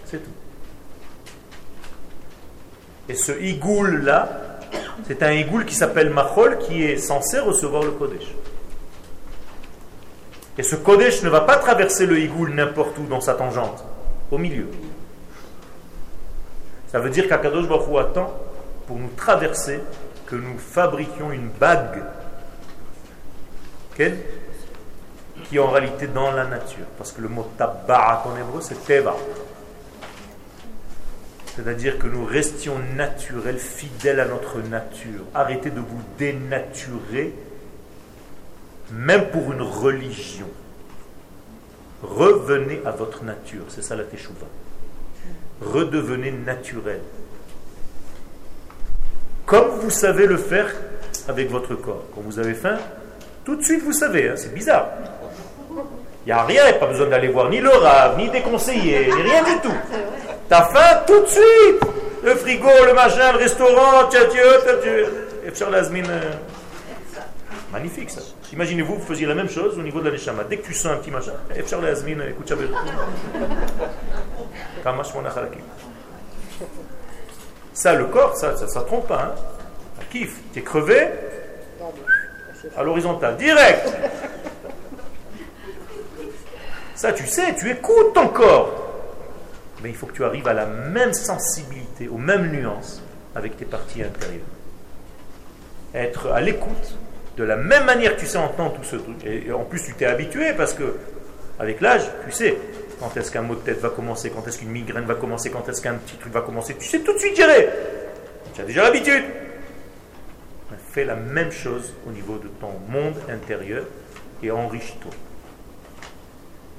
C'est 0.04 0.18
tout. 0.18 0.30
Et 3.08 3.14
ce 3.14 3.32
igoul-là, 3.32 4.60
c'est 5.08 5.24
un 5.24 5.32
igoul 5.32 5.64
qui 5.64 5.74
s'appelle 5.74 6.10
Machol, 6.10 6.58
qui 6.58 6.84
est 6.84 6.96
censé 6.96 7.40
recevoir 7.40 7.82
le 7.82 7.90
Kodesh. 7.90 8.32
Et 10.56 10.62
ce 10.62 10.76
Kodesh 10.76 11.24
ne 11.24 11.30
va 11.30 11.40
pas 11.40 11.56
traverser 11.56 12.06
le 12.06 12.20
igoul 12.20 12.54
n'importe 12.54 12.96
où 12.98 13.06
dans 13.06 13.20
sa 13.20 13.34
tangente, 13.34 13.84
au 14.30 14.38
milieu. 14.38 14.68
Ça 16.92 17.00
veut 17.00 17.10
dire 17.10 17.26
qu'Akadosh 17.26 17.66
Baruch 17.66 17.98
attend 17.98 18.32
pour 18.86 18.98
nous 18.98 19.10
traverser 19.16 19.80
que 20.26 20.36
nous 20.36 20.58
fabriquions 20.58 21.32
une 21.32 21.48
bague 21.48 22.02
qui 23.96 25.56
est 25.56 25.58
en 25.58 25.70
réalité 25.70 26.06
dans 26.06 26.32
la 26.32 26.44
nature. 26.46 26.86
Parce 26.98 27.12
que 27.12 27.20
le 27.20 27.28
mot 27.28 27.48
tabarak 27.56 28.26
en 28.26 28.36
hébreu, 28.36 28.60
c'est 28.60 28.84
teva. 28.84 29.16
C'est-à-dire 31.54 31.98
que 31.98 32.08
nous 32.08 32.24
restions 32.24 32.78
naturels, 32.96 33.58
fidèles 33.58 34.20
à 34.20 34.24
notre 34.24 34.60
nature. 34.60 35.20
Arrêtez 35.34 35.70
de 35.70 35.80
vous 35.80 36.02
dénaturer, 36.18 37.32
même 38.90 39.30
pour 39.30 39.52
une 39.52 39.62
religion. 39.62 40.48
Revenez 42.02 42.82
à 42.84 42.90
votre 42.90 43.22
nature. 43.22 43.64
C'est 43.68 43.82
ça 43.82 43.94
la 43.94 44.04
teshuva. 44.04 44.46
Redevenez 45.62 46.32
naturel 46.32 47.00
comme 49.54 49.68
vous 49.80 49.90
savez 49.90 50.26
le 50.26 50.36
faire 50.36 50.66
avec 51.28 51.48
votre 51.50 51.74
corps. 51.76 52.04
Quand 52.12 52.22
vous 52.22 52.38
avez 52.40 52.54
faim, 52.54 52.76
tout 53.44 53.54
de 53.54 53.62
suite 53.62 53.84
vous 53.84 53.92
savez, 53.92 54.30
hein, 54.30 54.34
c'est 54.34 54.52
bizarre. 54.52 54.88
Il 56.26 56.28
n'y 56.28 56.32
a 56.32 56.42
rien, 56.42 56.72
pas 56.80 56.86
besoin 56.86 57.06
d'aller 57.06 57.28
voir 57.28 57.50
ni 57.50 57.60
le 57.60 57.68
rave, 57.68 58.18
ni 58.18 58.28
des 58.30 58.40
conseillers, 58.40 59.06
ni 59.06 59.22
rien 59.22 59.44
du 59.44 59.60
tout. 59.62 59.76
T'as 60.48 60.64
faim 60.64 61.02
tout 61.06 61.20
de 61.20 61.26
suite. 61.26 61.80
Le 62.24 62.34
frigo, 62.34 62.68
le 62.86 62.94
machin, 62.94 63.32
le 63.32 63.38
restaurant, 63.38 64.10
tchè, 64.10 64.30
tchè, 64.30 64.40
euh, 64.42 66.32
Magnifique 67.70 68.10
ça. 68.10 68.22
Imaginez-vous, 68.52 68.96
vous 68.96 69.06
faisiez 69.06 69.26
la 69.26 69.34
même 69.34 69.50
chose 69.50 69.78
au 69.78 69.82
niveau 69.82 70.00
de 70.00 70.06
la 70.06 70.12
neshama. 70.12 70.44
Dès 70.44 70.56
que 70.56 70.66
tu 70.66 70.74
sens 70.74 70.92
un 70.92 70.96
petit 70.96 71.10
machin, 71.10 71.32
écoute, 71.54 72.52
ça, 77.74 77.94
le 77.94 78.06
corps, 78.06 78.36
ça, 78.36 78.56
ça, 78.56 78.80
trompe 78.82 79.08
pas. 79.08 79.34
Hein. 79.36 80.04
Kiff, 80.10 80.36
tu 80.52 80.60
es 80.60 80.62
crevé 80.62 81.08
à 82.76 82.82
l'horizontale, 82.82 83.36
direct. 83.36 83.92
Ça, 86.94 87.12
tu 87.12 87.26
sais, 87.26 87.54
tu 87.56 87.68
écoutes 87.70 88.14
ton 88.14 88.28
corps. 88.28 88.80
Mais 89.82 89.90
il 89.90 89.94
faut 89.94 90.06
que 90.06 90.14
tu 90.14 90.24
arrives 90.24 90.48
à 90.48 90.54
la 90.54 90.66
même 90.66 91.12
sensibilité, 91.12 92.08
aux 92.08 92.16
mêmes 92.16 92.50
nuances 92.50 93.02
avec 93.34 93.56
tes 93.56 93.64
parties 93.64 94.02
intérieures. 94.02 94.40
Être 95.94 96.30
à 96.30 96.40
l'écoute, 96.40 96.96
de 97.36 97.44
la 97.44 97.56
même 97.56 97.84
manière 97.84 98.14
que 98.14 98.20
tu 98.20 98.26
sais 98.26 98.38
entendre 98.38 98.74
tout 98.74 98.84
ce 98.84 98.96
truc. 98.96 99.16
Et 99.26 99.52
en 99.52 99.64
plus, 99.64 99.82
tu 99.82 99.94
t'es 99.94 100.06
habitué 100.06 100.52
parce 100.54 100.72
que, 100.72 100.96
avec 101.58 101.80
l'âge, 101.80 102.02
tu 102.24 102.32
sais, 102.32 102.56
quand 103.00 103.16
est-ce 103.16 103.30
qu'un 103.30 103.42
mot 103.42 103.54
de 103.54 103.60
tête 103.60 103.80
va 103.80 103.90
commencer? 103.90 104.30
Quand 104.30 104.46
est-ce 104.46 104.58
qu'une 104.58 104.70
migraine 104.70 105.04
va 105.04 105.14
commencer? 105.14 105.50
Quand 105.50 105.68
est-ce 105.68 105.80
qu'un 105.82 105.94
petit 105.94 106.16
truc 106.16 106.32
va 106.32 106.40
commencer? 106.40 106.76
Tu 106.78 106.88
sais 106.88 107.00
tout 107.00 107.12
de 107.12 107.18
suite 107.18 107.36
gérer. 107.36 107.68
Tu 108.54 108.60
as 108.60 108.64
déjà 108.64 108.82
l'habitude. 108.82 109.24
Fais 110.92 111.04
la 111.04 111.16
même 111.16 111.50
chose 111.50 111.92
au 112.06 112.10
niveau 112.10 112.38
de 112.38 112.48
ton 112.60 112.72
monde 112.88 113.14
intérieur 113.28 113.84
et 114.42 114.50
enrichis-toi. 114.50 115.10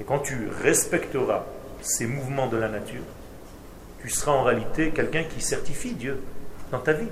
Et 0.00 0.04
quand 0.04 0.20
tu 0.20 0.48
respecteras 0.62 1.44
ces 1.82 2.06
mouvements 2.06 2.46
de 2.46 2.56
la 2.56 2.68
nature, 2.68 3.02
tu 4.00 4.08
seras 4.08 4.32
en 4.32 4.42
réalité 4.42 4.90
quelqu'un 4.90 5.24
qui 5.24 5.40
certifie 5.40 5.92
Dieu 5.92 6.22
dans 6.70 6.78
ta 6.78 6.92
vie. 6.92 7.08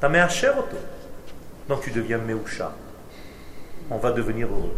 Ta 0.00 0.08
mère 0.08 0.28
auto. 0.58 0.76
Donc 1.68 1.82
tu 1.82 1.90
deviens 1.90 2.18
Meusha. 2.18 2.74
On 3.90 3.98
va 3.98 4.12
devenir 4.12 4.48
heureux. 4.48 4.74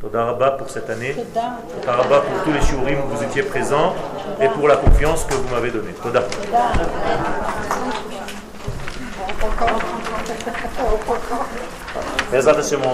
Toda 0.00 0.50
pour 0.58 0.68
cette 0.68 0.90
année. 0.90 1.14
Toda 1.14 2.20
pour 2.20 2.42
tous 2.44 2.52
les 2.52 2.60
shiurim 2.60 2.98
où 3.04 3.16
vous 3.16 3.22
étiez 3.22 3.42
présents 3.42 3.94
et 4.40 4.48
pour 4.48 4.68
la 4.68 4.76
confiance 4.76 5.24
que 5.24 5.34
vous 5.34 5.54
m'avez 5.54 5.70
donnée. 5.70 5.92
Toda. 6.02 6.22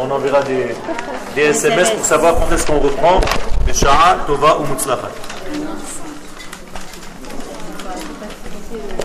on 0.01 0.11
enverra 0.11 0.43
des, 0.43 0.77
des 1.35 1.43
SMS 1.43 1.91
pour 1.91 2.05
savoir 2.05 2.35
quand 2.37 2.55
est-ce 2.55 2.67
qu'on 2.67 2.79
reprend. 2.79 3.21
Tova 4.27 4.59
ou. 4.59 4.65